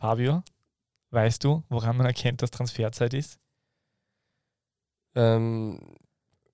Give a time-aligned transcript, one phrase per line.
[0.00, 0.42] Fabio,
[1.10, 3.38] weißt du, woran man erkennt, dass Transferzeit ist?
[5.14, 5.78] Ähm,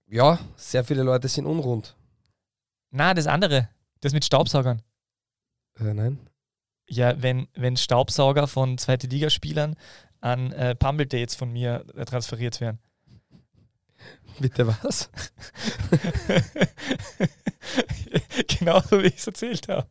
[0.08, 1.94] ja, sehr viele Leute sind unrund.
[2.90, 3.68] Na, das andere,
[4.00, 4.82] das mit Staubsaugern.
[5.78, 6.18] Äh, nein.
[6.88, 9.76] Ja, wenn, wenn Staubsauger von zweite Ligaspielern
[10.20, 12.80] an äh, Pumble Dates von mir äh, transferiert werden.
[14.40, 15.08] Bitte was?
[18.58, 19.88] genau so, wie ich es erzählt habe.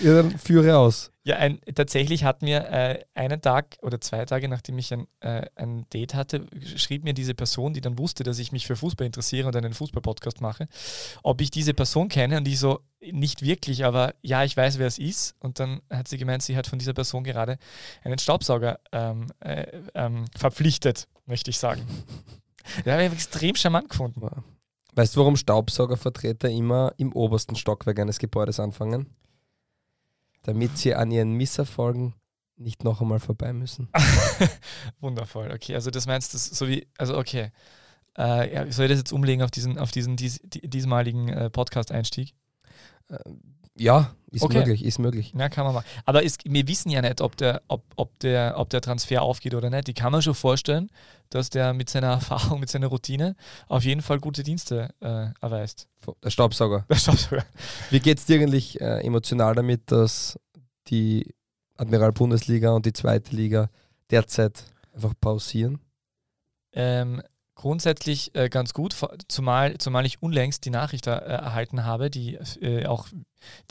[0.00, 1.10] Ja, dann führe aus.
[1.24, 5.46] Ja, ein, tatsächlich hat mir äh, einen Tag oder zwei Tage, nachdem ich ein, äh,
[5.54, 6.46] ein Date hatte,
[6.76, 9.72] schrieb mir diese Person, die dann wusste, dass ich mich für Fußball interessiere und einen
[9.72, 10.66] Fußball-Podcast mache,
[11.22, 14.86] ob ich diese Person kenne und ich so, nicht wirklich, aber ja, ich weiß, wer
[14.86, 15.34] es ist.
[15.40, 17.58] Und dann hat sie gemeint, sie hat von dieser Person gerade
[18.02, 21.82] einen Staubsauger ähm, äh, ähm, verpflichtet, möchte ich sagen.
[22.84, 24.20] Ja, habe ich extrem charmant gefunden.
[24.94, 29.12] Weißt du, warum Staubsaugervertreter immer im obersten Stockwerk eines Gebäudes anfangen?
[30.42, 32.14] Damit sie an ihren Misserfolgen
[32.56, 33.88] nicht noch einmal vorbei müssen.
[35.00, 35.74] Wundervoll, okay.
[35.74, 37.50] Also das meinst du so wie, also okay.
[38.14, 42.34] Äh, soll ich das jetzt umlegen auf diesen, auf diesen dies, diesmaligen äh, Podcast-Einstieg?
[43.78, 44.58] Ja, ist Okay.
[44.58, 45.32] möglich, ist möglich.
[45.36, 45.86] Ja, kann man machen.
[46.04, 49.54] Aber ist, wir wissen ja nicht, ob der, ob, ob, der, ob der Transfer aufgeht
[49.54, 49.88] oder nicht.
[49.88, 50.90] Ich kann mir schon vorstellen,
[51.30, 53.36] dass der mit seiner Erfahrung, mit seiner Routine
[53.68, 55.88] auf jeden Fall gute Dienste äh, erweist.
[56.22, 56.84] Der Staubsauger.
[56.88, 57.44] Der Staubsauger.
[57.90, 60.38] Wie geht es dir eigentlich äh, emotional damit, dass
[60.88, 61.34] die
[61.76, 63.70] Admiral Bundesliga und die zweite Liga
[64.10, 64.64] derzeit
[64.94, 65.80] einfach pausieren?
[66.74, 67.22] Ähm,
[67.54, 68.96] grundsätzlich äh, ganz gut,
[69.28, 73.08] zumal, zumal ich unlängst die Nachricht äh, erhalten habe, die äh, auch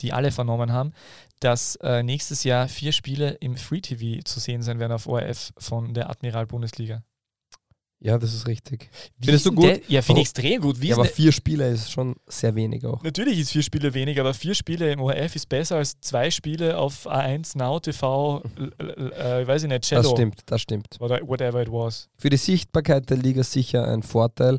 [0.00, 0.92] die alle vernommen haben,
[1.40, 5.52] dass äh, nächstes Jahr vier Spiele im Free TV zu sehen sein werden auf ORF
[5.58, 7.02] von der Admiral Bundesliga.
[8.04, 8.90] Ja, das ist richtig.
[9.16, 9.64] Wie Findest ist du gut?
[9.64, 9.80] Der?
[9.86, 10.80] Ja, finde ich extrem gut.
[10.80, 13.00] Wie Ja, aber vier Spiele ist schon sehr wenig auch.
[13.04, 16.78] Natürlich ist vier Spiele weniger, aber vier Spiele im ORF ist besser als zwei Spiele
[16.78, 18.42] auf A1, Now TV,
[18.80, 20.02] äh, weiß ich nicht, Cello.
[20.02, 20.96] Das stimmt, das stimmt.
[20.98, 22.08] Oder whatever it was.
[22.18, 24.58] Für die Sichtbarkeit der Liga sicher ein Vorteil,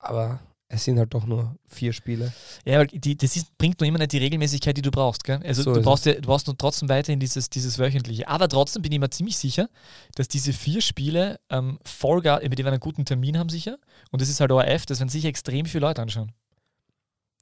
[0.00, 0.40] aber
[0.74, 2.32] es sind halt doch nur vier Spiele.
[2.64, 5.22] Ja, weil die, das ist, bringt nur immer nicht die Regelmäßigkeit, die du brauchst.
[5.22, 5.38] Gell?
[5.44, 8.26] Also So du, brauchst ja, du brauchst nur trotzdem weiterhin dieses, dieses wöchentliche.
[8.26, 9.68] Aber trotzdem bin ich mir ziemlich sicher,
[10.14, 13.76] dass diese vier Spiele ähm, Vollgas, die werden einen guten Termin haben sicher.
[14.10, 16.32] Und das ist halt ORF, das werden sicher extrem viele Leute anschauen.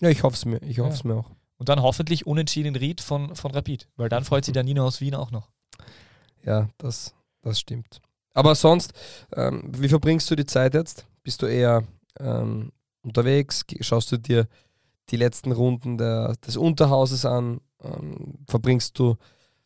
[0.00, 1.30] Ja, ich hoffe es mir, ich hoffe es mir auch.
[1.56, 3.86] Und dann hoffentlich unentschieden Ried von, von Rapid.
[3.94, 5.50] Weil dann freut sich der Nino aus Wien auch noch.
[6.44, 8.00] Ja, das, das stimmt.
[8.34, 8.92] Aber sonst,
[9.36, 11.06] ähm, wie verbringst du die Zeit jetzt?
[11.22, 11.84] Bist du eher
[12.18, 13.64] ähm, unterwegs?
[13.80, 14.46] Schaust du dir
[15.10, 17.60] die letzten Runden der, des Unterhauses an?
[17.82, 19.16] Ähm, verbringst du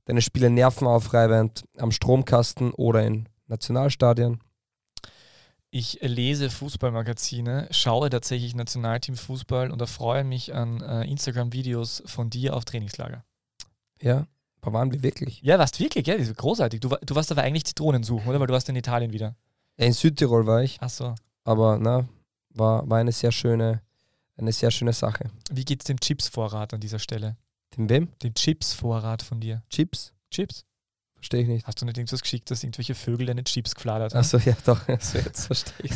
[0.04, 4.40] deine Spiele nervenaufreibend am Stromkasten oder in Nationalstadien?
[5.70, 12.54] Ich lese Fußballmagazine, schaue tatsächlich Nationalteam Fußball und erfreue mich an äh, Instagram-Videos von dir
[12.54, 13.24] auf Trainingslager.
[14.00, 14.26] Ja,
[14.60, 15.42] aber waren wir wirklich?
[15.42, 16.80] Ja, warst wirklich, ja, das ist großartig.
[16.80, 18.38] Du, du warst aber eigentlich Zitronen suchen, oder?
[18.38, 19.34] Weil du warst in Italien wieder.
[19.76, 21.14] Ja, in Südtirol war ich, Ach so.
[21.42, 22.06] aber na,
[22.54, 23.82] war, war eine sehr schöne,
[24.36, 25.30] eine sehr schöne Sache.
[25.50, 27.36] Wie geht's dem Chipsvorrat an dieser Stelle?
[27.76, 28.08] Dem wem?
[28.22, 29.62] Dem Chipsvorrat von dir.
[29.68, 30.12] Chips?
[30.30, 30.64] Chips?
[31.14, 31.66] Verstehe ich nicht.
[31.66, 34.20] Hast du nicht irgendwas geschickt, dass irgendwelche Vögel deine Chips gefladert haben?
[34.20, 35.92] Achso, ja, doch, also jetzt verstehe ich.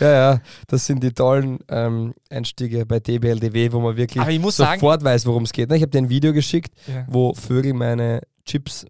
[0.00, 4.80] ja, ja, das sind die tollen ähm, Einstiege bei DBLDW, wo man wirklich muss sagen,
[4.80, 5.68] sofort weiß, worum es geht.
[5.68, 5.76] ne?
[5.76, 7.04] Ich habe dir ein Video geschickt, ja.
[7.06, 8.86] wo Vögel meine Chips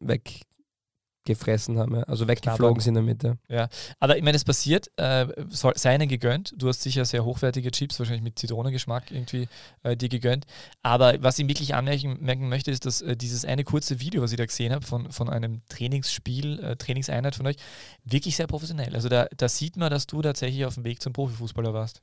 [1.26, 2.03] weggefressen haben, ja.
[2.03, 3.22] also weggeflogen sind damit.
[3.48, 3.69] Ja.
[4.00, 6.54] aber ich meine, es passiert, äh, soll, sei ihnen gegönnt.
[6.56, 9.48] Du hast sicher sehr hochwertige Chips, wahrscheinlich mit Zitronengeschmack irgendwie
[9.82, 10.47] äh, dir gegönnt.
[10.82, 14.32] Aber was ich wirklich anmerken merken möchte, ist, dass äh, dieses eine kurze Video, was
[14.32, 17.56] ich da gesehen habe, von, von einem Trainingsspiel, äh, Trainingseinheit von euch,
[18.04, 18.94] wirklich sehr professionell.
[18.94, 22.03] Also da, da sieht man, dass du tatsächlich auf dem Weg zum Profifußballer warst.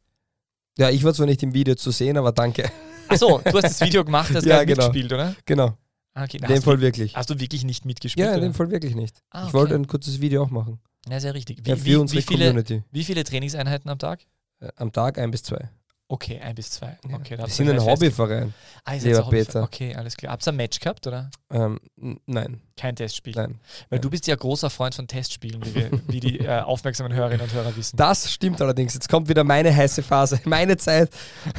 [0.77, 2.69] ja, ich war zwar nicht im Video zu sehen, aber danke.
[3.07, 4.83] Achso, du hast das Video gemacht, hast Ja, genau.
[4.83, 5.35] mitgespielt, oder?
[5.45, 5.77] genau,
[6.15, 6.37] okay.
[6.37, 7.15] in dem du, Fall wirklich.
[7.15, 8.25] hast du wirklich nicht mitgespielt?
[8.25, 8.47] Ja, in oder?
[8.49, 9.21] dem Fall wirklich nicht.
[9.31, 9.83] Ah, Ich wollte okay.
[9.83, 10.79] ein kurzes Video auch machen.
[11.09, 11.65] Ja, sehr richtig.
[11.65, 12.83] Wie, Ja, für wie, unsere wie, viele, Community.
[12.91, 14.21] wie viele Trainingseinheiten am Tag?
[14.59, 15.69] Äh, Am Tag ein bis zwei.
[16.09, 16.97] Okay, ein bis zwei.
[17.11, 18.53] Okay, Wir sind ein Hobbyverein.
[18.83, 19.63] Ah, seid lieber Peter.
[19.63, 20.33] Okay, alles klar.
[20.33, 21.31] Habt ihr ein Match gehabt, oder?
[21.49, 21.79] Ähm,
[22.25, 23.33] nein, Kein Testspiel.
[23.35, 23.59] nein.
[23.89, 24.01] Weil nein.
[24.01, 27.53] du bist ja großer Freund von Testspielen, wie, wir, wie die äh, aufmerksamen Hörerinnen und
[27.53, 27.95] Hörer wissen.
[27.97, 28.93] Das stimmt allerdings.
[28.93, 31.09] Jetzt kommt wieder meine heiße Phase, meine Zeit.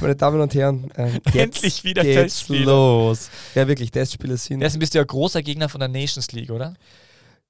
[0.00, 2.64] Meine Damen und Herren, ähm, Endlich wieder geht's Testspiele.
[2.66, 3.30] los.
[3.54, 6.74] Ja, wirklich, Testspiele sind, Deswegen bist du ja großer Gegner von der Nations League, oder?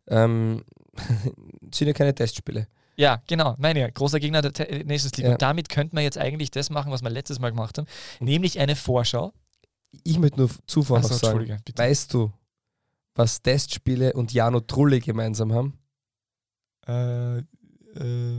[0.06, 0.64] ähm,
[1.74, 2.66] sind ja keine Testspiele.
[2.96, 3.54] Ja, genau.
[3.58, 5.26] Meine ja, großer Gegner der Te äh, Nations League.
[5.26, 5.32] Ja.
[5.32, 7.86] Und damit könnten wir jetzt eigentlich das machen, was wir letztes Mal gemacht haben,
[8.20, 9.32] nämlich eine Vorschau.
[10.02, 12.32] Ich möchte nur zuvor Achso, noch sagen, weißt du,
[13.14, 15.78] was Testspiele und Jano Trulli gemeinsam haben?
[16.86, 17.42] Äh, äh,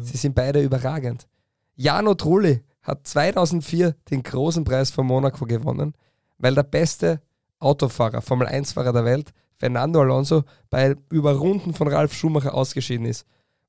[0.04, 1.28] Sie sind beide überragend.
[1.75, 5.94] Jano Trulli hat 2004 den großen Preis von Monaco gewonnen,
[6.38, 7.22] weil der beste
[7.60, 13.25] Autofahrer, Formel-1-Fahrer der Welt, Fernando Alonso bei Überrunden von Ralf Schumacher ausgeschieden ist.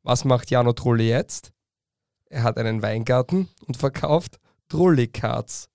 [0.07, 1.51] Was macht Jano Trulli jetzt?
[2.31, 4.39] Er hat einen Weingarten und verkauft
[4.69, 5.69] Trulli-Cards.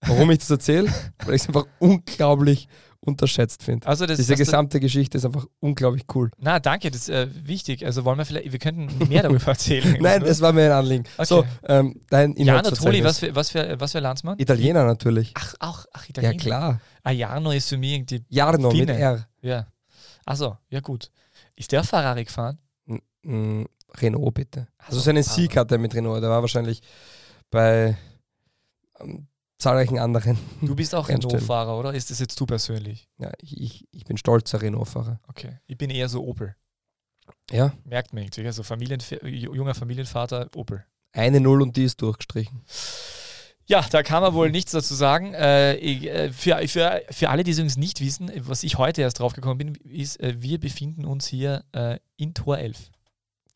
[0.00, 0.92] Warum ich das erzähle?
[1.24, 2.66] Weil ich es einfach unglaublich
[2.98, 3.86] unterschätzt finde.
[3.86, 6.32] Also das, Diese gesamte Geschichte ist einfach unglaublich cool.
[6.38, 7.86] Na, danke, das ist äh, wichtig.
[7.86, 9.96] Also wollen wir vielleicht, wir könnten mehr darüber erzählen.
[10.00, 11.04] Nein, es war mir ein Anliegen.
[11.18, 11.24] Okay.
[11.24, 14.40] So, ähm, dein Jano Trulli, was für, was, für, was für Landsmann?
[14.40, 15.32] Italiener natürlich.
[15.36, 16.36] Ach, auch, ach, Ja, Italiener.
[16.42, 16.80] klar.
[17.04, 18.98] Ah, Jarno ist für mich irgendwie, Jarno mit Finne.
[18.98, 19.28] R.
[19.40, 19.68] ja.
[20.24, 21.12] Achso, ja gut.
[21.56, 22.58] Ist der Ferrari gefahren?
[23.22, 23.66] N-
[23.98, 24.68] Renault bitte.
[24.78, 25.34] Also so, seinen pardon.
[25.42, 26.22] Sieg hat er mit Renault.
[26.22, 26.80] Der war wahrscheinlich
[27.50, 27.96] bei
[29.00, 29.26] ähm,
[29.58, 30.38] zahlreichen anderen.
[30.60, 31.08] Du bist auch.
[31.08, 31.94] Renault-Fahrer, oder?
[31.94, 33.08] Ist das jetzt du persönlich?
[33.18, 35.20] Ja, ich, ich, ich bin stolzer Renault-Fahrer.
[35.28, 35.58] Okay.
[35.66, 36.54] Ich bin eher so Opel.
[37.50, 38.46] Ja, Merkt man irgendwie.
[38.46, 40.84] Also Familienf junger Familienvater, Opel.
[41.12, 42.62] eine Null und die ist durchgestrichen.
[43.68, 45.34] Ja, da kann man wohl nichts dazu sagen.
[45.34, 49.18] Äh, äh, für, für, für alle, die es übrigens nicht wissen, was ich heute erst
[49.18, 52.90] drauf gekommen bin, ist, äh, wir befinden uns hier äh, in Tor 11.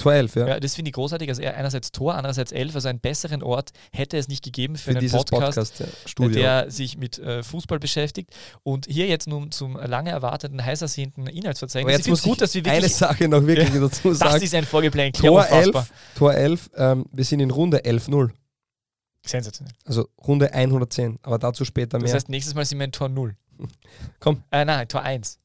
[0.00, 0.48] 12, ja.
[0.48, 0.60] Ja.
[0.60, 1.28] das finde ich großartig.
[1.28, 2.74] Also einerseits Tor, andererseits 11.
[2.74, 5.84] Also einen besseren Ort hätte es nicht gegeben für, Für einen Podcast, Podcast,
[6.18, 6.28] ja.
[6.28, 8.30] der sich mit äh, Fußball beschäftigt.
[8.62, 11.92] Und hier jetzt nun zum lange erwarteten, heiß ersehnten Inhaltsverzeichnis.
[11.92, 12.96] Aber jetzt muss es gut, dass wir eine wirklich...
[12.96, 14.42] Sache noch wirklich Ja, dazu Das sagen.
[14.42, 15.20] ist ein Vorgeplänkel.
[15.20, 15.82] Tor ja, unfassbar.
[15.82, 18.30] 11, Tor 11, ähm, wir sind in Runde 11-0.
[19.26, 19.74] Sensationell.
[19.84, 22.14] Also Runde 110, aber dazu später Das mehr.
[22.14, 23.36] heißt, nächstes Mal sind wir in Tor 0.
[24.20, 24.42] Komm.
[24.50, 25.39] Äh, nein, Tor 1.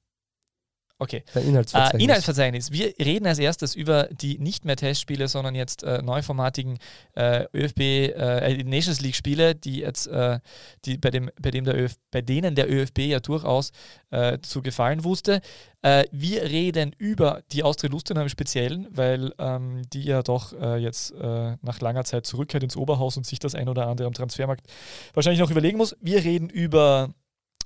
[0.98, 1.24] Okay.
[1.36, 2.04] Äh, Inhaltsverzeichnis.
[2.04, 2.72] Inhaltsverzeichnis.
[2.72, 6.78] Wir reden als erstes über die nicht mehr Testspiele, sondern jetzt äh, neuformatigen
[7.16, 10.40] äh, ÖFB äh, Nations League Spiele, die jetzt äh,
[10.86, 13.72] die bei dem bei dem der ÖF, bei denen der ÖFB ja durchaus
[14.12, 15.42] äh, zu gefallen wusste.
[15.82, 20.78] Äh, wir reden über die Austria Lustenau im Speziellen, weil ähm, die ja doch äh,
[20.78, 24.14] jetzt äh, nach langer Zeit zurückkehrt ins Oberhaus und sich das ein oder andere am
[24.14, 24.66] Transfermarkt
[25.14, 25.98] wahrscheinlich noch überlegen muss.
[26.00, 27.14] Wir reden über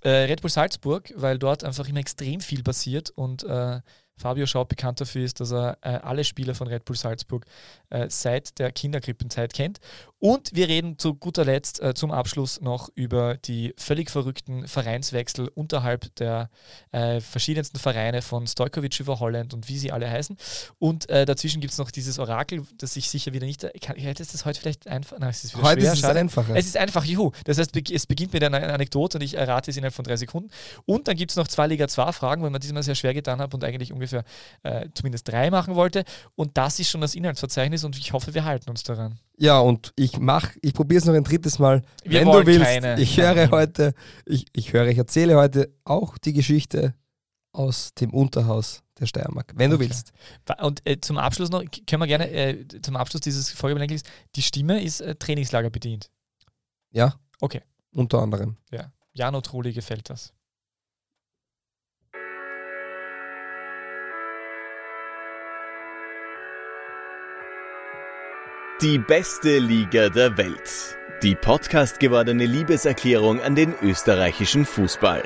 [0.01, 3.81] äh, Red Bull Salzburg, weil dort einfach immer extrem viel passiert und äh,
[4.19, 7.46] Fabio Schaub bekannt dafür ist, dass er äh, alle Spieler von Red Bull Salzburg
[7.90, 9.80] äh, seit der Kinderkrippenzeit kennt.
[10.19, 15.50] Und wir reden zu guter Letzt äh, zum Abschluss noch über die völlig verrückten Vereinswechsel
[15.56, 16.50] unterhalb der
[16.92, 20.36] äh, verschiedensten Vereine von Stojkovic über Holland und wie sie alle heißen.
[20.77, 23.66] Und äh, dazwischen gibt es noch dieses Orakel, das ich sicher wieder nicht.
[23.81, 25.18] Kann, hätte es das heute vielleicht einfach.
[25.19, 26.19] Nein, es ist wieder Heute schwer, ist es schade.
[26.19, 26.56] einfacher.
[26.56, 27.31] Es ist einfach, juhu.
[27.45, 30.50] Das heißt, es beginnt mit einer Anekdote und ich errate es innerhalb von drei Sekunden.
[30.86, 33.39] Und dann gibt es noch zwei Liga 2 Fragen, weil man diesmal sehr schwer getan
[33.39, 34.25] hat und eigentlich ungefähr
[34.63, 36.04] äh, zumindest drei machen wollte.
[36.36, 39.18] Und das ist schon das Inhaltsverzeichnis und ich hoffe, wir halten uns daran.
[39.42, 41.82] Ja, und ich mach, ich probiere es noch ein drittes Mal.
[42.04, 43.00] Wir Wenn du willst, keine.
[43.00, 43.94] ich höre heute,
[44.26, 46.94] ich, ich höre, ich erzähle heute auch die Geschichte
[47.54, 49.54] aus dem Unterhaus der Steiermark.
[49.56, 49.86] Wenn du Okay.
[49.86, 50.12] willst.
[50.62, 54.04] Und äh, zum Abschluss noch, können wir gerne, äh, zum Abschluss dieses Folgebedenkens,
[54.36, 56.12] die Stimme ist äh, Trainingslager bedient.
[56.92, 57.16] Ja?
[57.40, 57.62] Okay.
[57.94, 58.58] Unter anderem.
[58.72, 58.92] Ja.
[59.14, 60.34] Jano Trulli gefällt das.
[68.81, 70.98] Die beste Liga der Welt.
[71.22, 75.22] Die Podcast gewordene Liebeserklärung an den österreichischen Fußball.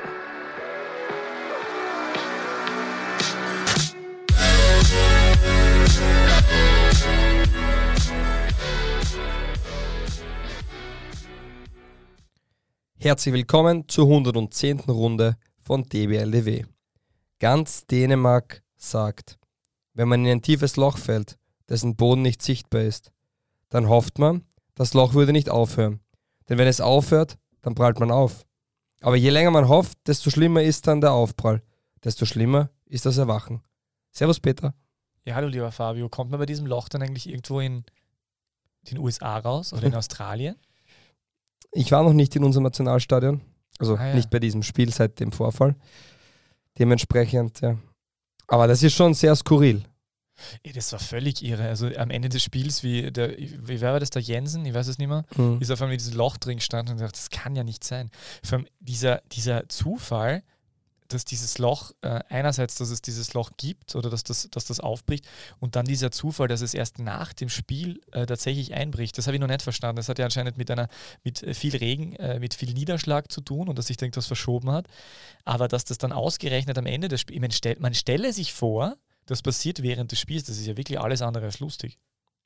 [12.98, 14.80] Herzlich willkommen zur 110.
[14.80, 16.64] Runde von DBLDW.
[17.38, 19.38] Ganz Dänemark sagt,
[19.92, 23.12] wenn man in ein tiefes Loch fällt, dessen Boden nicht sichtbar ist,
[23.74, 24.44] dann hofft man,
[24.76, 25.98] das Loch würde nicht aufhören.
[26.48, 28.46] Denn wenn es aufhört, dann prallt man auf.
[29.00, 31.60] Aber je länger man hofft, desto schlimmer ist dann der Aufprall.
[32.04, 33.62] Desto schlimmer ist das Erwachen.
[34.12, 34.74] Servus Peter.
[35.24, 36.08] Ja, hallo lieber Fabio.
[36.08, 37.84] Kommt man bei diesem Loch dann eigentlich irgendwo in
[38.88, 40.54] den USA raus oder in Australien?
[41.72, 43.40] Ich war noch nicht in unserem Nationalstadion,
[43.80, 44.14] also Ah, ja.
[44.14, 45.74] nicht bei diesem Spiel seit dem Vorfall.
[46.78, 47.76] Dementsprechend, ja.
[48.46, 49.82] Aber das ist schon sehr skurril.
[50.62, 51.68] Ey, das war völlig irre.
[51.68, 54.88] Also am Ende des Spiels, wie der, wie wer war das, der Jensen, ich weiß
[54.88, 55.60] es nicht mehr, Mhm.
[55.60, 58.10] ist auf einmal in diesem Loch drin gestanden und gesagt, das kann ja nicht sein.
[58.42, 60.42] Vor allem dieser, dieser Zufall,
[61.08, 64.80] dass dieses Loch, äh, einerseits, dass es dieses Loch gibt oder dass das, dass das
[64.80, 65.26] aufbricht
[65.60, 69.16] und dann dieser Zufall, dass es erst nach dem Spiel äh, tatsächlich einbricht.
[69.18, 69.96] Das habe ich noch nicht verstanden.
[69.96, 70.88] Das hat ja anscheinend mit einer,
[71.22, 74.70] mit äh, viel Regen, äh, mit viel Niederschlag zu tun und dass sich irgendwas verschoben
[74.72, 74.86] hat.
[75.44, 78.96] Aber dass das dann ausgerechnet am Ende des Spiels, man stelle sich vor,
[79.26, 81.98] das passiert während des Spiels, das ist ja wirklich alles andere als lustig.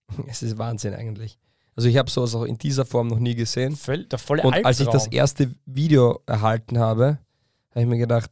[0.26, 1.38] Es ist Wahnsinn eigentlich.
[1.76, 3.76] Also ich habe sowas auch in dieser Form noch nie gesehen.
[3.76, 7.18] Völl, der volle Und als ich das erste Video erhalten habe,
[7.70, 8.30] habe ich mir gedacht,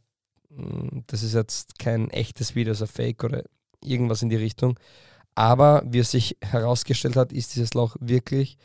[0.49, 3.45] "Mm, das ist jetzt kein echtes Video, das ist ein Fake oder
[3.85, 4.79] irgendwas in die Richtung.
[5.37, 8.57] Aber wie es sich herausgestellt hat, ist dieses Loch wirklich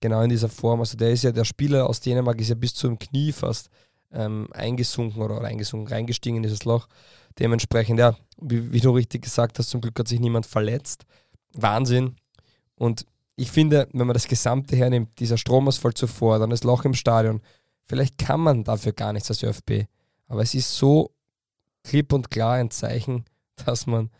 [0.00, 0.80] genau in dieser Form.
[0.80, 3.68] Also der ist ja, der Spieler aus Dänemark ist ja bis zum Knie fast
[4.12, 6.88] ähm, eingesunken oder eingesunken, reingestiegen in dieses Loch.
[7.38, 11.04] Dementsprechend, ja, wie, wie, du richtig gesagt hast, zum Glück hat sich niemand verletzt.
[11.52, 12.16] Wahnsinn.
[12.76, 16.94] Und ich finde, wenn man das Gesamte hernimmt, dieser Stromausfall zuvor, dann das Loch im
[16.94, 17.40] Stadion,
[17.86, 19.86] vielleicht kann man dafür gar nichts als ÖFB.
[20.28, 21.10] Aber es ist so
[21.82, 23.24] klipp und klar ein Zeichen,
[23.64, 24.10] dass man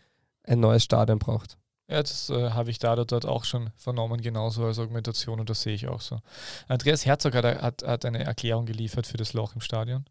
[0.43, 1.57] ein neues Stadion braucht.
[1.87, 5.61] Ja, das äh, habe ich da dort auch schon vernommen, genauso als Argumentation und das
[5.61, 6.19] sehe ich auch so.
[6.67, 10.05] Andreas Herzog hat, hat, hat eine Erklärung geliefert für das Loch im Stadion.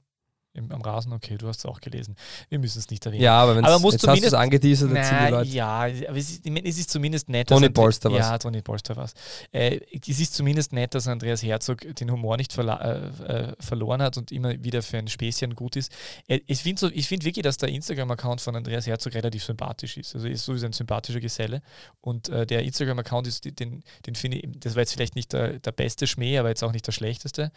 [0.57, 2.15] Im, am Rasen, okay, du hast es auch gelesen.
[2.49, 3.25] Wir müssen es nicht erwähnen.
[3.25, 5.51] Ja, aber, du es angeteasert, na, Leute.
[5.51, 7.49] Ja, aber es ist, es ist zumindest nett.
[7.49, 8.19] Toni Polster was.
[8.21, 9.15] Ja, Toni Polster was.
[9.51, 14.17] Äh, es ist zumindest nett, dass Andreas Herzog den Humor nicht äh, äh, verloren hat
[14.17, 15.91] und immer wieder für ein Späßchen gut ist.
[16.29, 20.15] Äh, ich finde so, find wirklich, dass der Instagram-Account von Andreas Herzog relativ sympathisch ist.
[20.15, 21.63] Also er ist sowieso ein sympathischer Geselle.
[22.01, 25.59] Und äh, der Instagram-Account ist, den, den finde ich, das war jetzt vielleicht nicht der,
[25.59, 27.51] der beste Schmäh, aber jetzt auch nicht der schlechteste,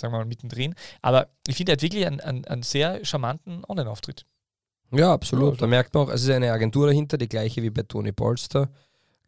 [0.00, 0.74] sagen wir mal mittendrin.
[1.02, 4.26] Aber ich finde, er hat wirklich einen, einen, einen sehr charmanten Online-Auftritt.
[4.92, 5.54] Ja, absolut.
[5.54, 8.12] Ja, da merkt man auch, es ist eine Agentur dahinter, die gleiche wie bei Tony
[8.12, 8.70] Polster.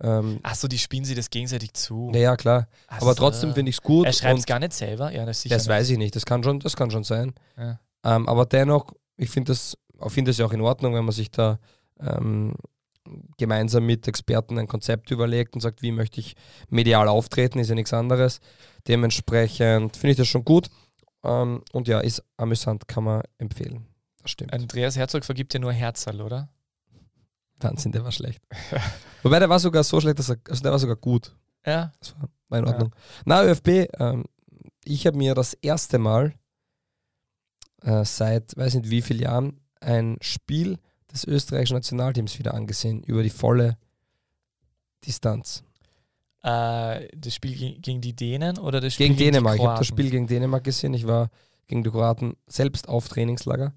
[0.01, 2.11] Ähm, Achso, die spielen sie das gegenseitig zu.
[2.13, 2.67] Ja, klar.
[2.89, 4.07] Ach Aber trotzdem finde ich es gut.
[4.07, 5.13] Er schreibt es gar nicht selber.
[5.13, 6.17] Ja, das, das weiß ich nicht.
[6.17, 7.35] Das kann schon, das kann schon sein.
[7.57, 7.79] Ja.
[8.05, 11.31] Ähm, aber dennoch, ich finde das, find das ja auch in Ordnung, wenn man sich
[11.31, 11.61] da
[12.01, 12.55] ähm,
[13.39, 16.35] gemeinsam mit Experten ein Konzept überlegt und sagt, wie möchte ich
[16.69, 18.41] medial auftreten, ist ja nichts anderes.
[18.89, 20.69] Dementsprechend finde ich das schon gut.
[21.25, 23.87] Ähm, und ja, ist amüsant, kann man empfehlen.
[24.23, 24.53] Das stimmt.
[24.53, 26.49] Andreas Herzog vergibt ja nur Herzerl, oder?
[27.61, 28.43] Wahnsinn, der war schlecht.
[29.23, 31.35] Wobei der war sogar so schlecht, dass er, also der war sogar gut.
[31.65, 31.93] Ja.
[32.01, 32.91] Das war, war in Ordnung.
[32.93, 33.23] Ja.
[33.25, 34.25] Na, ÖFB, ähm,
[34.85, 36.35] ich habe mir das erste Mal
[37.83, 40.79] äh, seit, weiß nicht wie vielen Jahren, ein Spiel
[41.13, 43.77] des österreichischen Nationalteams wieder angesehen, über die volle
[45.05, 45.63] Distanz.
[46.43, 49.57] Äh, das Spiel gegen die Dänen oder das Spiel gegen, gegen Dänemark?
[49.57, 50.95] Ich habe das Spiel gegen Dänemark gesehen.
[50.95, 51.31] Ich war
[51.67, 53.75] gegen die Kroaten selbst auf Trainingslager.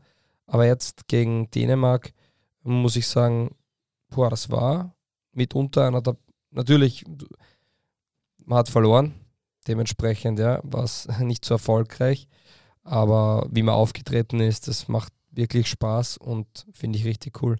[0.47, 2.13] Aber jetzt gegen Dänemark
[2.63, 3.55] muss ich sagen,
[4.09, 4.95] boah, das war
[5.31, 6.17] mitunter einer der.
[6.51, 7.03] Natürlich,
[8.43, 9.13] man hat verloren.
[9.67, 12.27] Dementsprechend ja, war es nicht so erfolgreich.
[12.83, 17.57] Aber wie man aufgetreten ist, das macht wirklich Spaß und finde ich richtig cool.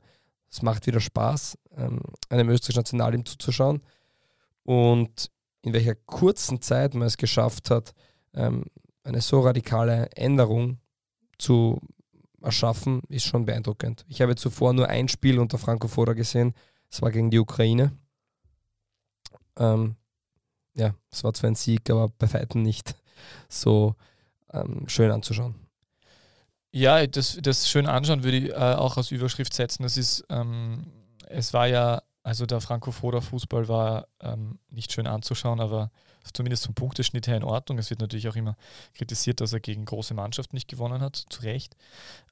[0.49, 3.81] Es macht wieder Spaß, ähm, einem österreichischen Nationalteam zuzuschauen
[4.63, 7.93] und in welcher kurzen Zeit man es geschafft hat,
[8.33, 8.65] ähm,
[9.03, 10.79] eine so radikale Änderung
[11.37, 11.79] zu
[12.41, 14.05] erschaffen, ist schon beeindruckend.
[14.07, 16.53] Ich habe zuvor nur ein Spiel unter Franco Foda gesehen,
[16.89, 17.91] das war gegen die Ukraine.
[19.57, 19.95] Ähm,
[20.75, 22.95] ja, es war zwar ein Sieg, aber bei weitem nicht
[23.49, 23.95] so
[24.53, 25.55] ähm, schön anzuschauen.
[26.75, 29.83] Ja, das, das schön anschauen würde ich äh, auch als Überschrift setzen.
[29.83, 30.85] Das ist, ähm,
[31.29, 35.91] es war ja also der Franco-Foda-Fußball war ähm, nicht schön anzuschauen, aber
[36.33, 37.77] zumindest vom Punkteschnitt her in Ordnung.
[37.77, 38.57] Es wird natürlich auch immer
[38.95, 41.77] kritisiert, dass er gegen große Mannschaften nicht gewonnen hat, zu Recht.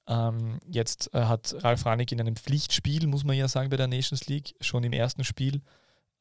[0.08, 3.86] Ähm, jetzt äh, hat Ralf Ranik in einem Pflichtspiel, muss man ja sagen, bei der
[3.86, 5.62] Nations League, schon im ersten Spiel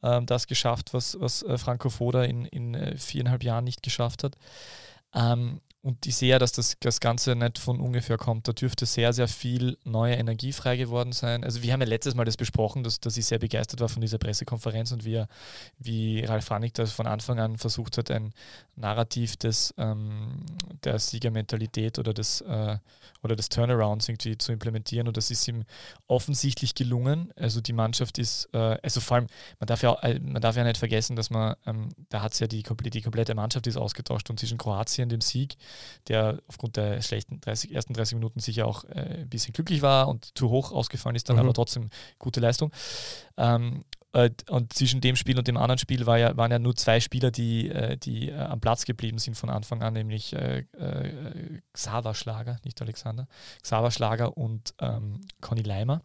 [0.02, 4.22] ähm, das geschafft, was, was äh, Franco Foda in, in äh, viereinhalb Jahren nicht geschafft
[4.22, 4.36] hat.
[5.14, 8.46] Ähm, und ich sehe ja, dass das, das Ganze nicht von ungefähr kommt.
[8.46, 11.42] Da dürfte sehr, sehr viel neue Energie frei geworden sein.
[11.42, 14.00] Also wir haben ja letztes Mal das besprochen, dass, dass ich sehr begeistert war von
[14.00, 15.24] dieser Pressekonferenz und wie,
[15.80, 18.32] wie Ralf Frannig das von Anfang an versucht hat, ein
[18.76, 20.46] Narrativ des, ähm,
[20.84, 22.78] der Siegermentalität oder des, äh,
[23.24, 25.08] oder des Turnarounds irgendwie zu implementieren.
[25.08, 25.64] Und das ist ihm
[26.06, 27.32] offensichtlich gelungen.
[27.36, 29.26] Also die Mannschaft ist, äh, also vor allem,
[29.58, 32.46] man darf ja, man darf ja nicht vergessen, dass man, ähm, da hat es ja
[32.46, 35.56] die, die komplette Mannschaft ist ausgetauscht und zwischen Kroatien, dem Sieg,
[36.08, 40.08] der aufgrund der schlechten 30, ersten 30 Minuten sicher auch äh, ein bisschen glücklich war
[40.08, 41.42] und zu hoch ausgefallen ist, dann mhm.
[41.42, 42.72] aber trotzdem gute Leistung.
[43.36, 46.76] Ähm, äh, und zwischen dem Spiel und dem anderen Spiel war ja, waren ja nur
[46.76, 50.34] zwei Spieler, die, äh, die äh, am Platz geblieben sind von Anfang an, nämlich
[51.72, 53.26] Xaver Schlager, nicht Alexander,
[53.62, 56.02] Xaver Schlager und ähm, Conny Leimer.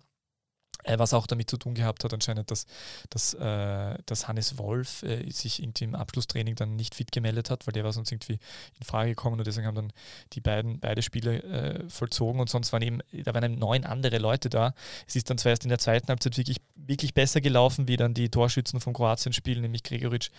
[0.87, 2.65] Äh, was auch damit zu tun gehabt hat, anscheinend, dass,
[3.09, 7.67] dass, äh, dass Hannes Wolf äh, sich irgendwie im Abschlusstraining dann nicht fit gemeldet hat,
[7.67, 8.39] weil der war sonst irgendwie
[8.79, 9.93] in Frage gekommen und deswegen haben dann
[10.33, 14.17] die beiden beide Spiele äh, vollzogen und sonst waren eben, da waren eben neun andere
[14.17, 14.73] Leute da.
[15.07, 18.13] Es ist dann zwar erst in der zweiten Halbzeit wirklich, wirklich besser gelaufen, wie dann
[18.13, 20.29] die Torschützen vom Kroatien spielen, nämlich Gregoric,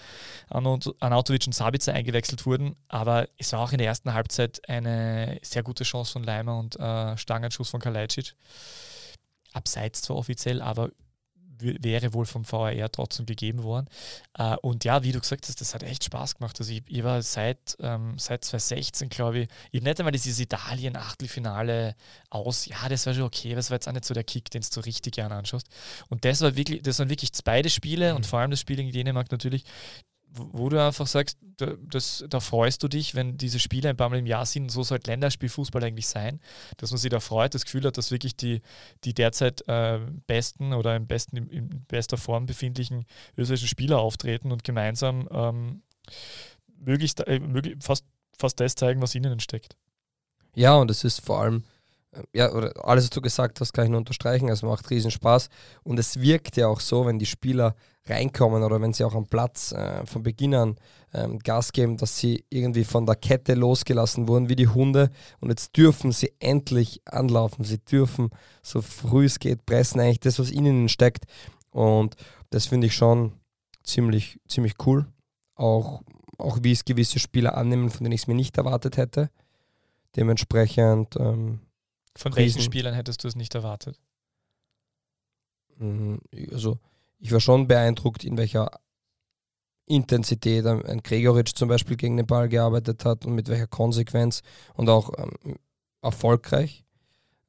[0.49, 5.63] Anautovic und Sabica eingewechselt wurden, aber es war auch in der ersten Halbzeit eine sehr
[5.63, 8.35] gute Chance von Leimer und äh, Stangenschuss von Kalajdzic
[9.53, 10.91] abseits zwar offiziell, aber
[11.61, 13.89] wäre wohl vom VAR trotzdem gegeben worden.
[14.35, 16.59] Äh, und ja, wie du gesagt hast, das hat echt Spaß gemacht.
[16.59, 20.39] Also ich, ich war seit, ähm, seit 2016, glaube ich, ich habe nicht einmal dieses
[20.41, 21.95] Italien-Achtelfinale
[22.31, 24.63] aus, ja, das war schon okay, das war jetzt auch nicht so der Kick, den
[24.73, 25.69] du richtig gerne anschaust.
[26.09, 28.17] Und das war wirklich, das waren wirklich beide Spiele mhm.
[28.17, 29.65] und vor allem das Spiel gegen Dänemark natürlich,
[30.33, 34.09] wo du einfach sagst, da, das, da freust du dich, wenn diese Spiele ein paar
[34.09, 34.71] Mal im Jahr sind.
[34.71, 36.41] So sollte Länderspielfußball eigentlich sein,
[36.77, 38.63] dass man sich da freut, das Gefühl hat, dass wirklich die,
[39.05, 43.05] die derzeit äh, besten oder im besten, in, bester Form befindlichen
[43.37, 45.83] österreichischen Spieler auftreten und gemeinsam ähm,
[46.79, 48.05] möglichst, äh, möglich, fast,
[48.37, 49.77] fast das zeigen, was ihnen steckt.
[50.55, 51.65] Ja, und es ist vor allem
[52.33, 54.49] ja, oder alles, was du gesagt hast, kann ich nur unterstreichen.
[54.49, 55.49] Es macht riesen Spaß.
[55.83, 57.75] Und es wirkt ja auch so, wenn die Spieler
[58.07, 60.77] reinkommen oder wenn sie auch am Platz äh, von Beginn an
[61.13, 65.11] ähm, Gas geben, dass sie irgendwie von der Kette losgelassen wurden wie die Hunde.
[65.41, 67.65] Und jetzt dürfen sie endlich anlaufen.
[67.65, 68.31] Sie dürfen
[68.63, 71.25] so früh es geht pressen, eigentlich das, was ihnen steckt.
[71.71, 72.15] Und
[72.51, 73.33] das finde ich schon
[73.83, 75.07] ziemlich, ziemlich cool.
[75.55, 76.03] Auch,
[76.39, 79.31] auch wie es gewisse Spieler annehmen, von denen ich es mir nicht erwartet hätte.
[80.17, 81.17] Dementsprechend.
[81.17, 81.61] Ähm,
[82.19, 83.99] von welchen Spielern hättest du es nicht erwartet?
[85.77, 86.21] Mhm,
[86.53, 86.79] also,
[87.19, 88.71] ich war schon beeindruckt, in welcher
[89.87, 94.43] Intensität ein Gregoritsch zum Beispiel gegen den Ball gearbeitet hat und mit welcher Konsequenz
[94.75, 95.57] und auch ähm,
[96.03, 96.85] erfolgreich.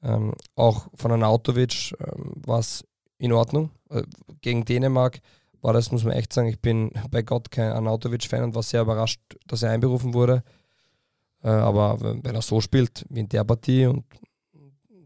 [0.02, 2.86] Ähm, auch von Anautovic ähm, war es
[3.18, 3.72] in Ordnung.
[3.90, 4.04] Äh,
[4.42, 5.20] gegen Dänemark
[5.62, 8.84] war das, muss man echt sagen, ich bin bei Gott kein Anautovic-Fan und war sehr
[8.84, 10.44] überrascht, dass er einberufen wurde.
[11.44, 14.06] Äh, aber wenn er so spielt wie in der Partie und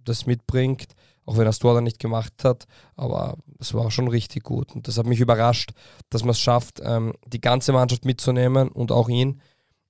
[0.04, 0.96] das mitbringt,
[1.26, 2.66] auch wenn er das Tor dann nicht gemacht hat.
[2.96, 4.74] Aber es war schon richtig gut.
[4.74, 5.72] Und das hat mich überrascht,
[6.10, 9.42] dass man es schafft, ähm, die ganze Mannschaft mitzunehmen und auch ihn.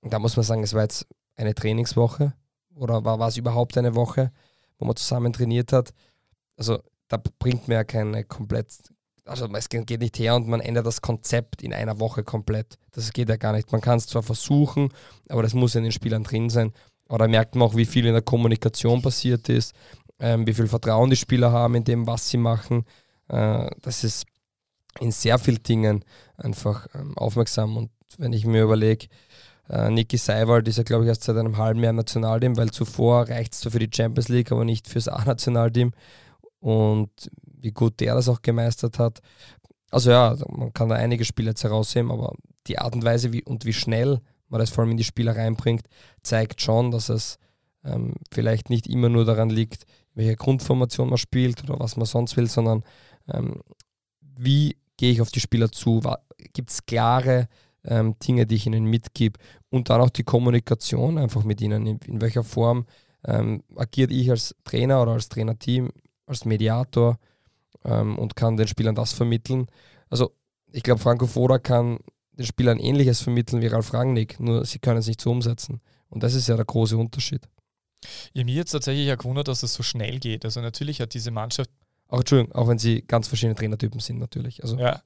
[0.01, 2.33] Und da muss man sagen, es war jetzt eine Trainingswoche
[2.75, 4.31] oder war, war es überhaupt eine Woche,
[4.77, 5.93] wo man zusammen trainiert hat.
[6.57, 8.67] Also da bringt man ja keine komplett,
[9.25, 12.77] also es geht nicht her und man ändert das Konzept in einer Woche komplett.
[12.91, 13.71] Das geht ja gar nicht.
[13.71, 14.89] Man kann es zwar versuchen,
[15.29, 16.73] aber das muss in den Spielern drin sein.
[17.07, 19.73] Aber da merkt man auch, wie viel in der Kommunikation passiert ist,
[20.23, 22.85] ähm, wie viel Vertrauen die Spieler haben in dem, was sie machen.
[23.27, 24.25] Äh, das ist
[25.01, 26.05] in sehr vielen Dingen
[26.37, 27.75] einfach ähm, aufmerksam.
[27.75, 29.07] Und wenn ich mir überlege,
[29.69, 33.27] äh, Niki Seiwald ist ja, glaube ich, erst seit einem halben Jahr Nationalteam, weil zuvor
[33.27, 35.91] reicht es zwar für die Champions League, aber nicht fürs A-Nationalteam.
[36.59, 37.11] Und
[37.41, 39.19] wie gut der das auch gemeistert hat.
[39.91, 42.33] Also ja, man kann da einige Spieler jetzt herausheben, aber
[42.67, 45.35] die Art und Weise wie, und wie schnell man das vor allem in die Spieler
[45.35, 45.85] reinbringt,
[46.21, 47.39] zeigt schon, dass es
[47.83, 52.37] ähm, vielleicht nicht immer nur daran liegt, welche Grundformation man spielt oder was man sonst
[52.37, 52.83] will, sondern
[53.31, 53.61] ähm,
[54.21, 56.01] wie gehe ich auf die Spieler zu?
[56.53, 57.47] Gibt es klare
[57.83, 59.39] ähm, Dinge, die ich ihnen mitgebe?
[59.69, 61.85] Und dann auch die Kommunikation einfach mit ihnen.
[61.85, 62.85] In, in welcher Form
[63.25, 65.89] ähm, agiert ich als Trainer oder als Trainerteam,
[66.25, 67.17] als Mediator
[67.83, 69.67] ähm, und kann den Spielern das vermitteln?
[70.09, 70.31] Also,
[70.71, 71.99] ich glaube, Franco Foda kann
[72.33, 75.79] den Spielern ähnliches vermitteln wie Ralf Rangnick, nur sie können es nicht so umsetzen.
[76.09, 77.47] Und das ist ja der große Unterschied.
[78.33, 80.45] Ja, mir jetzt tatsächlich ja gewundert, dass es so schnell geht.
[80.45, 81.69] Also natürlich hat diese Mannschaft.
[82.07, 84.63] Auch Entschuldigung, auch wenn sie ganz verschiedene Trainertypen sind, natürlich.
[84.63, 84.77] Also.
[84.77, 85.01] Ja.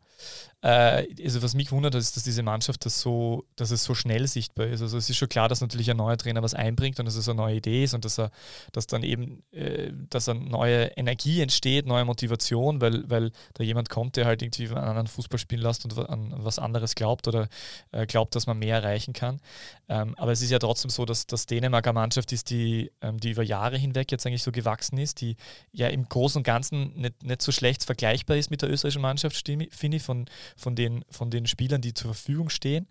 [0.61, 4.27] Äh, also was mich wundert, ist, dass diese Mannschaft das so, dass es so schnell
[4.27, 4.81] sichtbar ist.
[4.81, 7.29] Also es ist schon klar, dass natürlich ein neuer Trainer was einbringt und dass es
[7.29, 8.31] eine neue Idee ist und dass er,
[8.71, 13.89] dass dann eben, äh, dass eine neue Energie entsteht, neue Motivation, weil, weil da jemand
[13.89, 17.49] kommt, der halt irgendwie einen anderen Fußball spielen lässt und an was anderes glaubt oder
[17.91, 19.39] äh, glaubt, dass man mehr erreichen kann.
[19.87, 23.19] Ähm, aber es ist ja trotzdem so, dass, dass Dänemark eine Mannschaft ist, die, ähm,
[23.19, 25.37] die über Jahre hinweg jetzt eigentlich so gewachsen ist, die
[25.71, 29.47] ja im Großen und Ganzen nicht, nicht so schlecht vergleichbar ist mit der österreichischen Mannschaft,
[29.71, 32.87] finde ich, von, von, den, von den Spielern, die zur Verfügung stehen.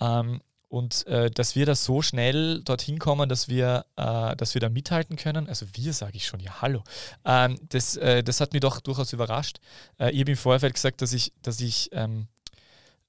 [0.00, 0.40] Ähm,
[0.74, 4.68] und äh, dass wir das so schnell dorthin kommen, dass wir, äh, dass wir da
[4.68, 5.48] mithalten können.
[5.48, 6.82] Also wir sage ich schon, ja hallo.
[7.24, 9.58] Ähm, das, äh, das hat mich doch durchaus überrascht.
[10.00, 12.26] Äh, ich habe im Vorfeld gesagt, dass ich, dass ich ähm,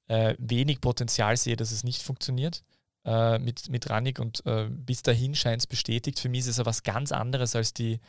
[0.08, 2.63] äh, wenig Potenzial sehe, dass es nicht funktioniert
[3.04, 6.19] äh, mit, mit Rannig und bis dahin scheint es bestätigt.
[6.19, 8.00] Für mich ist es aber was ganz anderes als die,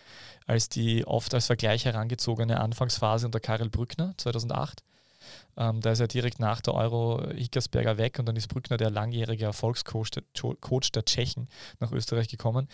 [0.46, 4.82] als die oft als Vergleich herangezogene Anfangsphase unter Karel Brückner 2008
[5.56, 8.90] ähm, da ist er direkt nach der Euro Hickersberger weg und dann ist Brückner, der
[8.90, 10.22] langjährige Erfolgscoach der,
[10.60, 11.48] Coach der Tschechen,
[11.80, 12.68] nach Österreich gekommen.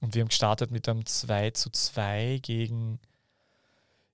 [0.00, 3.00] Und wir haben gestartet mit einem 2 zu 2 gegen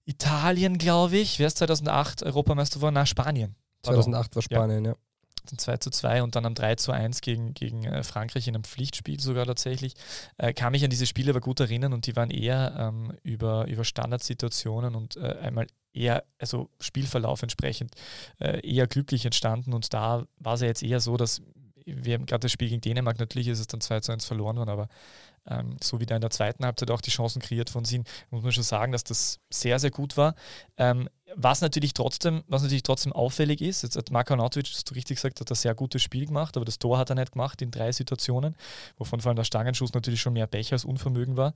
[0.05, 1.39] Italien, glaube ich.
[1.39, 2.95] Wer ist 2008 Europameister geworden?
[2.95, 3.57] Nach Spanien.
[3.83, 4.91] 2008 war Spanien, ja.
[4.93, 4.97] ja.
[5.45, 8.63] 2 zu 2 und dann am 3 zu 1 gegen, gegen äh, Frankreich in einem
[8.63, 9.95] Pflichtspiel sogar tatsächlich.
[10.39, 13.67] Äh, kann mich an diese Spiele aber gut erinnern und die waren eher ähm, über,
[13.67, 17.95] über Standardsituationen und äh, einmal eher, also Spielverlauf entsprechend,
[18.41, 21.43] äh, eher glücklich entstanden und da war es ja jetzt eher so, dass
[21.85, 24.71] wir gerade das Spiel gegen Dänemark, natürlich ist es dann 2 zu 1 verloren worden,
[24.71, 24.89] aber
[25.47, 28.43] ähm, so wie da in der zweiten Halbzeit auch die Chancen kreiert von sind, muss
[28.43, 30.35] man schon sagen, dass das sehr, sehr gut war.
[30.77, 34.95] Ähm, was natürlich trotzdem, was natürlich trotzdem auffällig ist, jetzt hat Marko Nautovic, hast du
[34.95, 37.61] richtig gesagt, hat ein sehr gutes Spiel gemacht, aber das Tor hat er nicht gemacht
[37.63, 38.55] in drei Situationen,
[38.97, 41.55] wovon vor allem der Stangenschuss natürlich schon mehr Pech als Unvermögen war.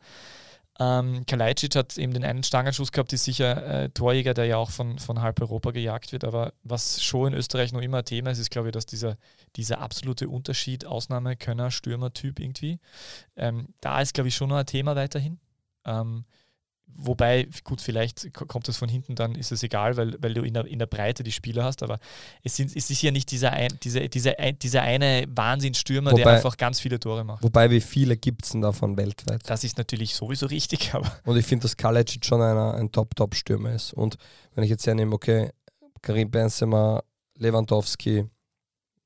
[0.78, 4.70] Ähm, Kalajdzic hat eben den einen Stangenschuss gehabt, ist sicher äh, Torjäger, der ja auch
[4.70, 6.24] von, von halb Europa gejagt wird.
[6.24, 9.16] Aber was schon in Österreich noch immer ein Thema ist, ist, glaube ich, dass dieser,
[9.56, 12.78] dieser absolute Unterschied, Ausnahmekönner, Stürmer-Typ irgendwie,
[13.36, 15.38] ähm, da ist, glaube ich, schon noch ein Thema weiterhin.
[15.86, 16.24] Ähm,
[16.98, 20.54] Wobei, gut, vielleicht kommt es von hinten, dann ist es egal, weil, weil du in
[20.54, 21.98] der, in der Breite die Spieler hast, aber
[22.42, 26.56] es, sind, es ist ja nicht dieser, ein, diese, diese, dieser eine Wahnsinnsstürmer, der einfach
[26.56, 27.42] ganz viele Tore macht.
[27.42, 29.42] Wobei, wie viele gibt es denn davon weltweit?
[29.46, 31.12] Das ist natürlich sowieso richtig, aber.
[31.24, 33.92] Und ich finde, dass Kalecic schon einer, ein Top-Top-Stürmer ist.
[33.92, 34.16] Und
[34.54, 35.50] wenn ich jetzt hernehme, okay,
[36.00, 37.02] Karim Benzema,
[37.36, 38.24] Lewandowski,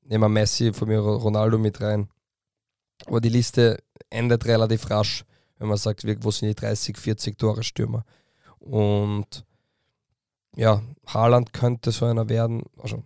[0.03, 2.09] nehmen wir Messi, von mir Ronaldo mit rein.
[3.05, 5.25] Aber die Liste endet relativ rasch
[5.61, 8.03] wenn man sagt, wo sind die 30, 40 Tore Stürmer.
[8.57, 9.45] Und
[10.55, 13.03] ja, Haaland könnte so einer werden, also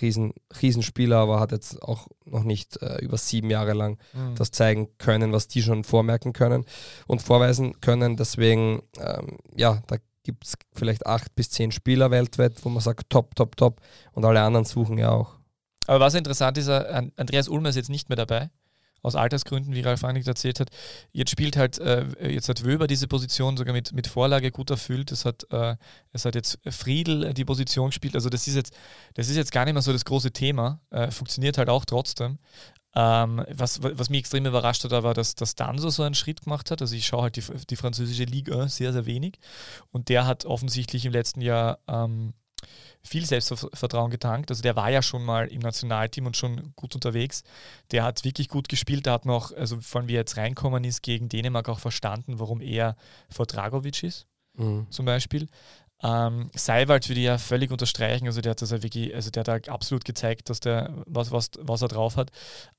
[0.00, 4.36] Riesen, Riesenspieler, aber hat jetzt auch noch nicht äh, über sieben Jahre lang mhm.
[4.36, 6.64] das zeigen können, was die schon vormerken können
[7.06, 8.16] und vorweisen können.
[8.16, 13.10] Deswegen, ähm, ja, da gibt es vielleicht acht bis zehn Spieler weltweit, wo man sagt,
[13.10, 13.82] top, top, top.
[14.12, 15.34] Und alle anderen suchen ja auch.
[15.86, 18.48] Aber was interessant ist, äh, Andreas Ulmer ist jetzt nicht mehr dabei
[19.02, 20.70] aus Altersgründen, wie Ralf Rangnick erzählt hat.
[21.12, 25.12] Jetzt spielt halt, äh, jetzt hat Wöber diese Position sogar mit, mit Vorlage gut erfüllt.
[25.12, 25.76] Es hat, äh,
[26.12, 28.14] es hat jetzt Friedel die Position gespielt.
[28.14, 28.74] Also das ist jetzt,
[29.14, 30.80] das ist jetzt gar nicht mehr so das große Thema.
[30.90, 32.38] Äh, funktioniert halt auch trotzdem.
[32.94, 36.70] Ähm, was, was mich extrem überrascht hat, war, dass, dass Danso so einen Schritt gemacht
[36.70, 36.80] hat.
[36.80, 39.38] Also ich schaue halt die, die französische Liga sehr, sehr wenig.
[39.92, 42.32] Und der hat offensichtlich im letzten Jahr ähm,
[43.08, 44.50] viel Selbstvertrauen getankt.
[44.50, 47.42] Also der war ja schon mal im Nationalteam und schon gut unterwegs.
[47.90, 49.06] Der hat wirklich gut gespielt.
[49.06, 52.38] Der hat noch, also vor allem wie er jetzt reinkommen ist, gegen Dänemark auch verstanden,
[52.38, 52.96] warum er
[53.30, 54.86] vor Dragovic ist, mhm.
[54.90, 55.48] zum Beispiel.
[56.00, 59.40] Ähm, Seiwald würde ich ja völlig unterstreichen, also der hat das ja wirklich, also der
[59.40, 62.30] hat da absolut gezeigt, dass der was, was, was er drauf hat.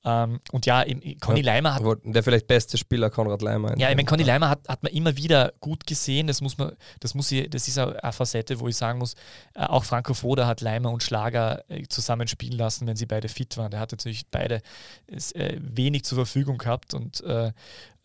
[0.06, 0.86] Ähm, und ja,
[1.20, 1.84] Conny ja, Leimer hat.
[2.04, 3.78] Der vielleicht beste Spieler, Konrad Leimer.
[3.78, 6.28] Ja, ich meine, Conny Leimer hat, hat man immer wieder gut gesehen.
[6.28, 9.16] Das muss man, das muss ich, das ist eine Facette, wo ich sagen muss,
[9.54, 13.28] äh, auch Franco Foda hat Leimer und Schlager äh, zusammen spielen lassen, wenn sie beide
[13.28, 13.72] fit waren.
[13.72, 14.62] Der hat natürlich beide
[15.08, 17.52] äh, wenig zur Verfügung gehabt und äh,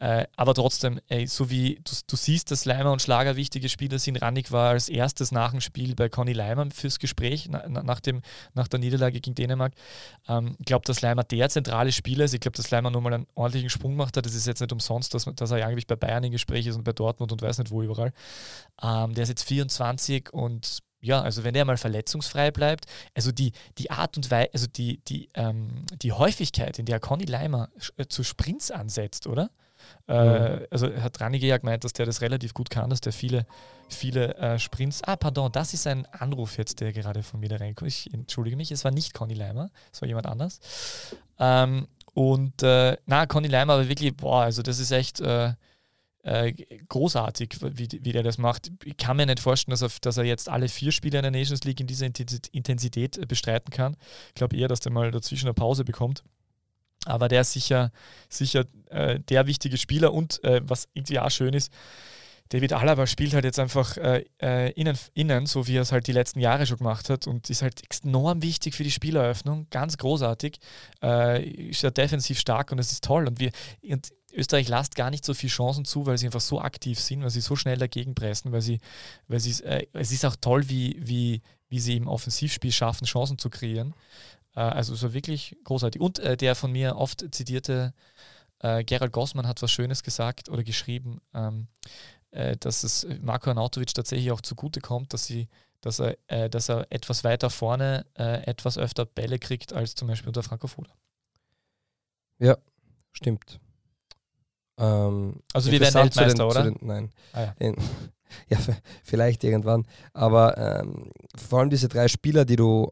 [0.04, 3.98] äh, aber trotzdem, ey, so wie du, du, siehst, dass Leimer und Schlager wichtige Spieler
[3.98, 4.20] sind.
[4.20, 8.20] Rannig war als erstes nach dem Spiel bei Conny Leimer fürs Gespräch na, nach, dem,
[8.52, 9.72] nach der Niederlage gegen Dänemark.
[10.28, 12.34] Ähm, ich glaube, dass Leimer der zentrale Spieler ist.
[12.34, 14.26] Ich glaube, dass Leimer nochmal einen ordentlichen Sprung gemacht hat.
[14.26, 16.84] Das ist jetzt nicht umsonst, dass, dass er eigentlich bei Bayern im Gespräch ist und
[16.84, 18.12] bei Dortmund und weiß nicht wo überall.
[18.82, 23.52] Ähm, der ist jetzt 24 und ja, also wenn der mal verletzungsfrei bleibt, also die,
[23.78, 28.04] die Art und Weise, also die, die, ähm, die Häufigkeit, in der Conny Leimer äh,
[28.06, 29.50] zu Sprints ansetzt, oder?
[30.08, 30.66] Äh, mhm.
[30.70, 33.46] also hat Ranige ja gemeint, dass der das relativ gut kann, dass der viele,
[33.88, 35.02] viele äh, Sprints.
[35.02, 37.90] Ah, pardon, das ist ein Anruf jetzt, der gerade von mir da reinkommt.
[37.90, 40.60] Ich entschuldige mich, es war nicht Conny Leimer, es war jemand anders.
[41.38, 45.52] Ähm, und äh, na, Conny Leimer, aber wirklich, boah, also das ist echt äh,
[46.24, 46.52] äh,
[46.88, 48.72] großartig, wie, wie der das macht.
[48.84, 51.30] Ich kann mir nicht vorstellen, dass er, dass er jetzt alle vier Spiele in der
[51.30, 53.96] Nations League in dieser Intensität bestreiten kann.
[54.28, 56.24] Ich glaube eher, dass der mal dazwischen eine Pause bekommt.
[57.04, 57.90] Aber der ist sicher,
[58.28, 60.12] sicher äh, der wichtige Spieler.
[60.12, 61.72] Und äh, was irgendwie auch schön ist,
[62.50, 66.06] David Alaba spielt halt jetzt einfach äh, äh, innen, innen, so wie er es halt
[66.06, 69.96] die letzten Jahre schon gemacht hat und ist halt enorm wichtig für die Spieleröffnung, ganz
[69.96, 70.58] großartig,
[71.02, 73.26] äh, ist ja defensiv stark und es ist toll.
[73.26, 73.50] Und wir
[73.82, 77.22] und Österreich lasst gar nicht so viele Chancen zu, weil sie einfach so aktiv sind,
[77.22, 78.78] weil sie so schnell dagegen pressen, weil sie,
[79.26, 83.38] weil sie, äh, es ist auch toll, wie, wie, wie sie im Offensivspiel schaffen, Chancen
[83.38, 83.94] zu kreieren.
[84.54, 86.00] Äh, also so wirklich großartig.
[86.00, 87.94] Und äh, der von mir oft zitierte
[88.60, 91.68] äh, Gerald Gossmann hat was Schönes gesagt oder geschrieben, ähm,
[92.30, 95.48] äh, dass es Marco Arnautovic tatsächlich auch zugute kommt, dass sie
[95.84, 100.08] dass er, äh, dass er etwas weiter vorne äh, etwas öfter Bälle kriegt als zum
[100.08, 100.90] Beispiel unter Franco Foda.
[102.38, 102.56] Ja,
[103.12, 103.60] stimmt.
[104.78, 106.62] Ähm, also wir werden Weltmeister, den, oder?
[106.62, 107.10] Den, nein.
[107.32, 107.54] Ah, ja.
[107.58, 107.76] In,
[108.48, 108.58] ja,
[109.04, 109.86] vielleicht irgendwann.
[110.14, 112.90] Aber ähm, vor allem diese drei Spieler, die du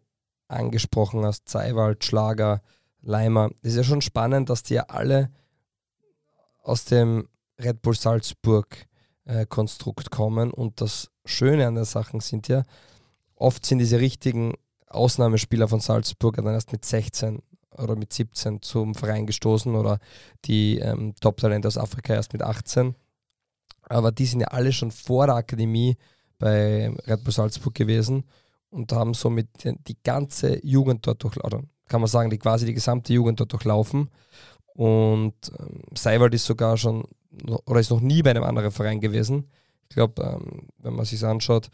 [0.53, 2.62] angesprochen hast, Zeiwald, Schlager,
[3.01, 3.51] Leimer.
[3.62, 5.31] Es ist ja schon spannend, dass die ja alle
[6.62, 8.87] aus dem Red Bull Salzburg
[9.25, 12.62] äh, Konstrukt kommen und das Schöne an den Sachen sind ja,
[13.37, 14.55] oft sind diese richtigen
[14.88, 17.43] Ausnahmespieler von Salzburg dann erst mit 16
[17.79, 19.99] oder mit 17 zum Verein gestoßen oder
[20.45, 22.95] die ähm, Top-Talente aus Afrika erst mit 18.
[23.83, 25.97] Aber die sind ja alle schon vor der Akademie
[26.38, 28.25] bei Red Bull Salzburg gewesen
[28.73, 33.13] und haben somit die ganze Jugend dort durchlaufen, kann man sagen, die quasi die gesamte
[33.13, 34.11] Jugend dort durchlaufen.
[34.75, 37.05] Und ähm, Seiwald ist sogar schon
[37.67, 39.51] oder ist noch nie bei einem anderen Verein gewesen.
[39.89, 41.69] Ich glaube, ähm, wenn man sich anschaut,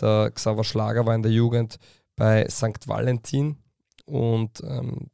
[0.00, 1.78] der Xaver Schlager war in der Jugend
[2.16, 2.86] bei St.
[2.86, 3.56] Valentin
[4.04, 5.08] und ähm,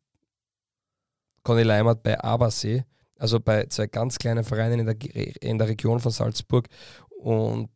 [1.44, 2.84] Conny Leimert bei Abersee.
[3.18, 6.68] also bei zwei ganz kleinen Vereinen in der, in der Region von Salzburg
[7.08, 7.70] und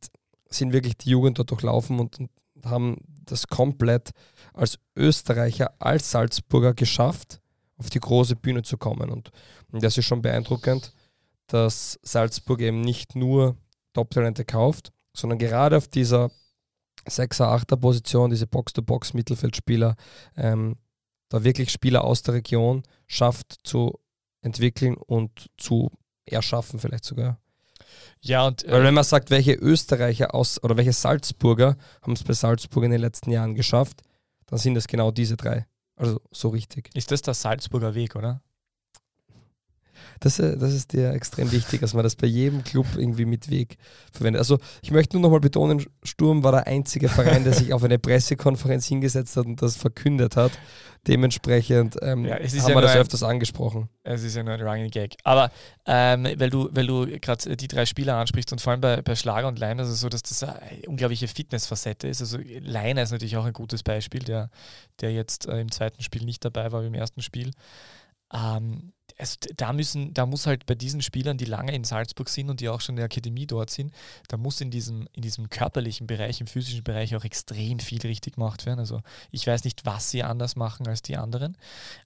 [0.49, 2.31] sind wirklich die Jugend dort durchlaufen und, und
[2.65, 4.11] haben das komplett
[4.53, 7.41] als Österreicher, als Salzburger geschafft,
[7.77, 9.11] auf die große Bühne zu kommen.
[9.11, 9.31] Und,
[9.71, 10.93] und das ist schon beeindruckend,
[11.47, 13.57] dass Salzburg eben nicht nur
[13.93, 16.31] Top-Talente kauft, sondern gerade auf dieser
[17.07, 19.97] 6er, 8er Position, diese Box-to-Box-Mittelfeldspieler,
[20.37, 20.77] ähm,
[21.29, 23.99] da wirklich Spieler aus der Region schafft zu
[24.43, 25.91] entwickeln und zu
[26.25, 27.42] erschaffen vielleicht sogar.
[28.23, 28.65] Ja, und.
[28.69, 32.93] Weil wenn man sagt, welche Österreicher aus oder welche Salzburger haben es bei Salzburg in
[32.93, 34.03] den letzten Jahren geschafft,
[34.47, 35.67] dann sind es genau diese drei.
[35.97, 36.91] Also so richtig.
[36.95, 38.43] Ist das der Salzburger Weg, oder?
[40.21, 43.51] Das, äh, das ist dir extrem wichtig, dass man das bei jedem Club irgendwie mit
[43.51, 43.77] Weg
[44.13, 44.41] verwendet.
[44.41, 47.99] Also ich möchte nur nochmal betonen, Sturm war der einzige Verein, der sich auf eine
[47.99, 50.53] Pressekonferenz hingesetzt hat und das verkündet hat.
[51.09, 53.89] Dementsprechend ähm, ja, haben ja wir das ein, öfters angesprochen.
[54.05, 55.17] Es ist ja nur ein Running Gag.
[55.25, 55.51] Aber
[55.85, 59.17] ähm, weil du, weil du gerade die drei Spieler ansprichst und vor allem bei, bei
[59.17, 62.21] Schlager und Leiner ist es so, dass das eine unglaubliche Fitnessfacette ist.
[62.21, 64.49] Also Leiner ist natürlich auch ein gutes Beispiel, der,
[65.01, 67.51] der jetzt äh, im zweiten Spiel nicht dabei war wie im ersten Spiel.
[68.33, 72.51] Ähm, also da müssen, da muss halt bei diesen Spielern, die lange in Salzburg sind
[72.51, 73.93] und die auch schon in der Akademie dort sind,
[74.29, 78.35] da muss in diesem, in diesem körperlichen Bereich, im physischen Bereich auch extrem viel richtig
[78.35, 78.81] gemacht werden.
[78.81, 81.57] Also ich weiß nicht, was sie anders machen als die anderen,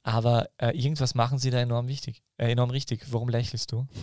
[0.03, 3.03] aber äh, irgendwas machen sie da enorm wichtig, äh, enorm richtig.
[3.11, 3.87] Warum lächelst du?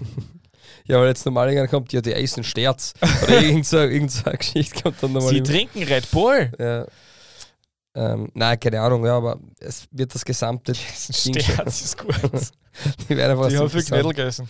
[0.86, 5.12] Ja, weil jetzt normal kommt ja die Eisen Sterz oder irgendeine irgend Geschichte kommt dann
[5.12, 5.34] nochmal.
[5.34, 6.52] Sie trinken Red Bull.
[6.58, 6.86] Ja.
[7.96, 10.74] Ähm, nein, keine Ahnung, ja, aber es wird das gesamte
[11.26, 12.16] Ding Sterz ist gut.
[13.10, 14.50] die werden einfach die haben viel gegessen.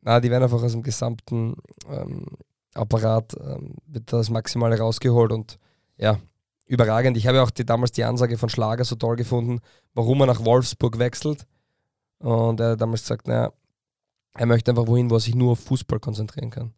[0.00, 1.54] Nein, die werden einfach aus dem gesamten
[1.88, 2.26] ähm,
[2.74, 5.58] Apparat ähm, wird das Maximale rausgeholt und
[5.96, 6.18] ja,
[6.66, 7.16] überragend.
[7.16, 9.60] Ich habe ja auch die, damals die Ansage von Schlager so toll gefunden,
[9.94, 11.46] warum er nach Wolfsburg wechselt.
[12.18, 13.52] Und er hat damals gesagt, naja,
[14.34, 16.72] er möchte einfach wohin, wo er sich nur auf Fußball konzentrieren kann.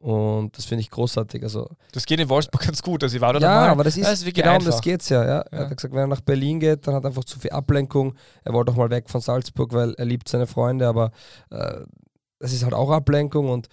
[0.00, 1.42] Und das finde ich großartig.
[1.42, 3.02] Also, das geht in Wolfsburg ganz gut.
[3.02, 5.10] Also ich war da ja, aber das ist, das ist genau um das geht es
[5.10, 5.40] ja, ja.
[5.50, 8.14] Er hat gesagt, wenn er nach Berlin geht, dann hat er einfach zu viel Ablenkung.
[8.42, 11.12] Er wollte auch mal weg von Salzburg, weil er liebt seine Freunde, aber
[11.50, 11.80] äh,
[12.38, 13.68] das ist halt auch Ablenkung und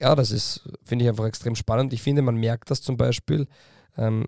[0.00, 1.92] ja, das ist, finde ich einfach extrem spannend.
[1.92, 3.46] Ich finde, man merkt das zum Beispiel,
[3.96, 4.26] ähm,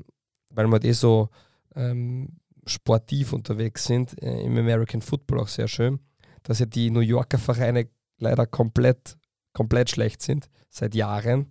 [0.50, 1.30] weil wir eh so
[1.74, 5.98] ähm, sportiv unterwegs sind, äh, im American Football auch sehr schön,
[6.44, 9.18] dass ja die New Yorker Vereine leider komplett
[9.52, 11.50] komplett schlecht sind, seit Jahren.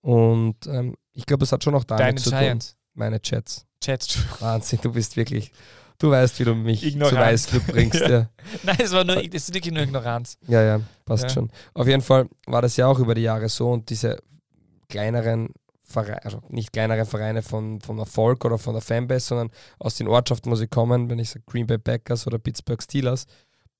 [0.00, 2.70] Und ähm, ich glaube, es hat schon auch damit Deine zu Giants.
[2.70, 2.78] tun.
[2.94, 3.66] Meine Chats.
[3.82, 4.18] Chats.
[4.40, 5.52] Wahnsinn, du bist wirklich,
[5.98, 7.10] du weißt, wie du mich Ignoranz.
[7.10, 7.16] zu
[7.56, 8.00] Weißclub bringst.
[8.00, 8.08] ja.
[8.08, 8.28] Ja.
[8.64, 10.36] Nein, es war nur, das ist wirklich nur Ignoranz.
[10.46, 11.28] Ja, ja, passt ja.
[11.30, 11.50] schon.
[11.74, 14.18] Auf jeden Fall war das ja auch über die Jahre so und diese
[14.88, 15.50] kleineren
[15.82, 20.08] Vereine, also nicht kleinere Vereine von, vom Erfolg oder von der Fanbase, sondern aus den
[20.08, 23.26] Ortschaften, wo sie kommen, wenn ich sage Green Bay Packers oder Pittsburgh Steelers,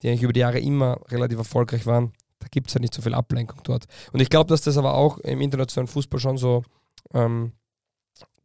[0.03, 2.13] die eigentlich über die Jahre immer relativ erfolgreich waren,
[2.43, 3.85] da gibt es ja nicht so viel Ablenkung dort.
[4.13, 6.65] Und ich glaube, dass das aber auch im internationalen Fußball schon so
[7.15, 7.53] ähm,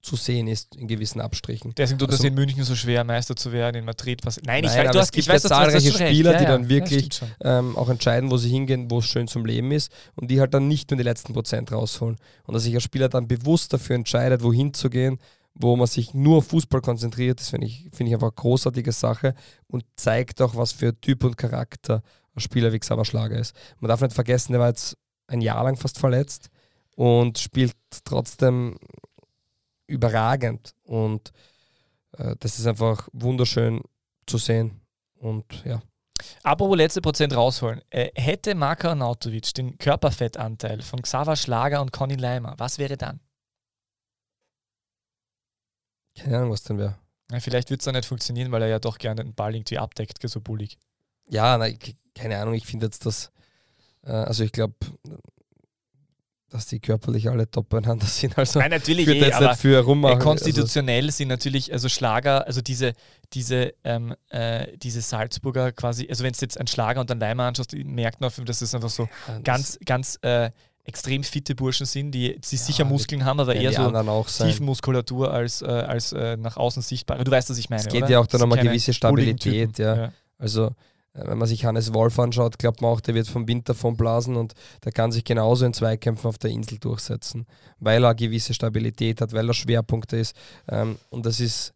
[0.01, 1.73] zu sehen ist in gewissen Abstrichen.
[1.75, 4.21] Deswegen tut also, das in München so schwer, Meister zu werden, in Madrid.
[4.23, 6.69] Was, nein, ich, nein, weiß, es gibt ich weiß, ja zahlreiche Spieler, ja, die dann
[6.69, 7.09] wirklich
[7.43, 10.53] ähm, auch entscheiden, wo sie hingehen, wo es schön zum Leben ist und die halt
[10.53, 12.17] dann nicht nur die letzten Prozent rausholen.
[12.45, 15.19] Und dass sich ein Spieler dann bewusst dafür entscheidet, wohin zu gehen,
[15.55, 18.91] wo man sich nur auf Fußball konzentriert, das finde ich, find ich einfach eine großartige
[18.91, 19.33] Sache
[19.67, 22.03] und zeigt auch, was für Typ und Charakter
[22.37, 23.55] ein Spieler wie Xaver Schlager ist.
[23.79, 24.97] Man darf nicht vergessen, der war jetzt
[25.27, 26.49] ein Jahr lang fast verletzt
[26.95, 28.77] und spielt trotzdem
[29.87, 30.73] überragend.
[30.83, 31.31] Und
[32.17, 33.81] äh, das ist einfach wunderschön
[34.25, 34.81] zu sehen.
[35.19, 35.81] Und ja.
[36.43, 37.81] Apropos letzte Prozent rausholen.
[37.89, 43.19] Äh, hätte Marko Arnautovic den Körperfettanteil von Xaver Schlager und Conny Leimer, was wäre dann?
[46.17, 46.97] Keine Ahnung, was dann wäre.
[47.31, 49.77] Ja, vielleicht wird es dann nicht funktionieren, weil er ja doch gerne den Ball irgendwie
[49.77, 50.77] abdeckt, so bullig.
[51.29, 51.67] Ja, na,
[52.17, 53.31] keine Ahnung, ich finde jetzt das,
[54.05, 54.75] äh, also ich glaube,
[56.49, 58.37] dass die körperlich alle top beieinander sind.
[58.37, 60.19] Also Nein, natürlich eh, aber für rummachen.
[60.19, 61.17] konstitutionell also.
[61.17, 62.93] sind natürlich, also Schlager, also diese,
[63.33, 67.43] diese, ähm, äh, diese Salzburger quasi, also wenn du jetzt einen Schlager und einen Leimer
[67.43, 70.51] anschaust, merkt man, dass es einfach so ja, ganz, ganz äh,
[70.85, 75.61] extrem fitte Burschen sind, die, die ja, sicher Muskeln haben, aber eher so Tiefenmuskulatur als,
[75.61, 77.21] äh, als äh, nach außen sichtbar.
[77.21, 77.81] Du weißt, was ich meine.
[77.81, 78.11] Es geht oder?
[78.11, 79.95] ja auch dann um eine gewisse Stabilität, ja.
[79.95, 80.13] ja.
[80.37, 80.71] Also äh,
[81.25, 84.35] wenn man sich Hannes Wolf anschaut, glaubt man auch, der wird vom Wind davon blasen
[84.35, 84.53] und
[84.83, 87.45] der kann sich genauso in Zweikämpfen auf der Insel durchsetzen,
[87.79, 90.35] weil er eine gewisse Stabilität hat, weil er Schwerpunkte ist.
[90.67, 91.73] Ähm, und das ist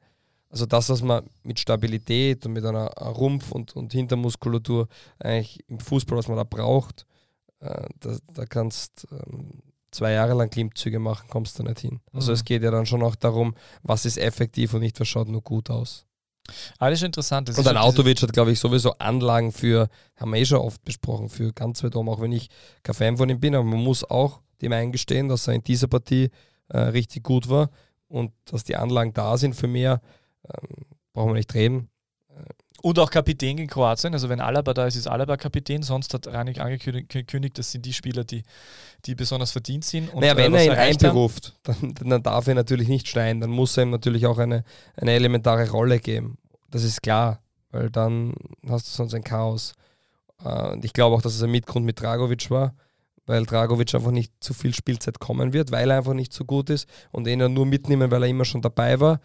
[0.51, 5.79] also das, was man mit Stabilität und mit einer Rumpf- und, und Hintermuskulatur eigentlich im
[5.79, 7.05] Fußball, was man da braucht,
[7.61, 12.01] äh, da, da kannst ähm, zwei Jahre lang Klimmzüge machen, kommst du nicht hin.
[12.11, 12.35] Also mhm.
[12.35, 15.41] es geht ja dann schon auch darum, was ist effektiv und nicht, was schaut nur
[15.41, 16.05] gut aus.
[16.77, 17.49] Alles schon interessant.
[17.49, 20.83] Das Und ein Autowitsch hat, glaube ich, sowieso Anlagen für, haben wir eh schon oft
[20.83, 22.49] besprochen, für ganz weit oben, auch wenn ich
[22.83, 25.87] kein Fan von ihm bin, aber man muss auch dem eingestehen, dass er in dieser
[25.87, 26.29] Partie
[26.69, 27.69] äh, richtig gut war
[28.07, 30.01] und dass die Anlagen da sind für mehr,
[30.45, 31.89] ähm, brauchen wir nicht reden.
[32.81, 34.13] Und auch Kapitän gegen Kroatien.
[34.13, 35.83] Also wenn Alaba da ist, ist Alaba Kapitän.
[35.83, 38.43] Sonst hat Ranik angekündigt, das sind die Spieler, die,
[39.05, 40.11] die besonders verdient sind.
[40.13, 43.51] Und, naja, äh, wenn er ihn einberuft, dann, dann darf er natürlich nicht schneiden, dann
[43.51, 44.63] muss er ihm natürlich auch eine,
[44.95, 46.37] eine elementare Rolle geben.
[46.69, 47.41] Das ist klar,
[47.71, 48.33] weil dann
[48.67, 49.73] hast du sonst ein Chaos.
[50.43, 52.73] Äh, Und ich glaube auch, dass es ein Mitgrund mit Dragovic war,
[53.25, 56.69] weil Dragovic einfach nicht zu viel Spielzeit kommen wird, weil er einfach nicht so gut
[56.69, 59.19] ist und ihn dann nur mitnehmen, weil er immer schon dabei war,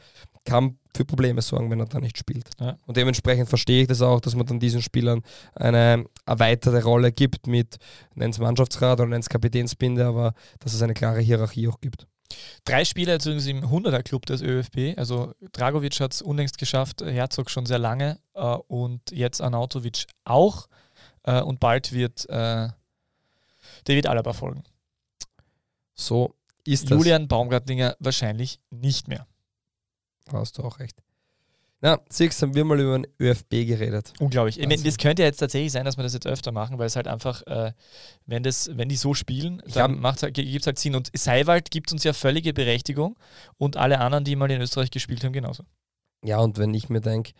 [0.45, 2.49] kann für Probleme sorgen, wenn er da nicht spielt.
[2.59, 2.79] Ja.
[2.87, 5.23] Und dementsprechend verstehe ich das auch, dass man dann diesen Spielern
[5.55, 7.77] eine erweiterte Rolle gibt mit,
[8.15, 12.07] nenn es Mannschaftsrat oder nenn es Kapitänsbinde, aber dass es eine klare Hierarchie auch gibt.
[12.65, 14.99] Drei Spieler jetzt übrigens im 100er-Club des ÖFB.
[14.99, 20.67] Also Dragovic hat es unlängst geschafft, Herzog schon sehr lange äh, und jetzt Arnautovic auch.
[21.23, 22.69] Äh, und bald wird äh,
[23.87, 24.62] David Alaba folgen.
[25.94, 26.99] So ist das.
[26.99, 29.27] Julian Baumgartlinger wahrscheinlich nicht mehr.
[30.31, 31.03] Hast du auch recht.
[31.83, 34.12] Na, siehst haben wir mal über den ÖFB geredet.
[34.18, 34.59] Unglaublich.
[34.59, 34.85] Ich Wahnsinn.
[34.85, 37.42] Das könnte jetzt tatsächlich sein, dass wir das jetzt öfter machen, weil es halt einfach,
[37.46, 37.72] äh,
[38.25, 40.94] wenn, das, wenn die so spielen, Ich dann halt, gibt es halt Sinn.
[40.94, 43.18] Und Seiwald gibt uns ja völlige Berechtigung
[43.59, 45.64] und alle anderen, die mal in Österreich gespielt haben, genauso.
[46.25, 47.33] Ja, und wenn ich mir denke,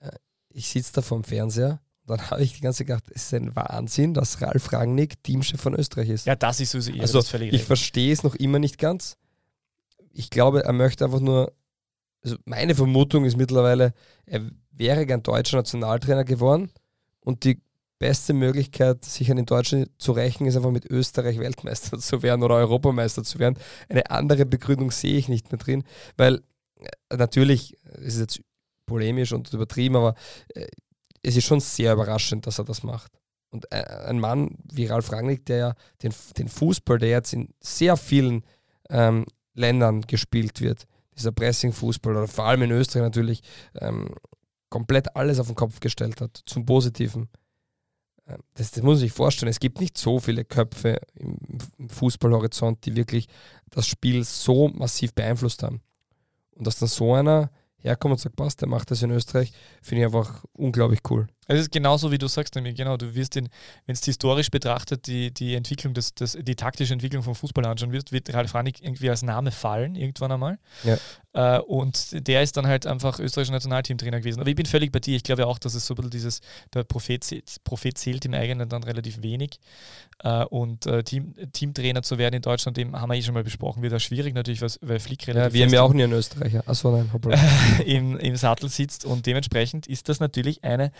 [0.00, 0.12] äh,
[0.50, 1.80] ich sitze da vorm Fernseher,
[2.10, 5.60] dann habe ich die ganze Zeit gedacht, es ist ein Wahnsinn, dass Ralf Rangnick Teamchef
[5.60, 6.26] von Österreich ist.
[6.26, 9.16] Ja, das ist sowieso eher also das völlig ich verstehe es noch immer nicht ganz.
[10.12, 11.52] Ich glaube, er möchte einfach nur,
[12.22, 13.94] also meine Vermutung ist mittlerweile,
[14.26, 16.70] er wäre gern deutscher Nationaltrainer geworden
[17.20, 17.62] und die
[18.00, 22.42] beste Möglichkeit, sich an den Deutschen zu rächen, ist einfach mit Österreich Weltmeister zu werden
[22.42, 23.56] oder Europameister zu werden.
[23.88, 25.84] Eine andere Begründung sehe ich nicht mehr drin,
[26.16, 26.40] weil
[26.80, 28.40] äh, natürlich ist es jetzt
[28.86, 30.14] polemisch und übertrieben, aber
[30.54, 30.66] äh,
[31.22, 33.12] es ist schon sehr überraschend, dass er das macht.
[33.50, 37.52] Und äh, ein Mann wie Ralf Rangnick, der ja den, den Fußball, der jetzt in
[37.60, 38.44] sehr vielen
[38.88, 43.42] ähm, Ländern gespielt wird, dieser Pressing-Fußball oder vor allem in Österreich natürlich,
[43.80, 44.14] ähm,
[44.68, 47.28] komplett alles auf den Kopf gestellt hat, zum Positiven.
[48.28, 49.50] Ähm, Das, das muss man sich vorstellen.
[49.50, 51.36] Es gibt nicht so viele Köpfe im,
[51.76, 53.26] im Fußballhorizont, die wirklich
[53.70, 55.80] das Spiel so massiv beeinflusst haben.
[56.52, 57.50] Und dass dann so einer
[57.82, 61.28] herkommt und sagt, passt, der macht das in Österreich, finde ich einfach unglaublich cool.
[61.50, 63.48] Es ist genauso, wie du sagst, nämlich genau, du wirst den,
[63.86, 67.92] wenn es historisch betrachtet, die, die Entwicklung, des, des, die taktische Entwicklung vom Fußball anschauen
[67.92, 70.58] wirst, wird Ralf Rangnick irgendwie als Name fallen, irgendwann einmal.
[70.84, 70.96] Ja.
[71.32, 74.40] Äh, und der ist dann halt einfach österreichischer Nationalteamtrainer gewesen.
[74.40, 75.16] Aber ich bin völlig bei dir.
[75.16, 76.40] Ich glaube auch, dass es so ein bisschen dieses,
[76.74, 79.58] der Prophet, zählt- Prophet zählt im eigenen dann relativ wenig.
[80.22, 83.44] Äh, und äh, Team, Teamtrainer zu werden in Deutschland, dem haben wir eh schon mal
[83.44, 86.04] besprochen, wird auch schwierig natürlich, was- weil Flick Ja, relativ wir haben ja auch nie
[86.04, 86.62] einen Österreicher.
[86.66, 87.36] Achso, nein, hoppla.
[87.86, 90.90] im, im Sattel sitzt und dementsprechend ist das natürlich eine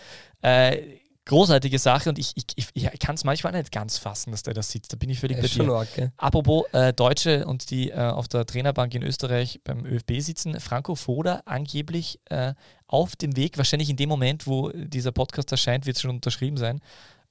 [0.41, 4.43] äh, großartige Sache und ich, ich, ich, ich kann es manchmal nicht ganz fassen, dass
[4.43, 4.91] der da sitzt.
[4.91, 5.71] Da bin ich völlig Er bei dir.
[5.71, 6.11] arg?
[6.17, 10.95] Apropos äh, Deutsche und die äh, auf der Trainerbank in Österreich beim ÖFB sitzen, Franco
[10.95, 12.53] Foda angeblich äh,
[12.87, 16.57] auf dem Weg, wahrscheinlich in dem Moment, wo dieser Podcast erscheint, wird es schon unterschrieben
[16.57, 16.81] sein,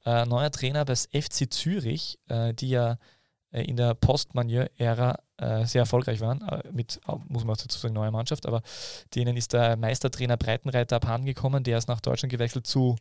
[0.06, 2.96] äh, neuer Trainer des FC Zürich, äh, die ja
[3.50, 7.94] äh, in der Postmanier-Ära äh, sehr erfolgreich waren, äh, mit, äh, muss man dazu sagen,
[7.94, 8.62] neue Mannschaft, aber
[9.14, 12.96] denen ist der Meistertrainer Breitenreiter abhandengekommen, der ist nach Deutschland gewechselt zu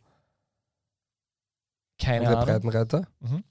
[2.00, 2.44] keine Ahnung.
[2.44, 3.06] Breitenreiter.
[3.20, 3.44] Mhm.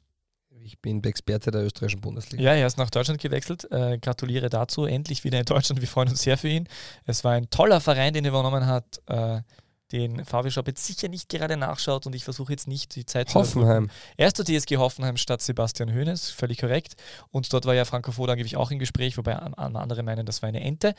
[0.62, 2.44] Ich bin Experte der österreichischen Bundesliga.
[2.44, 3.72] Ja, er ist nach Deutschland gewechselt.
[3.72, 4.86] Äh, gratuliere dazu.
[4.86, 5.82] Endlich wieder in Deutschland.
[5.82, 6.68] Wir freuen uns sehr für ihn.
[7.06, 9.42] Es war ein toller Verein, den er übernommen hat, äh,
[9.92, 13.30] den VW Shop jetzt sicher nicht gerade nachschaut und ich versuche jetzt nicht die Zeit
[13.30, 13.90] zu Hoffenheim.
[14.18, 16.94] Er ist zur TSG Hoffenheim statt Sebastian Hoeneß, völlig korrekt.
[17.32, 20.26] Und dort war ja Franco Foda angeblich auch im Gespräch, wobei an- an- andere meinen,
[20.26, 20.94] das war eine Ente.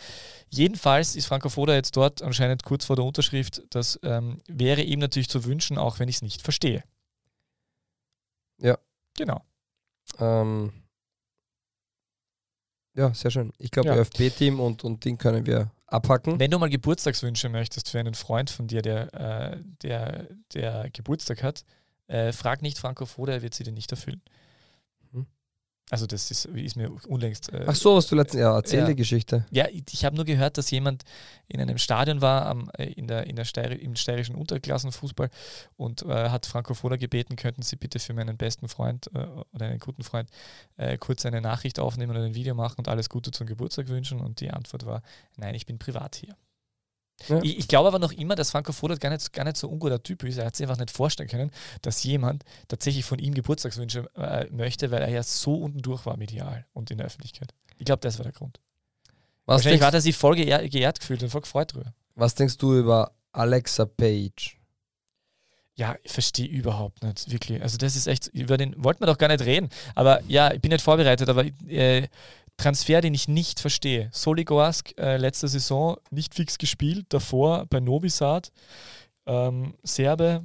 [0.48, 3.62] Jedenfalls ist Franco Foda jetzt dort anscheinend kurz vor der Unterschrift.
[3.70, 6.83] Das ähm, wäre ihm natürlich zu wünschen, auch wenn ich es nicht verstehe.
[8.59, 8.76] Ja.
[9.16, 9.42] Genau.
[10.18, 10.72] Ähm,
[12.94, 13.53] ja, sehr schön.
[13.59, 13.96] Ich glaube, Ja.
[13.96, 16.38] ÖFB-Team und, und Ding können wir abhacken.
[16.38, 21.42] Wenn du mal Geburtstagswünsche möchtest für einen Freund von dir, der, äh, der, der Geburtstag
[21.42, 21.64] hat,
[22.07, 24.22] äh, frag nicht Franco Foda, er wird sie dir nicht erfüllen.
[25.90, 27.53] Also das ist, ist mir unlängst.
[27.53, 28.40] Äh, Ach so, was du letztens.
[28.40, 28.87] Ja, erzähl Ja.
[28.87, 29.44] die Geschichte.
[29.50, 31.03] Ja, ich, ich habe nur gehört, dass jemand
[31.48, 35.31] in einem Stadion war, am, äh, in der, in der Steir im steirischen Unterklassenfußball
[35.76, 39.66] und äh, hat Franco Foda gebeten, könnten Sie bitte für meinen besten Freund äh, oder
[39.66, 40.30] einen guten Freund
[40.76, 44.20] äh, kurz eine Nachricht aufnehmen oder ein Video machen und alles Gute zum Geburtstag wünschen.
[44.20, 45.03] Und die Antwort war,
[45.36, 46.36] nein, ich bin privat hier.
[47.29, 47.41] Ja.
[47.43, 50.03] Ich, ich glaube aber noch immer, dass Franco Foda gar nicht, gar nicht so unguter
[50.03, 50.39] Typ ist.
[50.39, 51.51] Er hat sich einfach nicht vorstellen können,
[51.83, 56.16] dass jemand tatsächlich von ihm Geburtstagswünsche äh, möchte, weil er ja so unten durch war
[56.16, 57.53] medial und in der Öffentlichkeit.
[57.79, 58.61] Ich glaube, das war der Grund.
[59.47, 61.93] Was Wahrscheinlich denkst, hat er sich voll geehr, geehrt gefühlt und voll gefreut drüber.
[62.14, 64.57] was denkst du über Alexa Page.
[65.77, 67.62] Ja, ich verstehe überhaupt nicht, wirklich.
[67.62, 69.71] Also das ist echt, über den wollten wir doch gar nicht reden.
[69.95, 72.09] Aber ja, ich bin nicht vorbereitet, aber äh,
[72.61, 74.11] Transfer, den ich nicht verstehe.
[74.12, 78.52] Soligorsk, äh, letzte Saison nicht fix gespielt, davor bei Novi Sad.
[79.26, 80.44] Ähm, Serbe,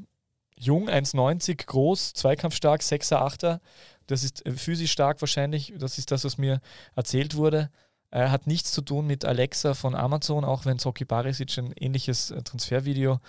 [0.58, 3.60] jung, 1,90, groß, zweikampfstark, 6er, 8er.
[4.08, 5.74] Das ist äh, physisch stark wahrscheinlich.
[5.78, 6.62] Das ist das, was mir
[6.96, 7.70] erzählt wurde.
[8.12, 12.32] Er hat nichts zu tun mit Alexa von Amazon, auch wenn Zoki Barisic ein ähnliches
[12.32, 13.20] äh, Transfervideo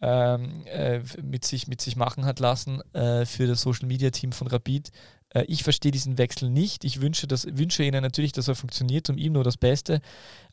[0.00, 4.32] ähm, äh, mit, sich, mit sich machen hat lassen äh, für das Social Media Team
[4.32, 4.90] von Rapid.
[5.36, 6.84] Äh, ich verstehe diesen Wechsel nicht.
[6.84, 10.00] Ich wünsche, das, wünsche Ihnen natürlich, dass er funktioniert, um ihm nur das Beste.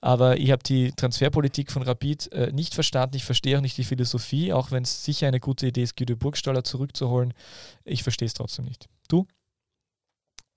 [0.01, 3.15] Aber ich habe die Transferpolitik von Rapid äh, nicht verstanden.
[3.15, 6.15] Ich verstehe auch nicht die Philosophie, auch wenn es sicher eine gute Idee ist, Guido
[6.15, 7.33] Burgstaller zurückzuholen.
[7.85, 8.89] Ich verstehe es trotzdem nicht.
[9.07, 9.25] Du?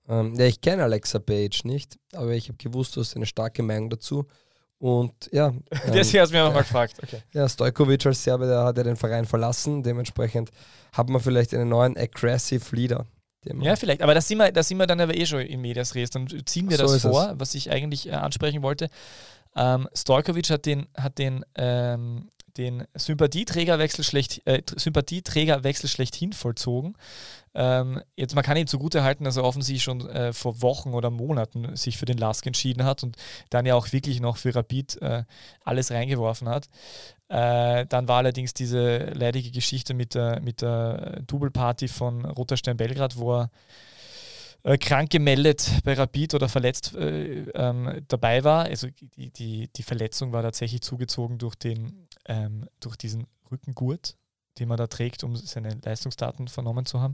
[0.09, 3.63] Ähm, ja, ich kenne Alexa Page nicht, aber ich habe gewusst, du hast eine starke
[3.63, 4.25] Meinung dazu.
[4.79, 5.47] Und ja.
[5.87, 6.95] Ähm, Deswegen hast du mir nochmal gefragt.
[7.03, 7.21] Okay.
[7.33, 9.83] Ja, Stojkovic als Serbe, der hat ja den Verein verlassen.
[9.83, 10.51] Dementsprechend
[10.91, 13.05] hat man vielleicht einen neuen Aggressive Leader.
[13.45, 14.01] Ja, vielleicht.
[14.01, 16.09] Aber das sind wir, das sind wir dann aber eh schon in Medias Res.
[16.09, 17.39] Dann ziehen wir so das vor, es.
[17.39, 18.89] was ich eigentlich äh, ansprechen wollte.
[19.55, 26.95] Ähm, Stojkovic hat den, hat den ähm, den Sympathieträgerwechsel, schlecht, äh, Sympathieträgerwechsel schlechthin vollzogen.
[27.53, 31.75] Ähm, jetzt, man kann ihm zugutehalten, dass er offensichtlich schon äh, vor Wochen oder Monaten
[31.75, 33.15] sich für den Lask entschieden hat und
[33.49, 35.23] dann ja auch wirklich noch für Rapid äh,
[35.63, 36.67] alles reingeworfen hat.
[37.29, 42.77] Äh, dann war allerdings diese leidige Geschichte mit der, mit der Double-Party von Roter Stern
[42.77, 43.49] Belgrad, wo er
[44.63, 48.65] äh, krank gemeldet bei Rapid oder verletzt äh, ähm, dabei war.
[48.65, 54.15] Also die, die, die Verletzung war tatsächlich zugezogen durch, den, ähm, durch diesen Rückengurt,
[54.59, 57.13] den man da trägt, um seine Leistungsdaten vernommen zu haben.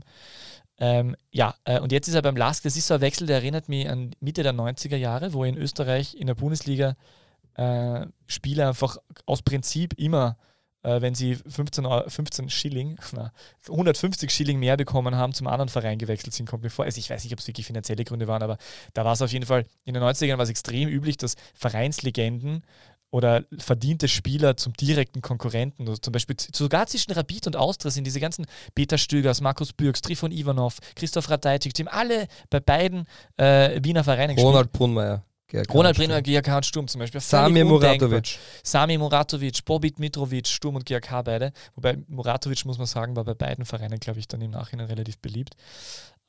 [0.78, 2.64] Ähm, ja, äh, und jetzt ist er beim LASK.
[2.64, 5.56] Das ist so ein Wechsel, der erinnert mich an Mitte der 90er Jahre, wo in
[5.56, 6.96] Österreich in der Bundesliga
[7.54, 10.36] äh, Spieler einfach aus Prinzip immer
[10.84, 13.32] äh, wenn sie 15, 15 Schilling, na,
[13.68, 16.84] 150 Schilling mehr bekommen haben, zum anderen Verein gewechselt sind, kommt mir vor.
[16.84, 18.58] Also ich weiß nicht, ob es wirklich finanzielle Gründe waren, aber
[18.92, 22.62] da war es auf jeden Fall, in den 90ern war es extrem üblich, dass Vereinslegenden
[23.10, 25.82] oder verdiente Spieler zum direkten Konkurrenten.
[25.88, 28.44] Also zum Beispiel sogar zwischen Rapid und Austria sind diese ganzen
[28.74, 34.02] Peter Stögers, Markus Bürgs, Trifon Ivanov, Christoph Radajcic, die haben alle bei beiden äh, Wiener
[34.02, 34.48] Vereinen gespielt.
[34.48, 35.22] Ronald Brunmeier.
[35.52, 37.20] Ronald Brenner, GRK und Sturm zum Beispiel.
[37.20, 38.38] Sami Muratovic.
[38.62, 41.52] Sami Muratovic, Bobit Mitrovic, Sturm und GRK beide.
[41.74, 45.18] Wobei Muratovic, muss man sagen, war bei beiden Vereinen, glaube ich, dann im Nachhinein relativ
[45.18, 45.54] beliebt.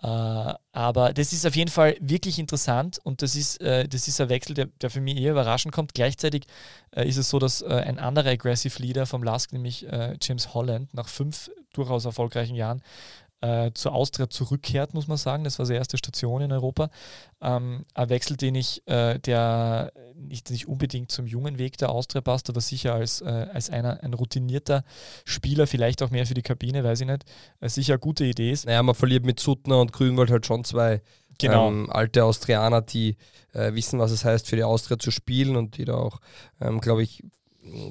[0.03, 4.19] Uh, aber das ist auf jeden Fall wirklich interessant und das ist, uh, das ist
[4.19, 5.93] ein Wechsel, der, der für mich eher überraschend kommt.
[5.93, 6.43] Gleichzeitig
[6.97, 9.85] uh, ist es so, dass ein anderer Aggressive Leader vom Lask, nämlich
[10.21, 12.81] James Holland, nach fünf durchaus erfolgreichen Jahren
[13.41, 15.43] äh, zur Austria zurückkehrt, muss man sagen.
[15.43, 16.89] Das war seine erste Station in Europa.
[17.41, 22.21] Ähm, ein Wechsel, den ich, äh, der nicht, nicht unbedingt zum jungen Weg der Austria
[22.21, 24.83] passt, aber sicher als, äh, als einer, ein routinierter
[25.25, 27.25] Spieler, vielleicht auch mehr für die Kabine, weiß ich nicht,
[27.59, 28.65] äh, sicher eine gute Idee ist.
[28.65, 31.01] Naja, man verliert mit Suttner und Grünwald halt schon zwei
[31.37, 31.67] genau.
[31.69, 33.17] ähm, alte Austrianer, die
[33.53, 36.19] äh, wissen, was es heißt, für die Austria zu spielen und die da auch,
[36.61, 37.23] ähm, glaube ich,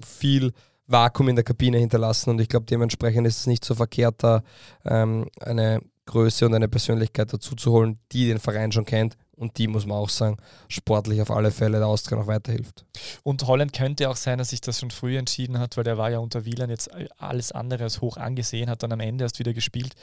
[0.07, 0.53] viel
[0.87, 4.43] Vakuum in der Kabine hinterlassen und ich glaube, dementsprechend ist es nicht so verkehrt, da
[4.85, 9.59] ähm, eine Größe und eine Persönlichkeit dazu zu holen, die den Verein schon kennt und
[9.59, 10.37] die, muss man auch sagen,
[10.69, 12.85] sportlich auf alle Fälle der Austria noch weiterhilft.
[13.23, 16.11] Und Holland könnte auch sein, dass sich das schon früh entschieden hat, weil der war
[16.11, 19.53] ja unter Wieland jetzt alles andere als hoch angesehen, hat dann am Ende erst wieder
[19.53, 19.95] gespielt.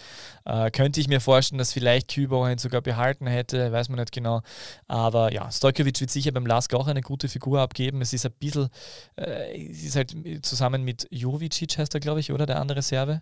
[0.45, 4.11] Äh, könnte ich mir vorstellen, dass vielleicht Kübauer ihn sogar behalten hätte, weiß man nicht
[4.11, 4.41] genau.
[4.88, 8.01] Aber ja, Stojkovic wird sicher beim Lask auch eine gute Figur abgeben.
[8.01, 8.69] Es ist ein bisschen,
[9.15, 13.21] äh, es ist halt zusammen mit Jovicic, heißt er, glaube ich, oder der andere Serbe?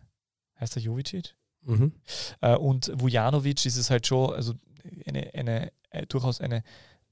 [0.60, 1.36] Heißt er Jovicic?
[1.62, 1.93] Mhm.
[2.41, 4.53] Äh, und Vujanovic ist es halt schon, also
[5.06, 6.64] eine, eine äh, durchaus eine,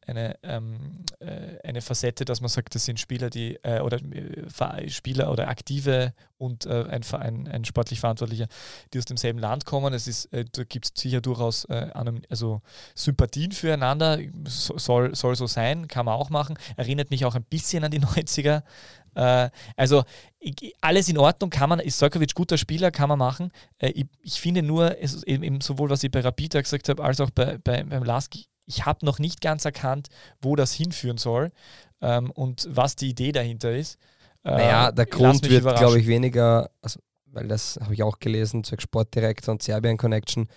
[0.08, 4.90] eine, ähm, äh, eine Facette, dass man sagt, das sind Spieler, die äh, oder äh,
[4.90, 8.48] Spieler oder Aktive und äh, ein, ein, ein sportlich Verantwortlicher,
[8.94, 9.94] die aus demselben Land kommen.
[9.94, 12.62] Es ist, äh, da gibt es sicher durchaus also
[12.96, 16.58] Sympathien füreinander, so, soll, soll so sein, kann man auch machen.
[16.78, 18.64] Erinnert mich auch ein bisschen an die 90er.
[19.20, 20.04] Also
[20.82, 23.52] alles in Ordnung, kann man, ist Sojkovic guter Spieler, kann man machen.
[23.80, 27.32] ich, ich finde nur, es, eben sowohl was ich bei Rapida gesagt habe, als auch
[27.32, 28.36] bei, bei, beim Lask,
[28.68, 30.10] ich habe noch nicht ganz erkannt,
[30.42, 31.52] wo das hinführen soll
[32.02, 33.98] ähm, und was die Idee dahinter ist.
[34.44, 38.64] Naja, ähm, der Grund wird, glaube ich, weniger, also, weil das habe ich auch gelesen,
[38.64, 40.48] zur Sportdirektor und Serbien Connection.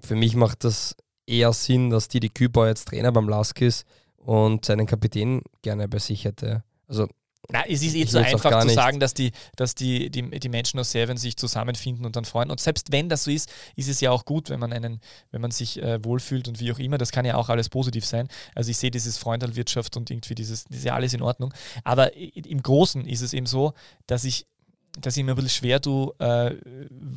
[0.00, 0.96] Für mich macht das
[1.26, 5.98] eher Sinn, dass Didi Küper jetzt Trainer beim Lask ist und seinen Kapitän gerne bei
[5.98, 6.64] sich hätte.
[6.86, 7.08] Also
[7.50, 10.78] na, es ist eh zu einfach zu sagen, dass, die, dass die, die, die Menschen
[10.78, 12.50] aus Serbien sich zusammenfinden und dann freuen.
[12.50, 15.00] Und selbst wenn das so ist, ist es ja auch gut, wenn man einen,
[15.32, 16.98] wenn man sich äh, wohlfühlt und wie auch immer.
[16.98, 18.28] Das kann ja auch alles positiv sein.
[18.54, 21.52] Also ich sehe dieses Freundalwirtschaft und irgendwie dieses, das ist ja alles in Ordnung.
[21.82, 23.74] Aber im Großen ist es eben so,
[24.06, 24.46] dass ich
[25.00, 26.54] da ist immer ein bisschen schwer, du, äh,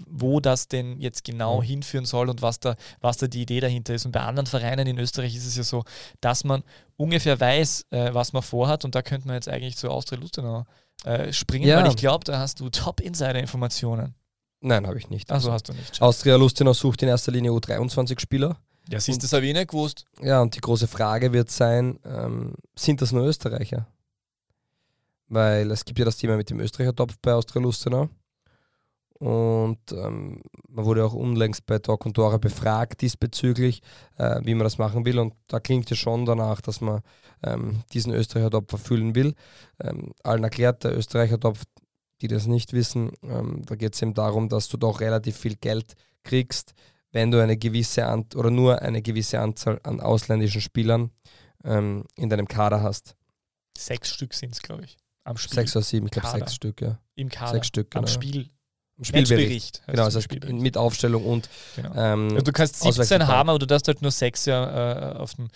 [0.09, 1.65] wo das denn jetzt genau Mhm.
[1.65, 4.05] hinführen soll und was da, was da die Idee dahinter ist.
[4.05, 5.84] Und bei anderen Vereinen in Österreich ist es ja so,
[6.21, 6.63] dass man
[6.95, 8.86] ungefähr weiß, äh, was man vorhat.
[8.86, 10.65] Und da könnte man jetzt eigentlich zu Austria Lustenau
[11.03, 11.82] äh, springen, Ja.
[11.84, 14.15] weil ich glaube, da hast du Top-Insider-Informationen.
[14.61, 15.32] Nein, habe ich nicht.
[15.32, 16.01] Also hast du nicht.
[16.01, 18.57] Austria Lustenau sucht in erster Linie U23-Spieler.
[18.89, 20.05] Ja, siehst du, das habe ich nicht gewusst.
[20.21, 23.88] Ja, und die große Frage wird sein, ähm, sind das nur Österreicher?
[25.28, 28.09] Weil es gibt ja das Thema mit dem Österreicher-Topf bei Austria Lustenau.
[29.19, 33.82] Und ähm, man wurde auch unlängst bei Talk und Dora befragt diesbezüglich,
[34.17, 35.19] äh, wie man das machen will.
[35.19, 37.01] Und da klingt es schon danach, dass man
[37.43, 39.34] ähm, diesen Österreicher-Topf erfüllen will.
[39.82, 41.63] Ähm, allen erklärt, der Österreicher-Topf,
[42.21, 45.55] die das nicht wissen, ähm, da geht es eben darum, dass du doch relativ viel
[45.55, 46.73] Geld kriegst,
[47.11, 51.11] wenn du eine gewisse An oder nur eine gewisse Anzahl an ausländischen Spielern
[51.63, 53.15] ähm, in deinem Kader hast.
[53.78, 54.97] Sechs Stück sind es, glaube ich.
[55.26, 55.53] Am Spiel.
[55.55, 56.97] Sechs oder sieben, ich glaube sechs Stück, ja.
[57.15, 57.51] Im Kader.
[57.51, 58.13] Sechs Stück, Am genau.
[58.13, 58.49] Spiel.
[58.97, 59.82] Im Spielbericht.
[59.88, 60.61] Genau, es das im heißt Spielbericht.
[60.61, 61.91] mit Aufstellung und Genau.
[61.95, 63.28] ähm, Also du kannst 17 Auswechselbar.
[63.28, 65.49] haben, aber du darfst halt nur sechs ja, äh, auf, den,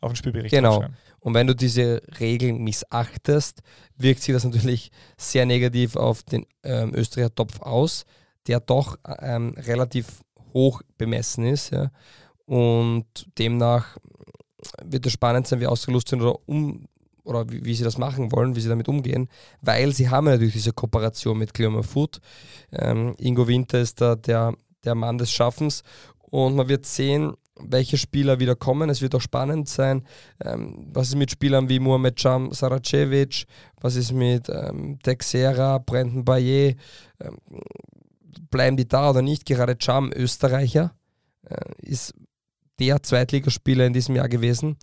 [0.00, 0.82] auf den Spielbericht Genau.
[1.20, 3.60] Und wenn du diese Regeln missachtest,
[3.96, 8.06] wirkt sich das natürlich sehr negativ auf den ähm, Österreicher Topf aus,
[8.46, 10.22] der doch ähm, relativ
[10.54, 11.70] hoch bemessen ist.
[11.70, 11.90] Ja.
[12.46, 13.06] Und
[13.38, 13.98] demnach
[14.84, 16.86] wird es spannend sein, wie ausgelöst oder um
[17.26, 19.28] oder wie, wie sie das machen wollen, wie sie damit umgehen,
[19.60, 22.20] weil sie haben natürlich diese Kooperation mit Glamour Food.
[22.72, 24.54] Ähm, Ingo Winter ist da der,
[24.84, 25.82] der Mann des Schaffens
[26.18, 28.90] und man wird sehen, welche Spieler wieder kommen.
[28.90, 30.04] Es wird auch spannend sein,
[30.44, 33.46] ähm, was ist mit Spielern wie Mohamed Jam Saracevic,
[33.80, 36.74] was ist mit ähm, Texera, Brandon Bayer,
[37.20, 37.38] ähm,
[38.50, 39.46] bleiben die da oder nicht?
[39.46, 40.94] Gerade Jam, Österreicher,
[41.48, 42.14] äh, ist
[42.78, 44.76] der Zweitligaspieler in diesem Jahr gewesen.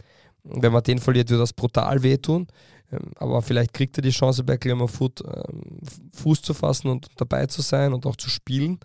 [0.43, 2.47] Wenn man den verliert, wird das brutal wehtun.
[2.91, 5.79] Ähm, aber vielleicht kriegt er die Chance bei Glamour Foot ähm,
[6.13, 8.79] Fuß zu fassen und dabei zu sein und auch zu spielen.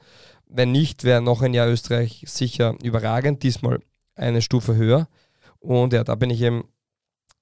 [0.47, 3.81] Wenn nicht, wäre noch ein Jahr Österreich sicher überragend, diesmal
[4.15, 5.09] eine Stufe höher.
[5.61, 6.65] Und ja, da bin ich eben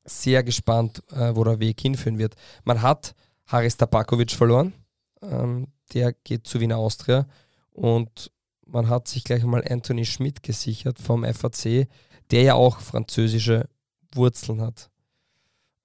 [0.04, 2.34] sehr gespannt, äh, wo der Weg hinführen wird.
[2.64, 3.14] Man hat
[3.46, 4.72] Haris Tabakovic verloren,
[5.22, 7.26] ähm, der geht zu Wiener Austria
[7.72, 8.30] und
[8.66, 11.88] man hat sich gleich mal Anthony Schmidt gesichert vom FAC,
[12.30, 13.68] der ja auch französische
[14.16, 14.90] Wurzeln hat.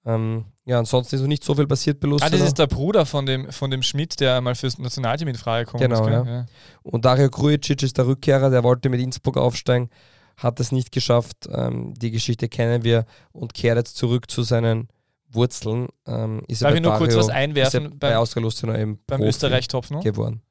[0.04, 2.30] Ähm, ja, ansonsten ist noch nicht so viel passiert bei Ah, Lustenau.
[2.32, 5.66] das ist der Bruder von dem, von dem Schmidt, der mal fürs Nationalteam in Frage
[5.66, 5.80] kommt.
[5.82, 6.24] Genau, gell?
[6.26, 6.46] ja.
[6.82, 9.90] Und Dario Krujicic ist der Rückkehrer, der wollte mit Innsbruck aufsteigen,
[10.36, 11.48] hat es nicht geschafft.
[11.52, 14.88] Ähm, die Geschichte kennen wir und kehrt jetzt zurück zu seinen
[15.30, 15.86] Wurzeln.
[16.06, 18.42] Ähm, ist Darf bei ich nur kurz Dario- was ist er einwerfen bei beim, Austria
[18.42, 20.42] Lustenau eben beim Österreich-Topf geworden.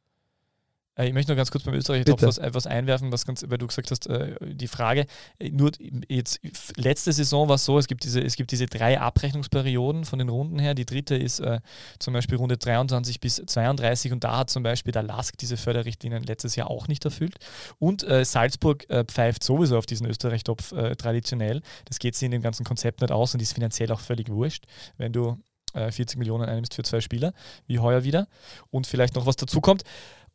[1.02, 2.28] Äh, Ich möchte nur ganz kurz beim Österreich-Topf Bitte.
[2.28, 5.06] was, äh, was einwerfen, was ganz, weil du gesagt hast, äh, die Frage,
[5.40, 5.72] äh, nur
[6.08, 6.40] jetzt,
[6.76, 10.30] letzte Saison war es so, es gibt, diese, es gibt diese drei Abrechnungsperioden von den
[10.30, 10.74] Runden her.
[10.74, 11.60] Die dritte ist äh,
[12.00, 16.24] zum Beispiel Runde 23 bis 32 und da hat zum Beispiel der LASK diese Förderrichtlinien
[16.24, 17.36] letztes Jahr auch nicht erfüllt.
[17.80, 21.62] Und äh, Salzburg äh, pfeift sowieso auf diesen Österreich-Topf äh, traditionell.
[21.86, 24.66] Das geht sich in dem ganzen Konzept nicht aus und ist finanziell auch völlig wurscht,
[24.98, 25.38] wenn du
[25.74, 27.34] äh, 40 Millionen einnimmst für zwei Spieler,
[27.68, 28.28] wie heuer wieder.
[28.70, 29.84] Und vielleicht noch was dazu kommt.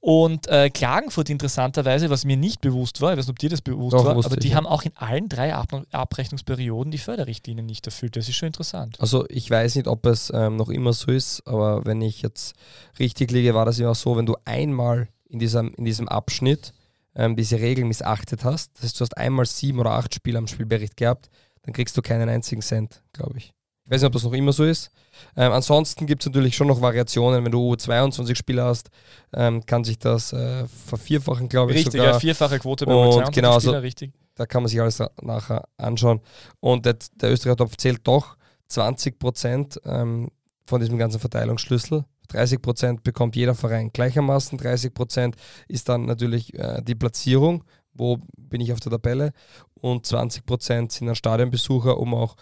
[0.06, 3.60] Und äh, Klagenfurt interessanterweise, was mir nicht bewusst war, ich weiß nicht, ob dir das
[3.60, 4.56] bewusst Doch, war, aber die ich, ja.
[4.56, 8.14] haben auch in allen drei Ab Abrechnungsperioden die Förderrichtlinien nicht erfüllt.
[8.14, 9.00] Das ist schon interessant.
[9.00, 12.54] Also ich weiß nicht, ob es ähm, noch immer so ist, aber wenn ich jetzt
[13.00, 16.72] richtig liege, war das immer so, wenn du einmal in diesem, in diesem Abschnitt
[17.16, 20.46] ähm, diese Regel missachtet hast, das heißt, du hast einmal sieben oder acht Spiele am
[20.46, 21.30] Spielbericht gehabt,
[21.62, 23.55] dann kriegst du keinen einzigen Cent, glaube ich.
[23.86, 24.90] Ich weiß nicht, ob das noch immer so ist.
[25.36, 27.44] Ähm, ansonsten gibt es natürlich schon noch Variationen.
[27.44, 28.90] Wenn du 22 Spieler hast,
[29.32, 31.78] ähm, kann sich das äh, vervierfachen, glaube ich.
[31.78, 32.14] Richtig, sogar.
[32.14, 34.12] ja, vierfache Quote bei Und 22 genau, Spieler, so- richtig.
[34.34, 36.20] Da kann man sich alles nachher anschauen.
[36.60, 38.36] Und der, der Österreicher Topf zählt doch
[38.68, 40.30] 20 Prozent ähm,
[40.66, 42.04] von diesem ganzen Verteilungsschlüssel.
[42.28, 44.58] 30 Prozent bekommt jeder Verein gleichermaßen.
[44.58, 45.36] 30 Prozent
[45.68, 47.62] ist dann natürlich äh, die Platzierung.
[47.94, 49.32] Wo bin ich auf der Tabelle?
[49.80, 52.36] Und 20 Prozent sind dann Stadionbesucher, um auch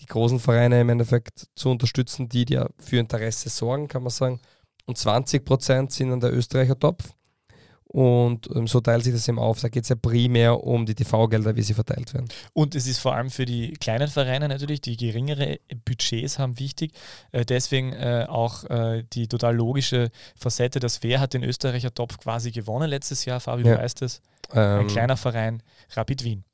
[0.00, 4.40] die großen Vereine im Endeffekt zu unterstützen, die ja für Interesse sorgen, kann man sagen.
[4.86, 7.12] Und 20 Prozent sind dann der Österreicher Topf.
[7.90, 9.60] Und ähm, so teilt sich das eben auf.
[9.60, 12.28] Da geht es ja primär um die TV-Gelder, wie sie verteilt werden.
[12.52, 16.92] Und es ist vor allem für die kleinen Vereine natürlich, die geringere Budgets haben, wichtig.
[17.32, 22.18] Äh, deswegen äh, auch äh, die total logische Facette, dass wer hat den Österreicher Topf
[22.18, 23.40] quasi gewonnen letztes Jahr?
[23.40, 23.78] Fabio Ja.
[23.78, 24.20] weiß das.
[24.52, 25.62] Ähm, Ein kleiner Verein,
[25.94, 26.44] Rapid Wien.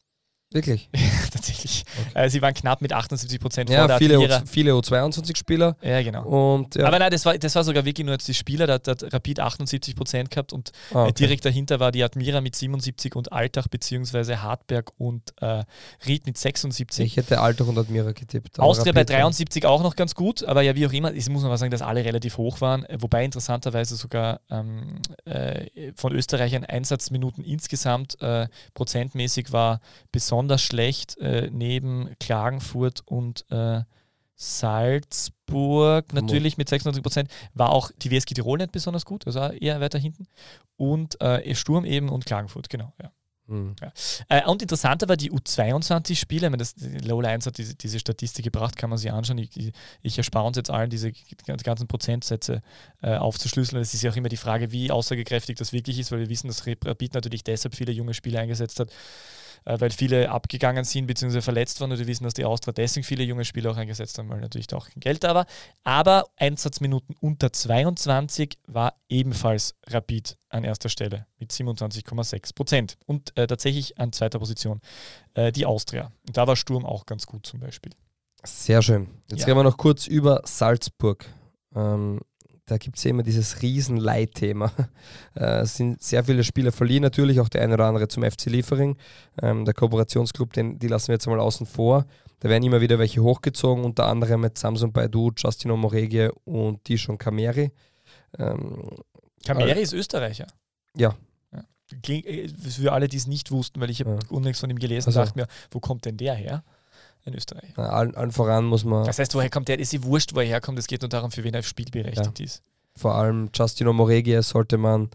[0.54, 0.88] Wirklich?
[1.32, 1.84] tatsächlich.
[2.14, 4.20] Äh, sie waren knapp mit 78 Prozent Ja, der viele.
[4.20, 5.76] U- viele U22-Spieler.
[5.82, 6.24] Ja, genau.
[6.54, 8.74] Und ja, Aber nein, das war, das war sogar wirklich nur jetzt die Spieler, da
[8.74, 11.12] hat, hat Rapid 78 Prozent gehabt und ah, äh, okay.
[11.14, 15.64] direkt dahinter war die Admira mit 77 und Altach beziehungsweise Hartberg und äh,
[16.06, 17.04] Ried mit 76.
[17.04, 18.60] ich hätte Alter und Admira getippt.
[18.60, 21.28] Austria bei Rapid war- 73 auch noch ganz gut, aber ja, wie auch immer, es
[21.28, 25.92] muss man mal sagen, dass alle relativ hoch waren, äh, wobei interessanterweise sogar ähm, äh,
[25.96, 29.80] von Österreichern Einsatzminuten insgesamt äh, prozentmäßig war
[30.12, 33.82] besonders schlecht äh, neben Klagenfurt und äh,
[34.36, 39.80] Salzburg natürlich mit 96 Prozent, war auch die WSG Tirol nicht besonders gut, also eher
[39.80, 40.26] weiter hinten
[40.76, 43.10] und äh, Sturm eben und Klagenfurt, genau, ja.
[43.46, 43.76] Hm.
[44.30, 46.46] Äh, und interessanter war die U22-Spiele.
[46.46, 46.74] Ich meine, das
[47.04, 49.36] Lola 1 hat diese, diese Statistik gebracht, kann man sich anschauen.
[49.36, 51.12] Ich, ich, ich erspare uns jetzt allen, diese
[51.62, 52.62] ganzen Prozentsätze
[53.02, 53.82] äh, aufzuschlüsseln.
[53.82, 56.48] Es ist ja auch immer die Frage, wie aussagekräftig das wirklich ist, weil wir wissen,
[56.48, 58.90] dass Rapid natürlich deshalb viele junge Spieler eingesetzt hat,
[59.64, 61.40] äh, weil viele abgegangen sind bzw.
[61.40, 61.92] verletzt waren.
[61.92, 64.66] Und wir wissen, dass die Austria deswegen viele junge Spieler auch eingesetzt haben, weil natürlich
[64.66, 65.46] da auch kein Geld da war.
[65.82, 72.96] Aber Einsatzminuten unter 22 war ebenfalls Rapid an erster Stelle mit 27,6 Prozent.
[73.06, 74.80] Und äh, tatsächlich an zweiter Position
[75.34, 76.10] äh, die Austria.
[76.26, 77.92] Und da war Sturm auch ganz gut zum Beispiel.
[78.44, 79.08] Sehr schön.
[79.30, 79.46] Jetzt Ja.
[79.46, 81.24] reden wir noch kurz über Salzburg.
[81.74, 82.20] Ähm,
[82.66, 84.72] da gibt es ja immer dieses Riesenleitthema.
[85.36, 88.46] Äh, es sind sehr viele Spieler verliehen, natürlich auch der eine oder andere zum FC
[88.46, 88.96] Liefering.
[89.42, 92.06] Ähm, der Kooperationsclub, den, die lassen wir jetzt mal außen vor.
[92.38, 97.18] Da werden immer wieder welche hochgezogen, unter anderem mit Samson Baidu, Justino Moregie und Dishon
[97.18, 97.72] Kameri.
[98.38, 98.88] Ähm,
[99.44, 100.46] Kameri ist Österreicher.
[100.96, 101.16] Ja.
[101.52, 101.64] ja.
[102.02, 104.18] Kling- äh, Für alle, die es nicht wussten, weil ich habe Ja.
[104.30, 106.62] unlängst von ihm gelesen, Also- dachte mir, wo kommt denn der her?
[107.26, 107.78] Ein Österreicher.
[107.78, 109.78] allen, allen voran muss man Das heißt, woher kommt der?
[109.78, 110.78] Ist sie wurscht, wo er herkommt.
[110.78, 112.62] Es geht nur darum, für wen er spielberechtigt ist.
[112.96, 115.10] vor allem Justino Moregie sollte man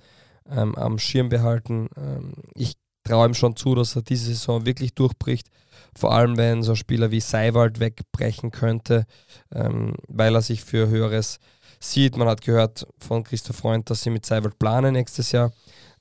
[0.50, 1.90] ähm, am Schirm behalten.
[1.96, 5.50] Ähm, ich traue ihm schon zu, dass er diese Saison wirklich durchbricht.
[5.96, 9.06] Vor allem, wenn so ein Spieler wie Seiwald wegbrechen könnte,
[9.54, 11.40] ähm, weil er sich für Höheres
[11.80, 12.18] sieht.
[12.18, 15.52] Man hat gehört von Christoph Freund, dass sie mit Seiwald planen nächstes Jahr.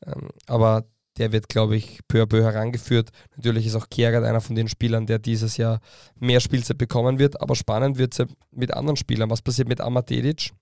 [0.06, 0.84] Ähm, aber
[1.18, 3.10] der wird, glaube ich, peu à peu herangeführt.
[3.36, 5.80] Natürlich ist auch Kehret einer von den Spielern, der dieses Jahr
[6.18, 7.40] mehr Spielzeit bekommen wird.
[7.40, 9.30] Aber spannend wird es ja mit anderen Spielern.
[9.30, 10.52] Was passiert mit Amatedic?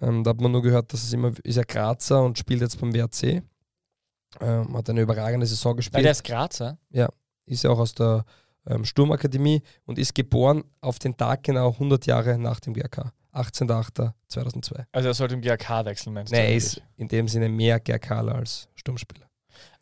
[0.00, 2.80] Ähm, da hat man nur gehört, dass es immer ist er Grazer und spielt jetzt
[2.80, 3.42] beim WRC.
[4.40, 6.04] Ähm, hat eine überragende Saison Weil gespielt.
[6.04, 6.78] der ist Grazer.
[7.46, 8.24] ist ja auch aus der
[8.66, 13.12] ähm, Sturmakademie und ist geboren auf den Tag genau 100 Jahre nach dem GRK.
[13.34, 14.84] 18.08.2002.
[14.92, 16.36] Also er sollte im GAK wechseln, meinst du?
[16.36, 19.26] Nee, er ist in dem Sinne mehr GRKler als Sturmspieler.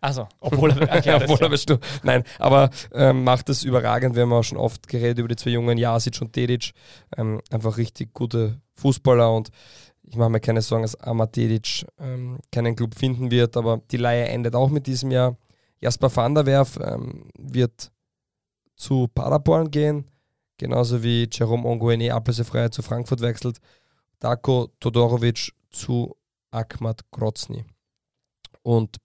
[0.02, 0.82] Also, obwohl er.
[0.98, 4.16] Okay, Obwohl er bei Sturm, nein, aber ähm, macht es überragend.
[4.16, 6.72] Wir haben auch schon oft geredet über die zwei Jungen, Jasic und Dedic.
[7.16, 9.50] Ähm, einfach richtig gute Fußballer und
[10.02, 13.96] ich mache mir keine Sorgen, dass Amad Dedic ähm, keinen Club finden wird, aber die
[13.96, 15.36] Leihe endet auch mit diesem Jahr.
[15.80, 17.92] Jasper van der Werf ähm, wird
[18.74, 20.10] zu Paderborn gehen,
[20.58, 23.58] genauso wie Jerome Onguene ablösefrei zu Frankfurt wechselt.
[24.18, 26.16] Darko Todorovic zu
[26.50, 27.64] Ahmad Grozny.
[28.62, 28.96] Und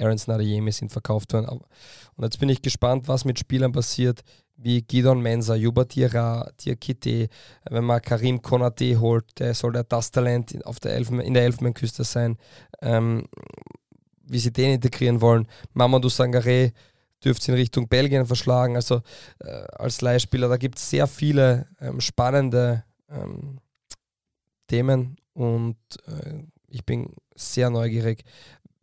[0.00, 1.46] Aaron Snadeyemi sind verkauft worden.
[1.48, 4.22] Und jetzt bin ich gespannt, was mit Spielern passiert,
[4.62, 7.28] wie Gidon Mensa, Juba Dira, Diakite,
[7.70, 11.44] wenn man Karim Konate holt, der soll ja das Talent auf der Elfen, in der
[11.44, 12.36] Elfenbeinküste sein,
[12.82, 13.26] ähm,
[14.24, 15.46] wie sie den integrieren wollen.
[15.72, 16.72] Mamadou Sangare
[17.24, 19.02] dürfte in Richtung Belgien verschlagen, also
[19.40, 23.58] äh, als Leihspieler, da gibt es sehr viele ähm, spannende ähm,
[24.68, 25.76] Themen und
[26.06, 28.24] äh, ich bin sehr neugierig,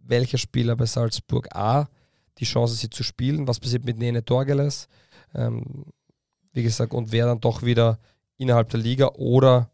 [0.09, 1.87] welcher Spieler bei Salzburg A
[2.39, 4.87] die Chance sie zu spielen, was passiert mit Nene Dorgeles,
[5.33, 5.85] ähm,
[6.53, 7.99] wie gesagt, und wer dann doch wieder
[8.37, 9.69] innerhalb der Liga oder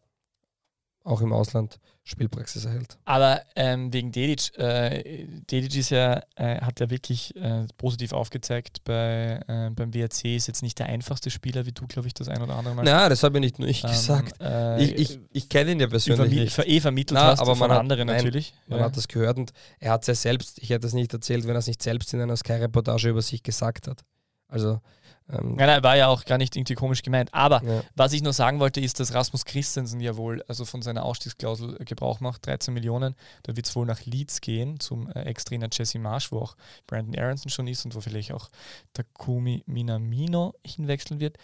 [1.03, 2.97] auch im Ausland Spielpraxis erhält.
[3.05, 8.83] Aber ähm, wegen Dedic, äh, Dedic ist ja, äh, hat ja wirklich äh, positiv aufgezeigt
[8.83, 12.27] bei, äh, beim WRC, ist jetzt nicht der einfachste Spieler, wie du, glaube ich, das
[12.27, 14.35] ein oder andere Mal Na, das habe ich nicht nur ich ähm, gesagt.
[14.41, 16.53] Äh, Ich, ich, ich kenne ihn ja persönlich nicht.
[16.53, 18.53] ver- eh vermittelt Na, hast, aber von man hat- anderen nein, natürlich.
[18.67, 18.85] Man ja.
[18.85, 21.55] hat das gehört und er hat es ja selbst, ich hätte es nicht erzählt, wenn
[21.55, 24.01] er es nicht selbst in einer Sky-Reportage über sich gesagt hat.
[24.49, 24.81] Also,
[25.29, 27.33] ähm, Nein, nein, war ja auch gar nicht irgendwie komisch gemeint.
[27.33, 27.83] Aber ja.
[27.95, 31.77] was ich nur sagen wollte, ist, dass Rasmus Christensen ja wohl also von seiner Ausstiegsklausel
[31.79, 33.15] äh, Gebrauch macht, 13 Millionen.
[33.43, 36.55] Da wird es wohl nach Leeds gehen, zum äh, Ex-Trainer Jesse Marsch, wo auch
[36.87, 38.49] Brandon Aronson schon ist und wo vielleicht auch
[38.93, 41.37] Takumi Minamino hinwechseln wird.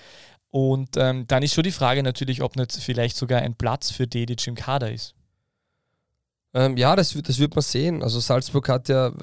[0.51, 4.07] Und ähm, dann ist schon die Frage natürlich, ob nicht vielleicht sogar ein Platz für
[4.07, 5.13] Dedic im Kader ist.
[6.53, 8.01] Ähm, ja, das, das wird man sehen.
[8.01, 9.13] Also Salzburg hat ja,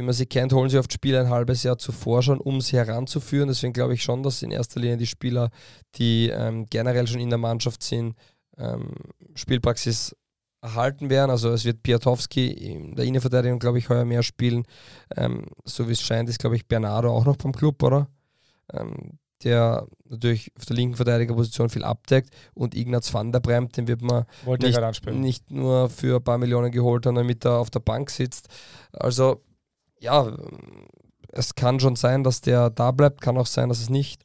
[0.00, 2.76] wie man sie kennt, holen sie oft Spieler ein halbes Jahr zuvor schon, um sie
[2.76, 3.48] heranzuführen.
[3.48, 5.50] Deswegen glaube ich schon, dass in erster Linie die Spieler,
[5.96, 8.16] die ähm, generell schon in der Mannschaft sind,
[8.56, 8.94] ähm,
[9.34, 10.16] Spielpraxis
[10.62, 11.30] erhalten werden.
[11.30, 14.64] Also es wird Piatowski in der Innenverteidigung, glaube ich, heuer mehr spielen.
[15.16, 18.08] Ähm, so wie es scheint, ist, glaube ich, Bernardo auch noch beim Club, oder?
[18.72, 23.88] ähm, der natürlich auf der linken Verteidigerposition viel abdeckt und Ignaz van der Bremt, den
[23.88, 25.20] wird man Wollte ansprechen.
[25.20, 28.48] nicht nur für ein paar Millionen geholt haben, damit er auf der Bank sitzt.
[28.92, 29.42] Also
[30.00, 30.36] ja,
[31.28, 34.22] es kann schon sein, dass der da bleibt, kann auch sein, dass es nicht,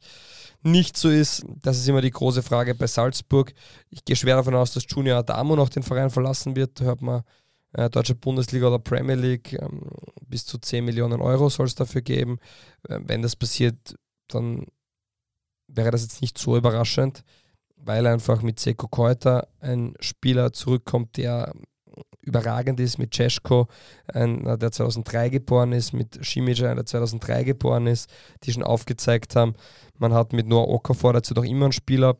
[0.62, 1.44] nicht so ist.
[1.62, 3.52] Das ist immer die große Frage bei Salzburg.
[3.90, 6.80] Ich gehe schwer davon aus, dass Junior Adamo noch den Verein verlassen wird.
[6.80, 7.22] Da hört man
[7.72, 9.82] äh, Deutsche Bundesliga oder Premier League, ähm,
[10.26, 12.38] bis zu 10 Millionen Euro soll es dafür geben.
[12.88, 13.94] Äh, wenn das passiert,
[14.28, 14.66] dann
[15.68, 17.22] wäre das jetzt nicht so überraschend,
[17.76, 21.52] weil einfach mit Seko Keuter ein Spieler zurückkommt, der
[22.20, 23.68] überragend ist, mit Cesko,
[24.14, 28.10] der 2003 geboren ist, mit Shimica, der 2003 geboren ist,
[28.44, 29.54] die schon aufgezeigt haben.
[29.98, 32.16] Man hat mit Noah Okafor dazu noch immer einen Spieler,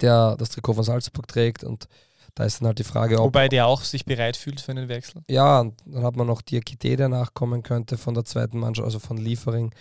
[0.00, 1.88] der das Trikot von Salzburg trägt und
[2.34, 3.26] da ist dann halt die Frage, ob.
[3.26, 5.22] Wobei der auch sich bereit fühlt für einen Wechsel.
[5.28, 8.98] Ja, und dann hat man noch Diakite, der nachkommen könnte von der zweiten Mannschaft, also
[8.98, 9.72] von Liefering.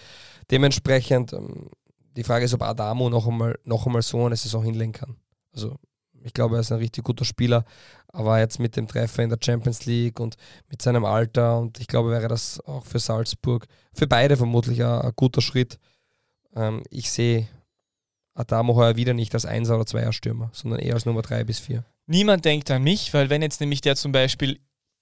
[0.51, 1.72] Dementsprechend, ähm,
[2.16, 5.16] die Frage ist, ob Adamo noch einmal, noch einmal so eine Saison hinlegen kann.
[5.51, 5.78] Also,
[6.22, 7.66] ich glaube, er ist ein richtig guter Spieler,
[8.14, 10.38] aber jetzt mit dem Treffer in der Champions League und
[10.70, 15.01] mit seinem Alter und ich glaube, wäre das auch für Salzburg, für beide vermutlich ein,
[15.01, 15.80] ein guter Schritt.
[16.55, 17.47] Ähm, ich sehe
[18.36, 21.84] Adamo heuer wieder nicht als Einser- oder Zweier-Stürmer, sondern eher als Nummer 3 bis 4.
[22.05, 24.59] Niemand denkt an mich, weil wenn jetzt nämlich der zum Beispiel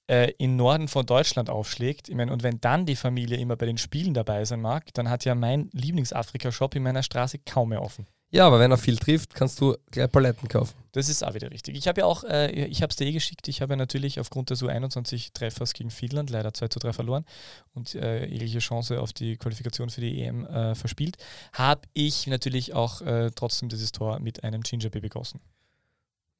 [0.07, 3.65] äh, im Norden von Deutschland aufschlägt, ich meine, und wenn dann die Familie immer bei
[3.65, 7.81] den Spielen dabei sein mag, dann hat ja mein Lieblings-Afrika-Shop in meiner Straße kaum mehr
[7.81, 8.07] offen.
[8.33, 10.73] Ja, aber wenn er viel trifft, kannst du gleich Paletten kaufen.
[10.93, 11.75] Das ist auch wieder richtig.
[11.75, 14.21] Ich habe ja auch, äh, ich habe es dir eh geschickt, ich habe ja natürlich
[14.21, 17.25] aufgrund des U21-Treffers gegen Finnland leider 2 zu 3 verloren
[17.73, 21.17] und äh, jegliche Chance auf die Qualifikation für die EM äh, verspielt.
[21.51, 25.41] Habe ich natürlich auch äh, trotzdem dieses Tor mit einem Ginger Baby gossen.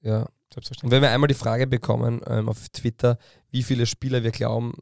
[0.02, 0.28] Ja.
[0.82, 3.18] Und wenn wir einmal die Frage bekommen ähm, auf Twitter,
[3.52, 4.74] wie viele Spieler wir glauben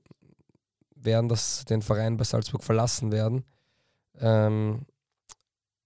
[0.96, 3.46] werden, dass den Verein bei Salzburg verlassen werden,
[4.20, 4.86] ähm,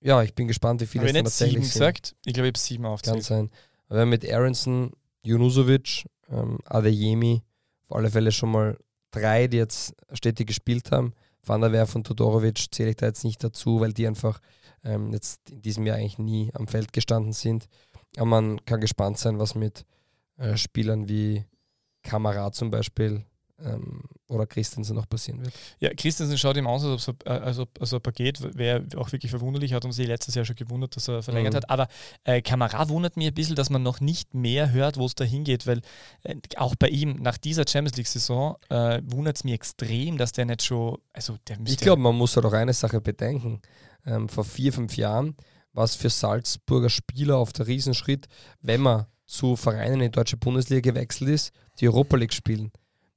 [0.03, 1.73] ja, ich bin gespannt, wie viele es dann tatsächlich sieben sind.
[1.73, 2.15] gesagt?
[2.25, 3.15] Ich glaube, ich habe sieben aufzählt.
[3.15, 3.49] Kann sein.
[3.87, 4.91] Aber mit Aronson,
[5.23, 7.41] Junusovic, ähm, Adeyemi,
[7.87, 8.77] auf alle Fälle schon mal
[9.11, 11.13] drei, die jetzt stetig gespielt haben.
[11.45, 14.39] Van der Werf und Todorovic zähle ich da jetzt nicht dazu, weil die einfach
[14.83, 17.67] ähm, jetzt in diesem Jahr eigentlich nie am Feld gestanden sind.
[18.17, 19.85] Aber man kann gespannt sein, was mit
[20.37, 21.45] äh, Spielern wie
[22.03, 23.25] Kamera zum Beispiel
[23.59, 24.03] ähm,
[24.33, 25.53] oder Christensen noch passieren wird.
[25.79, 28.85] Ja, Christensen schaut ihm aus, als ob, äh, als ob, als ob er geht, wäre
[28.97, 31.57] auch wirklich verwunderlich, hat uns eh letztes Jahr schon gewundert, dass er verlängert mhm.
[31.57, 31.69] hat.
[31.69, 31.87] Aber
[32.23, 35.23] äh, Kamera wundert mich ein bisschen, dass man noch nicht mehr hört, wo es da
[35.23, 35.81] hingeht, weil
[36.23, 40.45] äh, auch bei ihm nach dieser Champions League-Saison äh, wundert es mich extrem, dass der
[40.45, 40.97] nicht schon.
[41.13, 43.61] Also der ich glaube, man muss ja halt doch eine Sache bedenken.
[44.05, 45.35] Ähm, vor vier, fünf Jahren
[45.73, 48.27] war es für Salzburger Spieler auf der Riesenschritt,
[48.61, 52.71] wenn man zu Vereinen in die deutsche Bundesliga gewechselt ist, die Europa League spielen.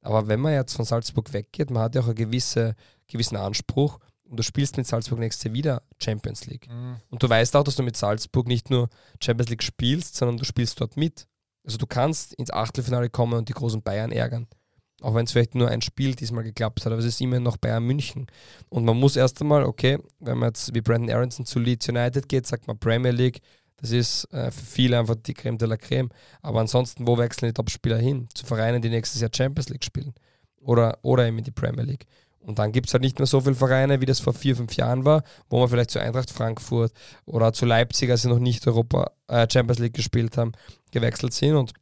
[0.07, 2.77] Aber wenn man jetzt von Salzburg weggeht, man hat ja auch einen gewisse,
[3.09, 6.69] gewissen Anspruch und du spielst mit Salzburg nächstes Jahr wieder Champions League.
[6.69, 6.97] Mhm.
[7.11, 8.89] Und du weißt auch, dass du mit Salzburg nicht nur
[9.21, 11.27] Champions League spielst, sondern du spielst dort mit.
[11.65, 14.47] Also du kannst ins Achtelfinale kommen und die großen Bayern ärgern.
[15.03, 17.57] Auch wenn es vielleicht nur ein Spiel diesmal geklappt hat, aber es ist immer noch
[17.57, 18.27] Bayern München.
[18.69, 22.29] Und man muss erst einmal, okay, wenn man jetzt wie Brandon Aronson zu Leeds United
[22.29, 23.41] geht, sagt man Premier League,
[23.79, 26.09] das ist äh, für viele einfach die Creme de la Creme.
[26.43, 28.29] Aber ansonsten, wo wechseln die Topspieler hin?
[28.35, 30.15] Zu Vereinen, die nächstes Jahr Champions League spielen.
[30.61, 32.07] Oder, oder eben in die Premier League.
[32.41, 34.77] Und dann gibt es halt nicht mehr so viele Vereine, wie das vor vier, fünf
[34.77, 36.93] Jahren war, wo man vielleicht zu Eintracht Frankfurt
[37.25, 40.53] oder zu Leipzig, als sie noch nicht Europa äh, Champions League gespielt haben,
[40.93, 41.57] gewechselt sind.
[41.57, 41.73] Und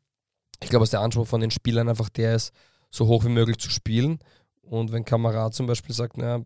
[0.62, 2.52] ich glaube, dass der Anspruch von den Spielern einfach der ist,
[2.90, 4.18] so hoch wie möglich zu spielen.
[4.62, 6.42] Und wenn Kamerad zum Beispiel sagt, naja,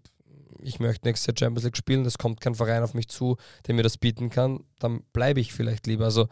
[0.60, 3.36] ich möchte nächstes Jahr Champions League spielen, es kommt kein Verein auf mich zu,
[3.66, 6.06] der mir das bieten kann, dann bleibe ich vielleicht lieber.
[6.06, 6.28] Also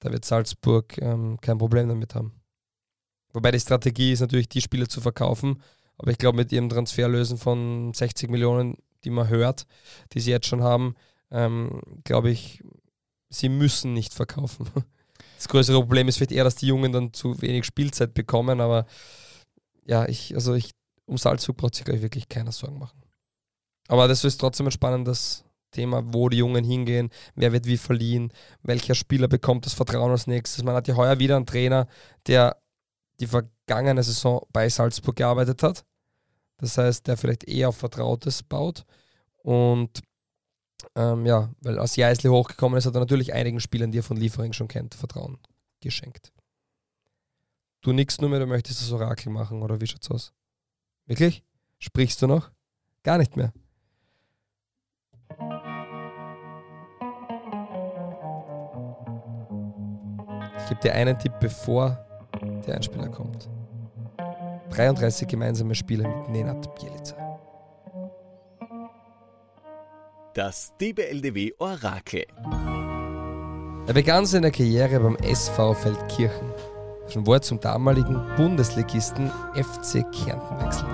[0.00, 2.32] da wird Salzburg ähm, kein Problem damit haben.
[3.32, 5.62] Wobei die Strategie ist natürlich, die Spiele zu verkaufen.
[5.98, 9.66] Aber ich glaube, mit ihrem Transferlösen von 60 Millionen, die man hört,
[10.12, 10.94] die sie jetzt schon haben,
[11.30, 12.62] ähm, glaube ich,
[13.28, 14.68] sie müssen nicht verkaufen.
[15.36, 18.86] Das größere Problem ist vielleicht eher, dass die Jungen dann zu wenig Spielzeit bekommen, aber
[19.84, 20.70] ja, ich, also ich,
[21.04, 23.03] um Salzburg braucht sich, wirklich keiner Sorgen machen.
[23.88, 28.32] Aber das ist trotzdem ein spannendes Thema, wo die Jungen hingehen, wer wird wie verliehen,
[28.62, 30.64] welcher Spieler bekommt das Vertrauen als nächstes.
[30.64, 31.86] Man hat ja heuer wieder einen Trainer,
[32.26, 32.56] der
[33.20, 35.84] die vergangene Saison bei Salzburg gearbeitet hat.
[36.58, 38.84] Das heißt, der vielleicht eher auf Vertrautes baut.
[39.42, 40.00] Und
[40.94, 44.16] ähm, ja, weil als Jeißle hochgekommen ist, hat er natürlich einigen Spielern, die er von
[44.16, 45.38] Liefering schon kennt, Vertrauen
[45.80, 46.32] geschenkt.
[47.80, 50.32] Du nix nur mehr, du möchtest das Orakel machen, oder wie schaut's aus?
[51.06, 51.42] Wirklich?
[51.78, 52.50] Sprichst du noch?
[53.02, 53.52] Gar nicht mehr.
[60.64, 61.98] Ich gebe dir einen Tipp, bevor
[62.66, 63.50] der Einspieler kommt.
[64.70, 67.38] 33 gemeinsame Spiele mit Nenad Bielica.
[70.32, 72.24] Das DBLDW Orakel.
[73.86, 76.48] Er begann seine Karriere beim SV Feldkirchen,
[77.08, 80.88] schon wo er zum damaligen Bundesligisten FC Kärnten wechselte.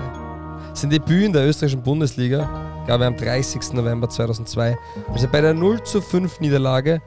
[0.73, 3.71] Sein Debüt in der österreichischen Bundesliga gab er am 30.
[3.71, 7.01] November 2002, als er bei der 0 zu 5 Niederlage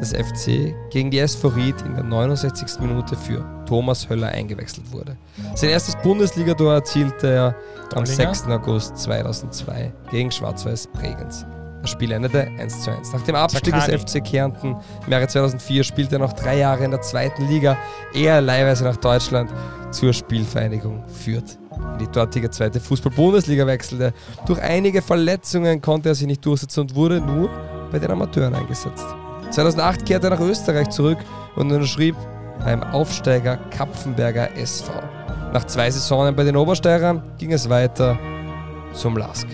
[0.00, 2.80] des FC gegen die SV Ried in der 69.
[2.80, 5.16] Minute für Thomas Höller eingewechselt wurde.
[5.54, 7.54] Sein erstes Bundesligator erzielte er
[7.94, 8.34] am Dollinger?
[8.34, 8.46] 6.
[8.48, 11.44] August 2002 gegen Schwarz-Weiß Bregenz.
[11.82, 13.12] Das Spiel endete 1 zu 1.
[13.12, 14.02] Nach dem Abstieg des.
[14.02, 17.78] FC Kärnten im Jahre 2004 spielte er noch drei Jahre in der zweiten Liga,
[18.12, 19.50] ehe er leihweise nach Deutschland
[19.90, 21.58] zur Spielvereinigung Fürth
[21.92, 24.12] in die dortige zweite Fußball-Bundesliga wechselte.
[24.46, 27.48] Durch einige Verletzungen konnte er sich nicht durchsetzen und wurde nur
[27.90, 29.06] bei den Amateuren eingesetzt.
[29.50, 31.18] 2008 kehrte er nach Österreich zurück
[31.56, 32.16] und unterschrieb
[32.64, 34.92] beim Aufsteiger Kapfenberger SV.
[35.52, 38.18] Nach zwei Saisonen bei den Obersteirern ging es weiter
[38.92, 39.48] zum LASK,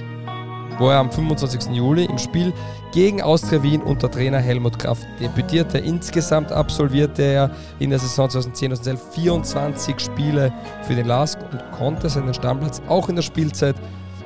[0.79, 1.75] wo er am 25.
[1.75, 2.53] Juli im Spiel
[2.93, 5.79] gegen Austria Wien unter Trainer Helmut Kraft debütierte.
[5.79, 12.35] Insgesamt absolvierte er in der Saison 2010-2011 24 Spiele für den LASK und konnte seinen
[12.35, 13.77] Stammplatz auch in der Spielzeit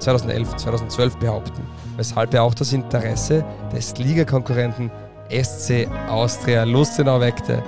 [0.01, 1.63] 2011-2012 behaupten,
[1.97, 4.91] weshalb er auch das Interesse des Ligakonkurrenten
[5.31, 7.63] SC Austria Lustenau weckte,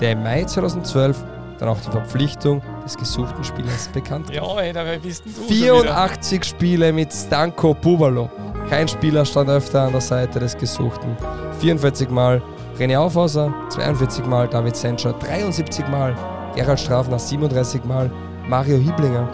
[0.00, 1.16] der im Mai 2012
[1.58, 4.34] dann auch die Verpflichtung des gesuchten Spielers bekannt gab.
[4.34, 5.74] Ja, ey, dabei bist du schon wieder.
[5.82, 8.28] 84 Spiele mit Stanko Bubalo.
[8.68, 11.16] Kein Spieler stand öfter an der Seite des Gesuchten.
[11.60, 12.42] 44 Mal
[12.78, 16.16] René Aufhauser, 42 Mal David Senscher, 73 Mal
[16.56, 18.10] Gerald Strafner, 37 Mal
[18.48, 19.28] Mario Hieblinger.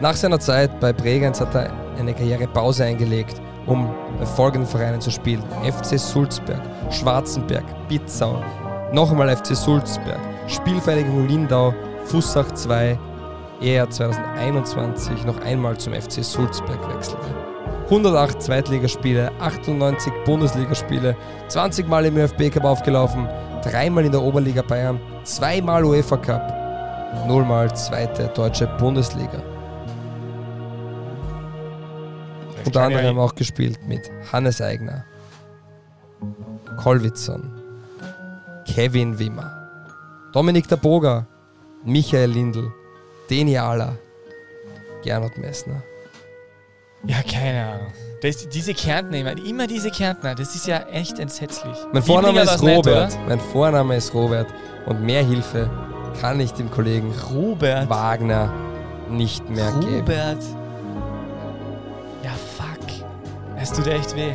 [0.00, 3.88] Nach seiner Zeit bei Bregenz hat er eine Karrierepause eingelegt, um
[4.18, 5.42] bei folgenden Vereinen zu spielen.
[5.62, 8.42] FC Sulzberg, Schwarzenberg, Bitzau,
[8.92, 12.98] noch einmal FC Sulzberg, Spielvereinigung Lindau, Fussach 2,
[13.60, 17.26] ehe er 2021 noch einmal zum FC Sulzberg wechselte.
[17.84, 21.16] 108 Zweitligaspiele, 98 Bundesligaspiele,
[21.48, 23.28] 20 Mal im ÖFB Cup aufgelaufen,
[23.62, 29.51] dreimal in der Oberliga Bayern, zweimal UEFA Cup, nullmal zweite deutsche Bundesliga.
[32.64, 35.04] Unter anderem auch gespielt mit Hannes Eigner,
[36.82, 37.50] Kolwitzson,
[38.66, 39.68] Kevin Wimmer,
[40.32, 41.26] Dominik der Boger,
[41.84, 42.72] Michael Lindl,
[43.28, 43.96] Deni Ahler,
[45.02, 45.82] Gernot Messner.
[47.04, 47.92] Ja, keine Ahnung.
[48.22, 51.76] Das, diese Kärntner, immer, diese Kärntner, das ist ja echt entsetzlich.
[51.92, 53.12] Mein Vorname ist nicht, Robert.
[53.12, 53.28] oder?
[53.28, 54.46] mein Vorname ist Robert
[54.86, 55.68] und mehr Hilfe
[56.20, 57.90] kann ich dem Kollegen Robert.
[57.90, 58.52] Wagner
[59.10, 59.96] nicht mehr geben.
[59.96, 60.61] Robert.
[63.62, 64.32] Es tut echt weh.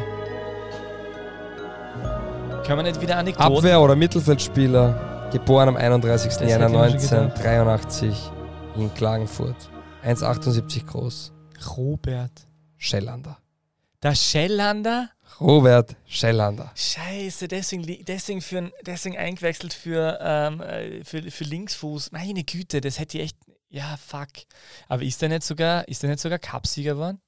[2.66, 3.54] Können wir nicht wieder Anekdoten?
[3.58, 6.34] Abwehr- oder Mittelfeldspieler, geboren am 31.
[6.38, 8.32] Das Januar hätte ich mir schon 1983
[8.78, 9.70] in Klagenfurt.
[10.06, 11.34] 1,78 groß.
[11.76, 12.32] Robert.
[12.78, 13.38] Schellander.
[14.02, 15.10] Der Schellander?
[15.42, 16.72] Robert Schellander.
[16.76, 22.12] Scheiße, deswegen, deswegen, für, ein- deswegen eingewechselt für, ähm, äh, für, für Linksfuß.
[22.14, 23.38] Meine Güte, das hätte ich echt.
[23.70, 24.28] Ja, fuck.
[24.88, 27.20] Aber ist der nicht sogar, ist der nicht sogar Cupsieger geworden?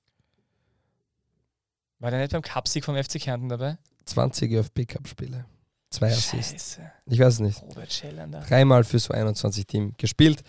[1.99, 3.77] War der nicht beim Cupsieg vom FC Kärnten dabei?
[4.05, 5.45] 20 ÖFB-Cup-Spiele.
[5.89, 6.75] Zwei Assists.
[6.75, 6.91] Scheiße.
[7.07, 7.61] Ich weiß es nicht.
[7.61, 8.39] Robert Schellander.
[8.41, 10.43] Dreimal für so 21-Team gespielt.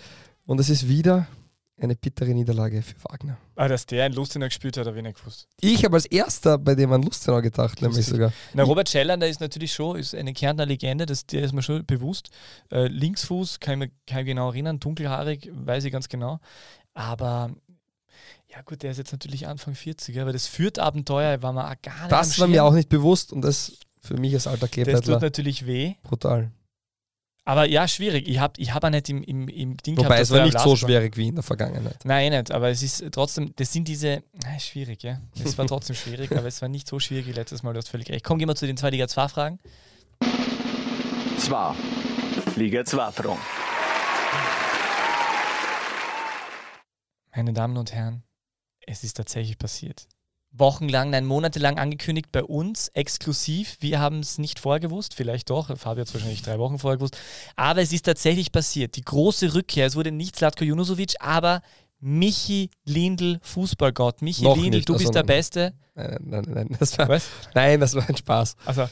[0.46, 1.26] Und es ist wieder
[1.78, 3.38] eine bittere Niederlage für Wagner.
[3.56, 5.48] Ah, dass der in Lustenau gespielt hat, habe ich nicht gewusst.
[5.60, 8.32] Ich habe als erster bei dem an Lustenau gedacht, nämlich sogar.
[8.52, 11.84] Na, Robert Schellander ist natürlich schon ist eine Kärntner Legende, das, der ist mir schon
[11.86, 12.28] bewusst.
[12.70, 16.38] Äh, Linksfuß, kann ich mir kann ich mich genau erinnern, dunkelhaarig, weiß ich ganz genau.
[16.92, 17.50] Aber
[18.52, 22.00] ja gut, der ist jetzt natürlich Anfang 40, aber das Fürth-Abenteuer war mir auch gar
[22.00, 24.84] nicht Das war mir auch nicht bewusst und das für mich als alter Das tut
[24.84, 25.94] Kleeblättler natürlich weh.
[26.02, 26.50] brutal.
[27.44, 28.28] Aber ja, schwierig.
[28.28, 30.58] Ich habe ich hab auch nicht im, im, im Ding Wobei dass es war nicht
[30.58, 30.76] so war.
[30.76, 31.96] schwierig wie in der Vergangenheit.
[32.04, 35.20] Nein, eh nicht, aber es ist trotzdem, das sind diese, na, schwierig, ja.
[35.42, 37.88] Es war trotzdem schwierig, aber es war nicht so schwierig wie letztes Mal, du hast
[37.88, 38.24] völlig recht.
[38.24, 39.58] Komm, gehen wir zu den 2 Liga 2 Fragen.
[41.38, 41.74] Zwar.
[42.56, 43.40] Liga 2 Front.
[47.34, 48.22] Meine Damen und Herren,
[48.90, 50.06] es ist tatsächlich passiert.
[50.52, 53.76] Wochenlang, nein, monatelang angekündigt bei uns, exklusiv.
[53.78, 55.68] Wir haben es nicht vorher gewusst, vielleicht doch.
[55.78, 57.16] Fabio hat es wahrscheinlich drei Wochen vorher gewusst.
[57.54, 58.96] Aber es ist tatsächlich passiert.
[58.96, 59.86] Die große Rückkehr.
[59.86, 61.62] Es wurde nicht Slatko Junusovic, aber
[62.00, 64.22] Michi Lindl, Fußballgott.
[64.22, 65.22] Michi Noch Lindl, nicht, du also bist der.
[65.22, 65.72] Beste.
[65.94, 67.28] Nein, nein, nein, nein, das war, Was?
[67.54, 68.56] nein, das war ein Spaß.
[68.64, 68.88] Also,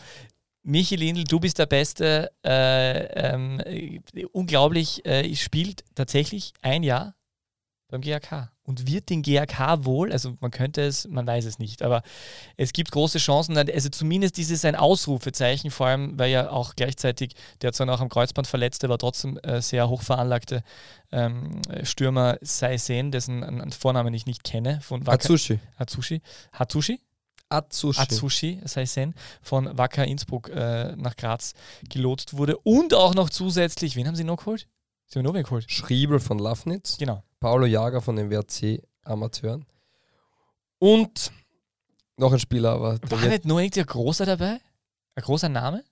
[0.63, 2.31] Michi Lindl, du bist der Beste.
[2.45, 7.15] Äh, ähm, äh, unglaublich, äh, spielt tatsächlich ein Jahr
[7.89, 11.83] beim GAK und wird den GAK wohl, also man könnte es, man weiß es nicht,
[11.83, 12.03] aber
[12.59, 17.33] es gibt große Chancen, also zumindest dieses ein Ausrufezeichen, vor allem, weil ja auch gleichzeitig
[17.63, 20.63] der zwar noch am Kreuzband verletzte, aber trotzdem äh, sehr hoch veranlagte
[21.13, 25.59] ähm, Stürmer Saisen, dessen einen Vornamen ich nicht kenne, von Wacker- Atsushi.
[25.77, 26.21] Hatsushi.
[26.53, 27.01] Hatsushi?
[27.49, 28.01] Atsushi.
[28.03, 31.55] Atsushi, sei Sen, von Wacker Innsbruck äh, nach Graz
[31.89, 32.59] gelotst wurde.
[32.59, 34.69] Und auch noch zusätzlich, wen haben sie noch geholt?
[35.09, 35.71] Sie haben noch wen geholt.
[35.71, 36.99] Schriebel von Lafnitz.
[36.99, 37.23] Genau.
[37.41, 39.65] Paulo Jager von den WRC Amateuren.
[40.79, 41.33] Und
[42.17, 44.61] noch ein Spieler, aber War nicht nur irgendwie ein großer dabei?
[45.15, 45.83] Ein großer Name?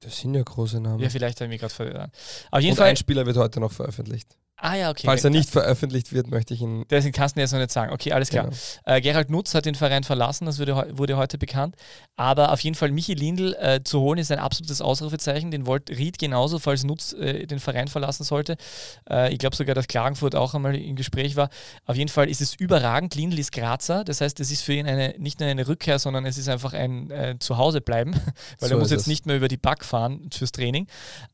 [0.00, 1.00] das sind ja große Namen.
[1.00, 2.12] Ja, vielleicht habe ich mich gerade verloren.
[2.50, 2.90] Auf jeden Und Fall.
[2.90, 4.36] ein Spieler wird heute noch veröffentlicht.
[4.58, 5.02] Ah ja, okay.
[5.04, 6.86] Falls er nicht veröffentlicht wird, möchte ich ihn.
[6.88, 7.92] Deswegen kannst du jetzt noch nicht sagen.
[7.92, 8.44] Okay, alles klar.
[8.44, 8.56] Genau.
[8.86, 11.76] Äh, Gerald Nutz hat den Verein verlassen, das wurde, wurde heute bekannt.
[12.16, 15.50] Aber auf jeden Fall Michi Lindl äh, zu holen ist ein absolutes Ausrufezeichen.
[15.50, 18.56] Den wollte Ried genauso, falls Nutz äh, den Verein verlassen sollte.
[19.10, 21.50] Äh, ich glaube sogar, dass Klagenfurt auch einmal im Gespräch war.
[21.84, 23.14] Auf jeden Fall ist es überragend.
[23.14, 26.24] Lindl ist Grazer, das heißt, es ist für ihn eine, nicht nur eine Rückkehr, sondern
[26.24, 28.14] es ist einfach ein äh, Zuhausebleiben,
[28.60, 29.06] weil So er muss ist jetzt es.
[29.06, 30.86] nicht mehr über die Back fahren fürs Training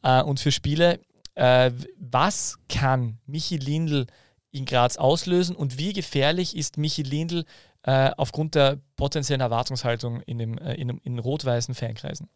[0.03, 0.99] äh, und für Spiele.
[1.35, 4.07] Äh, was kann Michi Lindl
[4.51, 7.45] in Graz auslösen und wie gefährlich ist Michi Lindl
[7.83, 12.29] äh, aufgrund der potenziellen Erwartungshaltung in, dem, äh, in, in rot-weißen Fankreisen?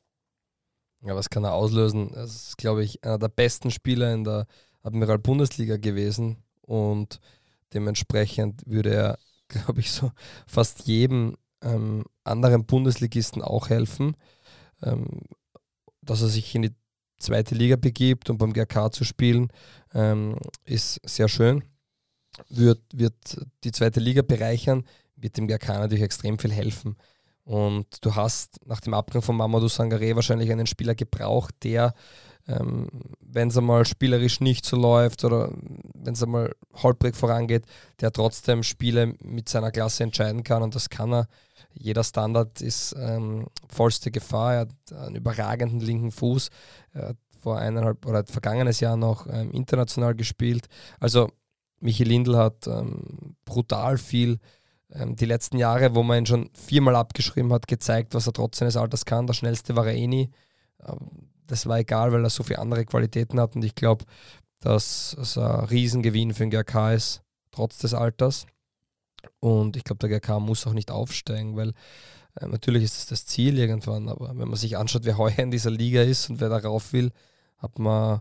[1.03, 2.11] Ja, was kann er auslösen?
[2.15, 4.47] Das ist, glaube ich, einer der besten Spieler in der
[4.83, 7.21] Admiral Bundesliga gewesen und
[7.75, 9.19] dementsprechend würde er,
[9.49, 10.11] glaube ich, so
[10.47, 14.17] fast jedem ähm, anderen Bundesligisten auch helfen,
[14.83, 15.23] ähm,
[16.03, 16.75] dass er sich in die
[17.19, 19.49] zweite Liga begibt und beim GRK zu spielen,
[19.95, 21.65] ähm, ist sehr schön.
[22.49, 23.15] Wird, wird
[23.65, 24.85] die zweite Liga bereichern,
[25.17, 26.97] wird dem GRK natürlich extrem viel helfen.
[27.45, 31.95] Und du hast nach dem Abgang von Mamadou Sangare wahrscheinlich einen Spieler gebraucht, der,
[32.49, 32.89] ähm,
[33.21, 35.51] wenn es einmal spielerisch nicht so läuft oder
[35.95, 37.65] wenn es einmal holprig vorangeht,
[38.01, 41.29] der trotzdem Spiele mit seiner Klasse entscheiden kann und das kann er.
[41.73, 44.55] Jeder Standard ist ähm, vollste Gefahr.
[44.55, 46.49] Er hat einen überragenden linken Fuß.
[46.93, 50.67] Er hat vor eineinhalb oder vergangenes Jahr noch ähm, international gespielt.
[51.01, 51.29] Also
[51.81, 54.39] Michi Lindl hat ähm, brutal viel
[54.91, 58.59] ähm, die letzten Jahre, wo man ihn schon viermal abgeschrieben hat, gezeigt, was er trotz
[58.59, 59.27] seines Alters kann.
[59.27, 60.31] Der schnellste war er eh nie.
[61.47, 64.05] Das war egal, weil er so viele andere Qualitäten hat und ich glaube,
[64.61, 68.47] dass es ein Riesengewinn für den GRK ist, trotz des Alters.
[69.41, 71.73] Und ich glaube, der GRK muss auch nicht aufsteigen, weil
[72.41, 75.51] äh, natürlich ist es das Ziel irgendwann, aber wenn man sich anschaut, wer heuer in
[75.51, 77.11] dieser Liga ist und wer da rauf will,
[77.59, 78.21] hat man,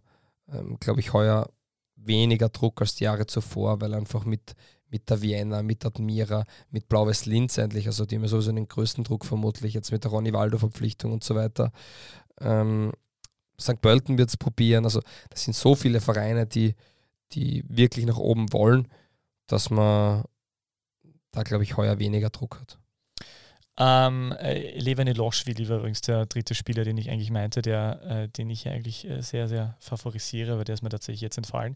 [0.51, 1.49] ähm, glaube ich, heuer
[1.95, 4.55] weniger Druck als die Jahre zuvor, weil einfach mit,
[4.89, 8.67] mit der Vienna, mit Admira, mit Blau-Weiß Linz endlich, also die haben ja sowieso den
[8.67, 11.71] größten Druck vermutlich, jetzt mit der Ronny Waldo-Verpflichtung und so weiter.
[12.39, 12.91] Ähm,
[13.59, 13.81] St.
[13.81, 16.75] Pölten wird es probieren, also das sind so viele Vereine, die,
[17.31, 18.87] die wirklich nach oben wollen,
[19.47, 20.23] dass man
[21.31, 22.79] da, glaube ich, heuer weniger Druck hat.
[23.77, 28.29] Ähm, äh, Levane Loschwili war übrigens der dritte Spieler, den ich eigentlich meinte, der, äh,
[28.29, 31.75] den ich eigentlich äh, sehr, sehr favorisiere, aber der ist mir tatsächlich jetzt entfallen.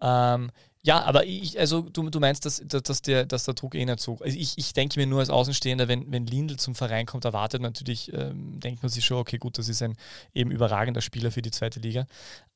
[0.00, 0.50] Ähm,
[0.82, 4.00] ja, aber ich, also du, du meinst, dass, dass, der, dass der Druck eh nicht
[4.00, 4.18] so.
[4.20, 7.60] Also ich, ich denke mir nur als Außenstehender, wenn, wenn Lindl zum Verein kommt, erwartet
[7.60, 9.96] man natürlich, ähm, denkt man sich schon, okay, gut, das ist ein
[10.34, 12.06] eben überragender Spieler für die zweite Liga.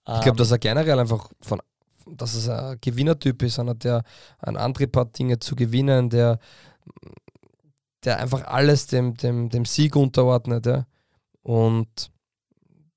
[0.06, 1.60] Ich glaube, Ähm, dass er generell einfach von,
[2.06, 4.02] dass es ein Gewinnertyp ist, einer, der
[4.38, 6.38] einen Antrieb hat, Dinge zu gewinnen, der,
[8.04, 10.66] der einfach alles dem, dem, dem Sieg unterordnet.
[10.66, 10.86] Ja.
[11.42, 12.10] Und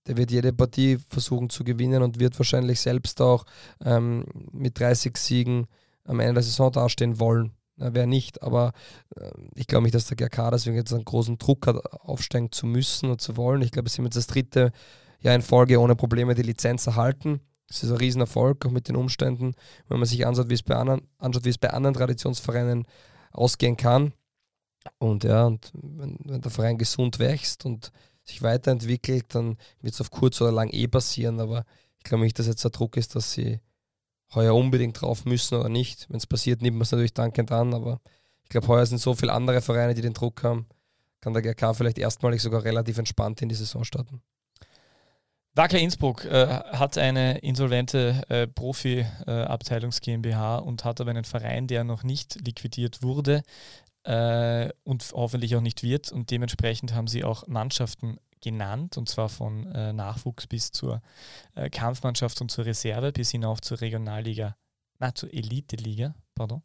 [0.07, 3.45] der wird jede Partie versuchen zu gewinnen und wird wahrscheinlich selbst auch
[3.83, 5.67] ähm, mit 30 Siegen
[6.03, 7.51] am Ende der Saison dastehen wollen.
[7.77, 8.71] Na, wer nicht, aber
[9.15, 12.65] äh, ich glaube nicht, dass der GRK deswegen jetzt einen großen Druck hat, aufsteigen zu
[12.65, 13.61] müssen und zu wollen.
[13.61, 14.71] Ich glaube, es sind jetzt das dritte
[15.19, 17.41] Jahr in Folge ohne Probleme die Lizenz erhalten.
[17.67, 19.55] Das ist ein Riesenerfolg, auch mit den Umständen,
[19.89, 22.85] wenn man sich anschaut, wie es bei anderen, anschaut, wie es bei anderen Traditionsvereinen
[23.31, 24.13] ausgehen kann.
[24.99, 27.91] Und ja, und wenn, wenn der Verein gesund wächst und
[28.25, 31.39] sich weiterentwickelt, dann wird es auf kurz oder lang eh passieren.
[31.39, 31.65] Aber
[31.97, 33.59] ich glaube nicht, dass jetzt der Druck ist, dass sie
[34.33, 36.09] heuer unbedingt drauf müssen oder nicht.
[36.09, 37.73] Wenn es passiert, nimmt man es natürlich dankend an.
[37.73, 38.01] Aber
[38.43, 40.67] ich glaube, heuer sind so viele andere Vereine, die den Druck haben.
[41.21, 44.21] Kann der GRK vielleicht erstmalig sogar relativ entspannt in die Saison starten.
[45.55, 51.85] Wacker Innsbruck äh, hat eine insolvente äh, Profi-Abteilungs GmbH und hat aber einen Verein, der
[51.85, 53.41] noch nicht liquidiert wurde
[54.05, 56.11] äh, und hoffentlich auch nicht wird.
[56.11, 61.01] Und dementsprechend haben sie auch Mannschaften genannt, und zwar von äh, Nachwuchs bis zur
[61.55, 64.55] äh, Kampfmannschaft und zur Reserve bis hinauf zur Regionalliga,
[64.99, 66.61] na, zur Elite-Liga, pardon.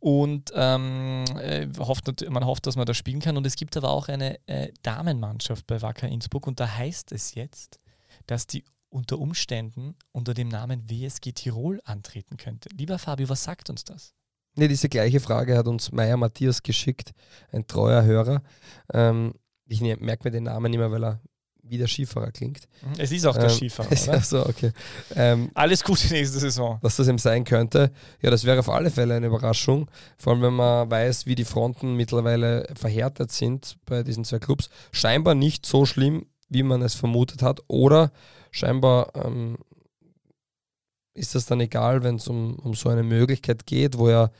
[0.00, 3.36] Und ähm, äh, hofft, man hofft, dass man da spielen kann.
[3.36, 7.34] Und es gibt aber auch eine äh, Damenmannschaft bei Wacker Innsbruck und da heißt es
[7.34, 7.78] jetzt,
[8.26, 12.70] dass die unter Umständen unter dem Namen WSG Tirol antreten könnte.
[12.74, 14.14] Lieber Fabio, was sagt uns das?
[14.56, 17.12] Ne, diese gleiche Frage hat uns Meier Matthias geschickt,
[17.52, 18.42] ein treuer Hörer.
[18.92, 19.34] Ähm,
[19.66, 21.20] ich ne, merke mir den Namen immer, weil er
[21.66, 22.68] wie der Skifahrer klingt.
[22.98, 24.20] Es ist auch der Ähm, Skifahrer, oder?
[24.20, 24.70] so, okay.
[25.16, 26.78] Ähm, Alles Gute nächste Saison.
[26.82, 27.90] dass das eben sein könnte.
[28.20, 29.90] Ja, das wäre auf alle Fälle eine Überraschung.
[30.18, 34.68] Vor allem, wenn man weiß, wie die Fronten mittlerweile verhärtet sind bei diesen zwei Clubs.
[34.92, 37.60] Scheinbar nicht so schlimm, wie man es vermutet hat.
[37.66, 38.12] Oder
[38.50, 39.56] scheinbar ähm,
[41.14, 44.30] ist das dann egal, wenn es um, um so eine Möglichkeit geht, wo ja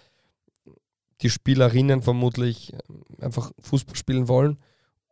[1.21, 4.59] die Spielerinnen vermutlich ähm, einfach Fußball spielen wollen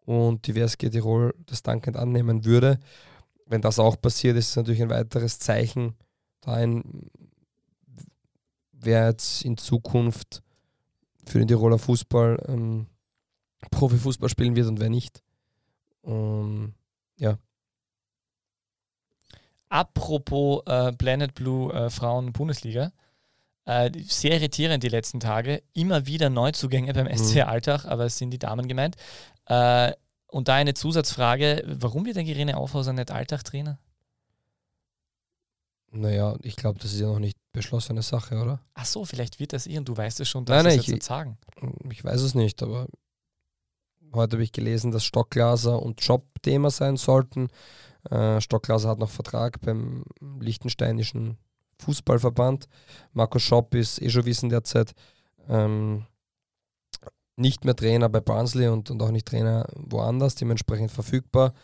[0.04, 2.78] und die WSG Tirol das dankend annehmen würde.
[3.46, 5.94] Wenn das auch passiert, ist es natürlich ein weiteres Zeichen
[6.40, 7.10] dahin,
[8.72, 10.42] wer jetzt in Zukunft
[11.24, 12.86] für den Tiroler Fußball ähm,
[13.70, 15.22] Profifußball spielen wird und wer nicht.
[16.00, 16.74] Und
[19.72, 22.92] Apropos äh, Planet Blue äh, Frauen-Bundesliga.
[23.64, 25.62] Äh, sehr irritierend die letzten Tage.
[25.72, 28.96] Immer wieder Neuzugänge beim SC Alltag, aber es sind die Damen gemeint.
[29.46, 29.92] Äh,
[30.26, 33.78] und da eine Zusatzfrage: Warum wird denn Irene Aufhauser nicht Alltag-Trainer?
[35.94, 38.60] naja, ich glaube, das ist ja noch nicht beschlossene Sache, oder?
[38.74, 40.80] Ach so, vielleicht wird das ihr und du weißt es schon, Nein, dass nein, sie
[40.80, 41.38] ich- jetzt sagen.
[41.90, 42.86] Ich weiß es nicht, aber
[44.14, 47.48] heute habe ich gelesen, dass Stockglaser und Job Thema sein sollten.
[48.10, 50.04] Äh, Stockglaser hat noch Vertrag beim
[50.40, 51.38] liechtensteinischen
[51.78, 52.68] Fußballverband.
[53.12, 54.92] Marco Schopp ist eh schon wissen derzeit
[55.48, 56.06] ähm,
[57.36, 61.54] nicht mehr Trainer bei Barnsley und, und auch nicht Trainer woanders, dementsprechend verfügbar.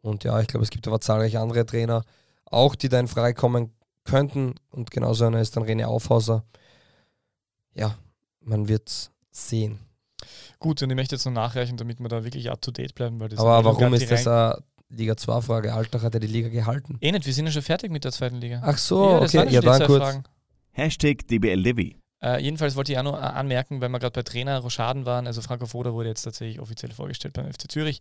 [0.00, 2.04] Und ja, ich glaube, es gibt aber zahlreiche andere Trainer,
[2.44, 3.72] auch die da in Frage kommen
[4.04, 4.54] könnten.
[4.70, 6.44] Und genauso einer ist dann René Aufhauser.
[7.74, 7.96] Ja,
[8.40, 9.78] man wird sehen.
[10.58, 13.20] Gut, und ich möchte jetzt noch nachreichen, damit wir da wirklich up to date bleiben.
[13.20, 15.74] Weil das Aber warum ist das eine Liga 2 Frage?
[15.74, 16.96] Altach hat ja die Liga gehalten.
[17.00, 18.60] Eh nicht, wir sind ja schon fertig mit der zweiten Liga.
[18.64, 19.38] Ach so, das okay.
[19.38, 20.02] waren Ja, dann kurz.
[20.02, 20.24] Fragen.
[20.72, 21.96] Hashtag DBL Divi.
[22.22, 25.26] Äh, jedenfalls wollte ich auch noch äh, anmerken, weil wir gerade bei Trainer Rochaden waren,
[25.26, 28.00] also Franco Foda wurde jetzt tatsächlich offiziell vorgestellt beim FC Zürich.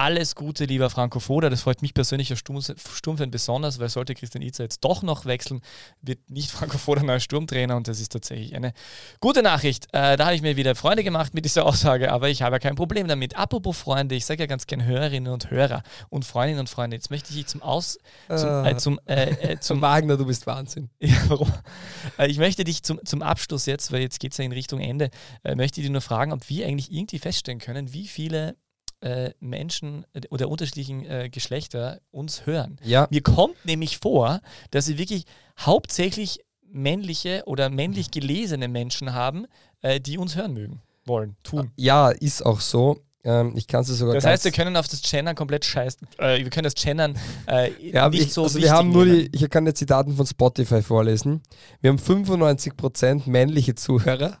[0.00, 1.50] Alles Gute, lieber Franco Foda.
[1.50, 5.26] Das freut mich persönlich als Sturm- Sturmfan besonders, weil sollte Christian Itzer jetzt doch noch
[5.26, 5.60] wechseln,
[6.00, 8.72] wird nicht Franco Foda neuer Sturmtrainer und das ist tatsächlich eine
[9.20, 9.88] gute Nachricht.
[9.92, 12.58] Äh, da habe ich mir wieder Freunde gemacht mit dieser Aussage, aber ich habe ja
[12.60, 13.36] kein Problem damit.
[13.36, 16.96] Apropos Freunde, ich sage ja ganz gern Hörerinnen und Hörer und Freundinnen und Freunde.
[16.96, 17.98] Jetzt möchte ich zum Aus,
[18.34, 20.88] zum, äh, zum, äh, äh, Zum Wagner, du bist Wahnsinn.
[21.00, 21.52] ja, warum?
[22.16, 24.80] Äh, Ich möchte dich zum, zum Abschluss jetzt, weil jetzt geht es ja in Richtung
[24.80, 25.10] Ende,
[25.44, 28.56] äh, möchte ich dich nur fragen, ob wir eigentlich irgendwie feststellen können, wie viele
[29.00, 32.78] äh, Menschen äh, oder unterschiedlichen äh, Geschlechter uns hören.
[32.82, 34.40] Ja, Mir kommt nämlich vor,
[34.70, 35.24] dass wir wirklich
[35.58, 36.40] hauptsächlich
[36.72, 39.46] männliche oder männlich gelesene Menschen haben,
[39.82, 41.72] äh, die uns hören mögen, wollen, tun.
[41.76, 43.02] ja, ist auch so.
[43.22, 46.08] Ähm, ich kann es sogar Das heißt, wir können auf das Gendern komplett scheißen.
[46.18, 49.28] Äh, wir können das Gendern äh, ja, nicht ich, so also wir haben nur die,
[49.32, 51.42] ich kann jetzt die Daten von Spotify vorlesen.
[51.82, 54.38] Wir haben 95% männliche Zuhörer,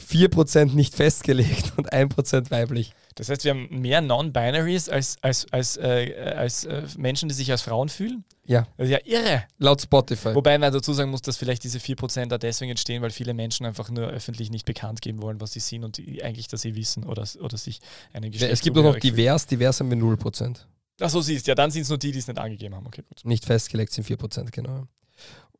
[0.00, 2.92] 4% nicht festgelegt und 1% weiblich.
[3.14, 7.50] Das heißt, wir haben mehr Non-Binaries als, als, als, äh, als äh, Menschen, die sich
[7.50, 8.24] als Frauen fühlen.
[8.44, 9.44] Ja, Das ist ja irre.
[9.58, 10.34] laut Spotify.
[10.34, 13.66] Wobei man dazu sagen muss, dass vielleicht diese 4% da deswegen entstehen, weil viele Menschen
[13.66, 17.04] einfach nur öffentlich nicht bekannt geben wollen, was sie sind und eigentlich, dass sie wissen
[17.04, 17.80] oder, oder sich
[18.12, 20.58] einen Geschlecht es gibt auch noch divers, divers haben wir 0%.
[21.00, 22.86] Ach so, siehst ja, dann sind es nur die, die es nicht angegeben haben.
[22.86, 23.24] Okay, gut.
[23.24, 24.86] Nicht festgelegt sind 4%, genau.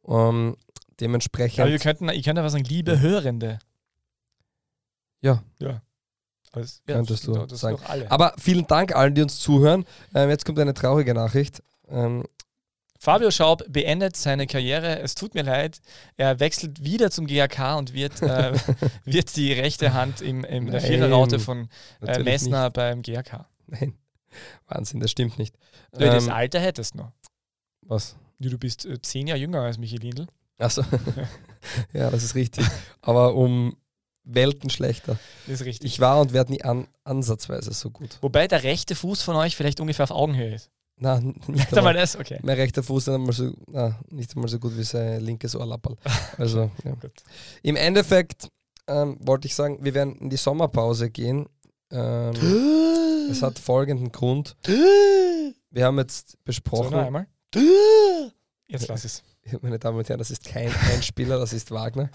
[0.06, 0.56] Ähm,
[1.00, 1.60] dementsprechend.
[1.60, 3.58] Aber wir könnten, ich könnte aber sagen, liebe Hörende.
[5.24, 5.42] Ja.
[5.58, 5.80] Ja.
[6.52, 7.78] Das, ja, Könntest das sind du das sagen.
[8.10, 9.84] Aber vielen Dank allen, die uns zuhören.
[10.14, 11.62] Ähm, jetzt kommt eine traurige Nachricht.
[11.88, 12.24] Ähm,
[13.00, 15.00] Fabio Schaub beendet seine Karriere.
[15.00, 15.80] Es tut mir leid.
[16.16, 18.52] Er wechselt wieder zum GAK und wird, äh,
[19.04, 21.68] wird die rechte Hand im, im der Nein, Viererraute von
[22.02, 23.46] äh, Messner beim GAK.
[23.66, 23.80] Nicht.
[23.80, 23.94] Nein.
[24.68, 25.56] Wahnsinn, das stimmt nicht.
[25.92, 27.12] Du das Ähm, Alter hättest noch.
[27.82, 28.16] was?
[28.38, 30.26] Ja, Du bist äh, zehn Jahre jünger als Michi Lindl.
[30.58, 30.82] Achso.
[31.92, 32.64] ja, das ist richtig.
[33.00, 33.76] Aber um
[34.24, 35.18] Welten schlechter.
[35.46, 35.92] Das ist richtig.
[35.92, 38.18] Ich war und werde nie an, ansatzweise so gut.
[38.20, 40.70] Wobei der rechte Fuß von euch vielleicht ungefähr auf Augenhöhe ist.
[40.96, 42.16] Na, nicht einmal, das?
[42.16, 42.38] Okay.
[42.42, 45.96] mein rechter Fuß ist einmal so, na, nicht einmal so gut wie sein linkes Ohrlappel.
[46.38, 46.92] Also, ja.
[46.92, 47.22] Gut.
[47.62, 48.48] Im Endeffekt
[48.86, 51.46] ähm, wollte ich sagen, wir werden in die Sommerpause gehen.
[51.90, 52.32] Ähm,
[53.30, 54.56] es hat folgenden Grund.
[55.70, 57.26] Wir haben jetzt So, besprochen, noch einmal.
[58.68, 59.24] Jetzt lass es.
[59.62, 62.10] meine Damen und Herren, das ist kein Einspieler, das ist Wagner.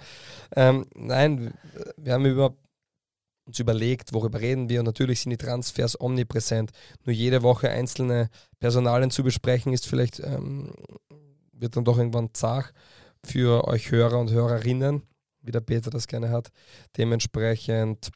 [0.55, 1.53] Ähm, nein,
[1.97, 2.55] wir haben über,
[3.45, 6.71] uns überlegt, worüber reden wir und natürlich sind die Transfers omnipräsent.
[7.05, 8.29] Nur jede Woche einzelne
[8.59, 10.73] Personalien zu besprechen, ist vielleicht, ähm,
[11.53, 12.73] wird dann doch irgendwann zart
[13.25, 15.03] für euch Hörer und Hörerinnen,
[15.41, 16.49] wie der Peter das gerne hat.
[16.97, 18.11] Dementsprechend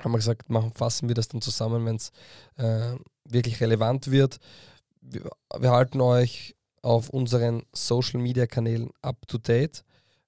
[0.00, 2.10] haben wir gesagt, machen, fassen wir das dann zusammen, wenn es
[2.56, 4.38] äh, wirklich relevant wird.
[5.00, 9.84] Wir, wir halten euch auf unseren Social Media Kanälen up to date.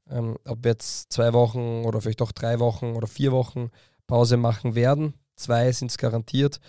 [0.09, 3.71] Ähm, ob wir jetzt zwei Wochen oder vielleicht auch drei Wochen oder vier Wochen
[4.07, 5.15] Pause machen werden.
[5.35, 6.61] Zwei sind es garantiert.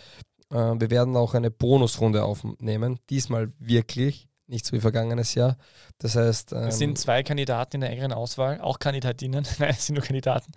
[0.51, 2.99] Äh, wir werden auch eine Bonusrunde aufnehmen.
[3.09, 5.57] Diesmal wirklich, nicht so wie vergangenes Jahr.
[5.99, 6.53] Das heißt.
[6.53, 9.45] Ähm, es sind zwei Kandidaten in der engeren Auswahl, auch Kandidatinnen.
[9.59, 10.51] Nein, es sind nur Kandidaten.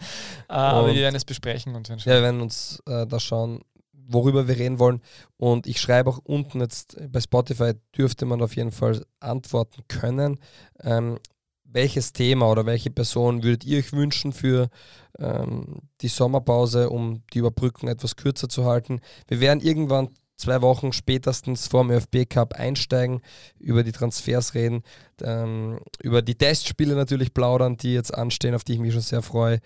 [0.49, 3.61] Äh, aber wir werden es besprechen und Ja, wir werden uns äh, da schauen,
[4.13, 5.01] worüber wir reden wollen.
[5.37, 10.39] Und ich schreibe auch unten jetzt bei Spotify, dürfte man auf jeden Fall antworten können.
[10.83, 11.19] Ähm,
[11.73, 14.69] welches Thema oder welche Person würdet ihr euch wünschen für
[15.19, 19.01] ähm, die Sommerpause, um die Überbrückung etwas kürzer zu halten?
[19.29, 23.21] Wir werden irgendwann zwei Wochen spätestens vor dem ÖFB Cup einsteigen,
[23.59, 24.83] über die Transfers reden,
[25.23, 29.23] ähm, über die Testspiele natürlich plaudern, die jetzt anstehen, auf die ich mich schon sehr
[29.23, 29.61] freue.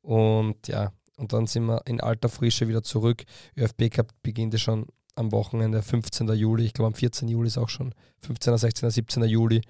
[0.00, 0.92] Und ja,
[1.22, 3.22] und dann sind wir in alter Frische wieder zurück.
[3.56, 6.26] ÖFB Cup beginnt ja schon am Wochenende, 15.
[6.32, 6.64] Juli.
[6.64, 7.28] Ich glaube, am 14.
[7.28, 9.22] Juli ist auch schon 15., 16., 17.
[9.24, 9.62] Juli.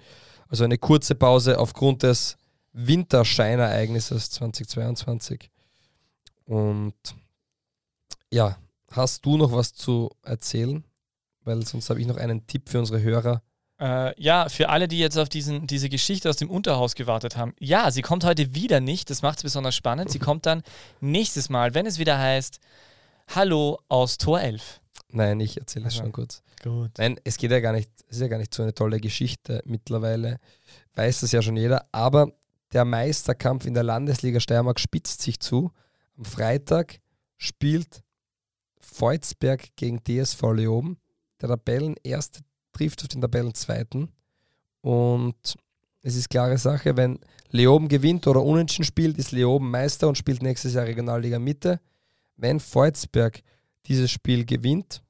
[0.47, 2.37] Also eine kurze Pause aufgrund des
[2.71, 5.51] Winterscheinereignisses 2022.
[6.45, 6.95] Und
[8.31, 8.57] ja,
[8.89, 10.83] hast du noch was zu erzählen?
[11.43, 13.43] Weil sonst habe ich noch einen Tipp für unsere Hörer.
[13.83, 17.53] Äh, ja, für alle, die jetzt auf diesen, diese Geschichte aus dem Unterhaus gewartet haben.
[17.59, 19.09] Ja, sie kommt heute wieder nicht.
[19.09, 20.09] Das macht es besonders spannend.
[20.09, 20.63] Sie kommt dann
[21.01, 22.61] nächstes Mal, wenn es wieder heißt
[23.35, 24.79] Hallo aus Tor 11.
[25.09, 26.43] Nein, ich erzähle es schon kurz.
[26.63, 26.91] Gut.
[26.97, 29.61] Nein, es geht ja gar nicht, es ist ja gar nicht so eine tolle Geschichte
[29.65, 30.39] mittlerweile.
[30.95, 31.85] Weiß das ja schon jeder.
[31.91, 32.31] Aber
[32.71, 35.71] der Meisterkampf in der Landesliga Steiermark spitzt sich zu.
[36.17, 37.01] Am Freitag
[37.35, 38.01] spielt
[38.79, 40.99] Volzberg gegen DSV Leoben.
[41.41, 42.43] Der Tabellenerste
[42.73, 44.09] trifft auf den Tabellenzweiten.
[44.81, 45.55] Und
[46.01, 47.19] es ist klare Sache, wenn
[47.49, 51.79] Leoben gewinnt oder unentschieden spielt, ist Leoben Meister und spielt nächstes Jahr Regionalliga Mitte.
[52.35, 53.41] Wenn Volzberg
[53.85, 55.01] dieses Spiel gewinnt,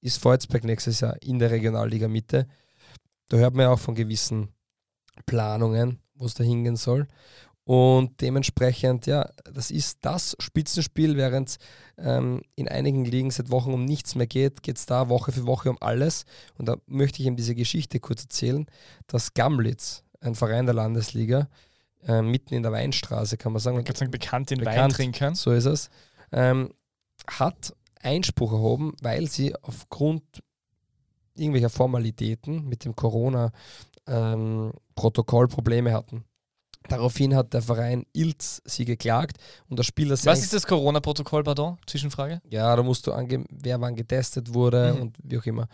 [0.00, 2.46] ist Volzberg nächstes Jahr in der Regionalliga Mitte.
[3.28, 4.48] Da hört man ja auch von gewissen
[5.24, 7.08] Planungen, wo es da hingehen soll.
[7.66, 11.56] Und dementsprechend, ja, das ist das Spitzenspiel, während
[11.98, 15.46] ähm, in einigen Ligen seit Wochen um nichts mehr geht, geht es da Woche für
[15.46, 16.26] Woche um alles.
[16.58, 18.66] Und da möchte ich ihm diese Geschichte kurz erzählen,
[19.08, 21.48] dass Gamlitz, ein Verein der Landesliga,
[22.06, 23.76] äh, mitten in der Weinstraße, kann man sagen.
[23.76, 25.34] Man kann sagen, bekannt in bekannt, Weintrinkern.
[25.34, 25.90] So ist es.
[26.30, 26.72] Ähm,
[27.26, 30.22] hat Einspruch erhoben, weil sie aufgrund
[31.34, 36.24] irgendwelcher Formalitäten mit dem Corona-Protokoll ähm, Probleme hatten.
[36.88, 39.38] Daraufhin hat der Verein Ilz sie geklagt
[39.68, 41.78] und der Spieler Was ist das Corona-Protokoll, pardon?
[41.86, 42.40] Zwischenfrage?
[42.48, 45.02] Ja, da musst du angeben, wer wann getestet wurde mhm.
[45.02, 45.68] und wie auch immer.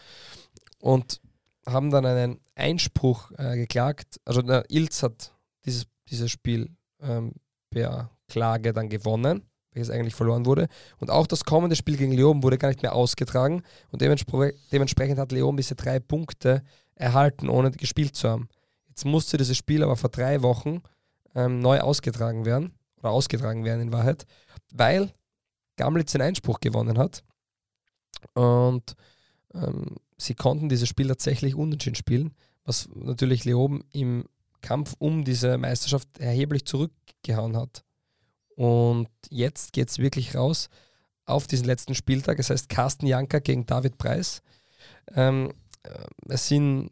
[0.79, 1.21] Und
[1.67, 4.21] haben dann einen Einspruch äh, geklagt.
[4.25, 5.33] Also der Ilz hat
[5.65, 6.71] dieses, dieses Spiel
[7.01, 7.35] ähm,
[7.71, 10.69] per Klage dann gewonnen, welches eigentlich verloren wurde.
[10.99, 13.63] Und auch das kommende Spiel gegen Leon wurde gar nicht mehr ausgetragen.
[13.91, 16.63] Und dementspre dementsprechend hat Leon diese drei Punkte
[16.95, 18.49] erhalten, ohne gespielt zu haben.
[18.89, 20.83] Jetzt musste dieses Spiel aber vor drei Wochen
[21.35, 24.27] ähm, neu ausgetragen werden, oder ausgetragen werden in Wahrheit,
[24.73, 25.13] weil
[25.77, 27.25] Gamlitz den Einspruch gewonnen hat.
[28.35, 28.95] Und
[29.55, 32.35] ähm, sie konnten dieses Spiel tatsächlich unentschieden spielen,
[32.65, 34.25] was natürlich Leoben im
[34.61, 37.85] Kampf um diese Meisterschaft erheblich zurückgehauen hat.
[38.55, 40.69] Und jetzt geht es wirklich raus
[41.25, 42.39] auf diesen letzten Spieltag.
[42.39, 44.43] Es heißt Carsten Janker gegen David Preis.
[45.15, 45.53] Ähm,
[45.83, 46.91] äh, es sind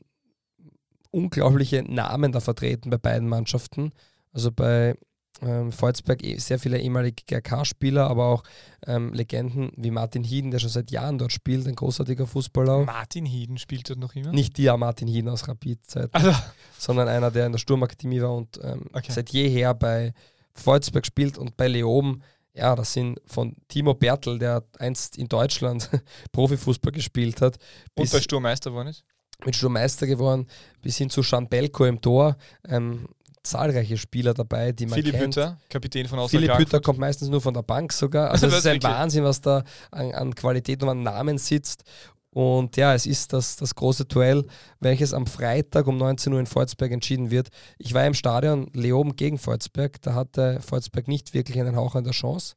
[1.11, 3.93] unglaubliche Namen da vertreten bei beiden Mannschaften.
[4.33, 4.97] Also bei
[5.43, 8.43] ähm, Volzberg eh, sehr viele ehemalige GRK-Spieler, aber auch
[8.87, 12.85] ähm, Legenden wie Martin Hieden, der schon seit Jahren dort spielt, ein großartiger Fußballer.
[12.85, 14.33] Martin Hieden spielt dort noch immer?
[14.33, 16.33] Nicht der Martin Hieden aus Rapid-Zeit, also.
[16.79, 19.13] sondern einer, der in der Sturmakademie war und ähm, okay.
[19.13, 20.13] seit jeher bei
[20.53, 22.23] Volzberg spielt und bei Leoben.
[22.53, 25.89] Ja, das sind von Timo Bertel, der einst in Deutschland
[26.33, 27.57] Profifußball gespielt hat.
[27.95, 29.05] Und bei Sturmeister geworden ist?
[29.45, 30.49] Mit Sturmeister geworden,
[30.83, 32.37] bis hin zu Jean Belko im Tor.
[32.69, 33.07] Ähm,
[33.43, 35.37] zahlreiche Spieler dabei, die man Philipp kennt.
[35.37, 38.31] Hütter, Kapitän von Außer Philipp Hütter kommt meistens nur von der Bank sogar.
[38.31, 38.83] Also es ist ein?
[38.83, 41.85] Wahnsinn, was da an, an, Qualität und an Namen sitzt.
[42.33, 44.45] Und ja, es ist das, das große Duell,
[44.79, 47.49] welches am Freitag um 19 Uhr in Volzberg entschieden wird.
[47.79, 50.01] Ich war im Stadion Leoben gegen Volzberg.
[50.03, 52.55] Da hatte Volzberg nicht wirklich einen Hauch an der Chance.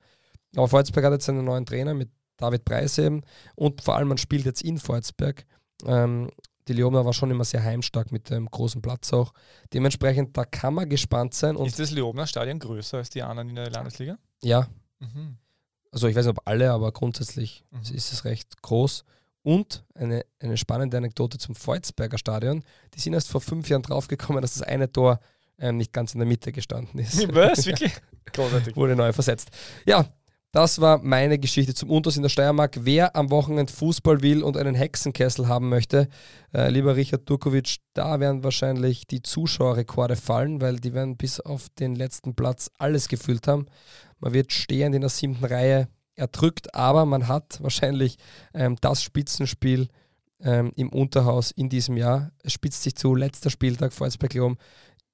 [0.56, 3.22] Aber Volzberg hat jetzt einen neuen Trainer mit David Preis eben.
[3.56, 5.46] Und vor allem, man spielt jetzt in Volzberg.
[5.86, 6.30] Ähm,
[6.68, 9.34] die Leona war schon immer sehr heimstark mit dem großen Platz auch.
[9.74, 11.56] Dementsprechend, da kann man gespannt sein.
[11.58, 14.18] ist das Leobner-Stadion größer als die anderen in der Landesliga?
[14.42, 14.68] Ja.
[15.00, 15.38] Mhm.
[15.92, 17.96] Also ich weiß nicht, ob alle, aber grundsätzlich mhm.
[17.96, 19.04] ist es recht groß.
[19.44, 22.64] Und eine, eine spannende Anekdote zum Volzberger Stadion.
[22.94, 25.20] Die sind erst vor fünf Jahren draufgekommen, dass das eine Tor
[25.60, 27.34] ähm, nicht ganz in der Mitte gestanden ist.
[27.34, 27.66] Was?
[27.66, 27.94] Wirklich?
[28.32, 28.76] Großartig.
[28.76, 29.52] Wurde neu versetzt.
[29.86, 30.06] Ja,
[30.54, 32.78] das war meine Geschichte zum Unters in der Steiermark.
[32.82, 36.08] Wer am Wochenende Fußball will und einen Hexenkessel haben möchte,
[36.54, 41.70] äh, lieber Richard Durkovic, da werden wahrscheinlich die Zuschauerrekorde fallen, weil die werden bis auf
[41.70, 43.66] den letzten Platz alles gefüllt haben.
[44.20, 48.18] Man wird stehend in der siebten Reihe erdrückt, aber man hat wahrscheinlich
[48.54, 49.88] ähm, das Spitzenspiel
[50.40, 52.32] ähm, im Unterhaus in diesem Jahr.
[52.44, 54.58] Es spitzt sich zu, letzter Spieltag Volzberg Leom.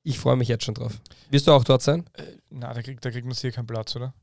[0.04, 1.00] Ich freue mich jetzt schon drauf.
[1.30, 2.10] Wirst du auch dort sein?
[2.18, 4.14] Äh, na, da kriegt, da kriegt man sicher keinen Platz, oder?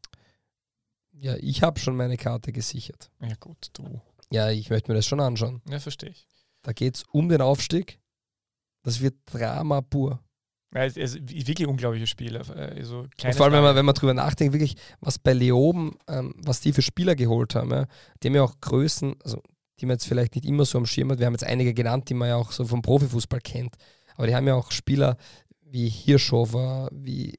[1.20, 3.10] Ja, ich habe schon meine Karte gesichert.
[3.20, 4.00] Ja, gut, du.
[4.30, 5.62] Ja, ich möchte mir das schon anschauen.
[5.68, 6.26] Ja, verstehe ich.
[6.62, 8.00] Da geht es um den Aufstieg.
[8.82, 10.20] Das wird Drama pur.
[10.74, 12.40] Ja, es ist wirklich unglaubliche Spiele.
[12.40, 16.34] Also und vor allem, wenn man, wenn man drüber nachdenkt, wirklich, was bei Leoben, ähm,
[16.38, 17.86] was die für Spieler geholt haben, ja,
[18.22, 19.42] die haben ja auch Größen, also
[19.80, 21.18] die man jetzt vielleicht nicht immer so am Schirm hat.
[21.18, 23.76] Wir haben jetzt einige genannt, die man ja auch so vom Profifußball kennt.
[24.16, 25.16] Aber die haben ja auch Spieler
[25.62, 27.38] wie Hirschover, wie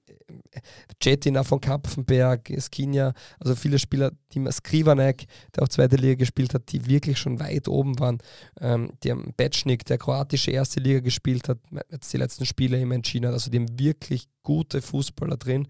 [1.02, 6.72] Jetina von Kapfenberg, Skinja, also viele Spieler, die Skrivanek, der auch zweite Liga gespielt hat,
[6.72, 8.20] die wirklich schon weit oben waren.
[8.60, 11.60] Ähm, die haben Betschnik, der kroatische erste Liga gespielt hat,
[11.92, 13.34] jetzt die letzten Spiele immer entschieden hat.
[13.34, 15.68] Also die haben wirklich gute Fußballer drin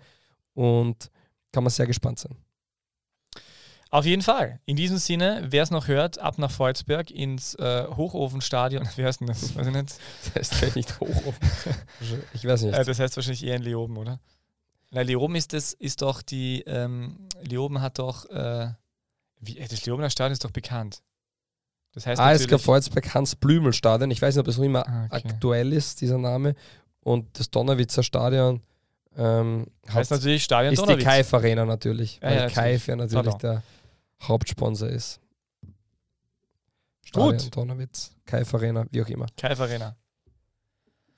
[0.54, 1.10] und
[1.52, 2.36] kann man sehr gespannt sein.
[3.90, 4.60] Auf jeden Fall.
[4.66, 8.88] In diesem Sinne, wer es noch hört, ab nach Volzberg ins äh, Hochofenstadion.
[8.96, 9.56] Wie heißt denn das?
[9.56, 9.96] Weiß ich nicht.
[10.34, 11.50] Das heißt nicht Hochofen.
[12.34, 12.76] ich weiß nicht.
[12.76, 14.20] Äh, das heißt wahrscheinlich eher in Leoben, oder?
[14.98, 18.72] Na, Leoben ist das, ist doch die, ähm, Leoben hat doch, äh,
[19.40, 21.04] wie, das Leobener Stadion ist doch bekannt.
[21.92, 24.10] Das heißt ASK Volzberg Hans-Blümel-Stadion.
[24.10, 25.22] Ich weiß nicht, ob es noch immer Ah, okay.
[25.28, 26.56] aktuell ist, dieser Name.
[27.02, 28.64] Und das Donnerwitzer Stadion
[29.16, 31.06] ähm, heißt hat, natürlich Stadion ist die Donnerwitz.
[31.06, 32.16] Kaif Arena natürlich.
[32.16, 33.40] Ja, weil ja, Kaif ja natürlich Pardon.
[33.40, 33.64] der
[34.24, 35.20] Hauptsponsor ist.
[37.04, 37.56] Stadion, Gut.
[37.56, 39.28] Donnerwitz, Kaif Arena, wie auch immer.
[39.38, 39.96] Kaif Arena.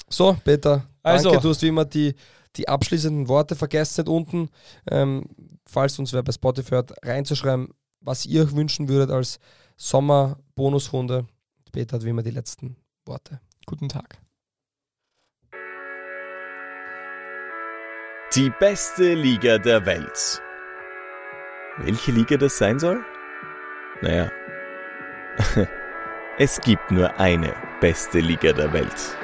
[0.10, 0.88] So, Peter, danke.
[1.01, 1.39] Also.
[1.39, 2.14] Du hast wie immer die,
[2.56, 4.50] die abschließenden Worte vergessen nicht unten.
[4.90, 5.26] Ähm,
[5.66, 7.70] falls uns wer bei Spotify hört, reinzuschreiben,
[8.02, 9.40] was ihr euch wünschen würdet als
[9.78, 11.28] Sommer-Bonusrunde.
[11.72, 13.40] Peter hat wie immer die letzten Worte.
[13.66, 14.20] Guten Tag.
[18.36, 20.42] Die beste Liga der Welt.
[21.78, 23.04] Welche Liga das sein soll?
[24.02, 24.32] Naja,
[26.38, 29.18] es gibt nur eine beste Liga der Welt.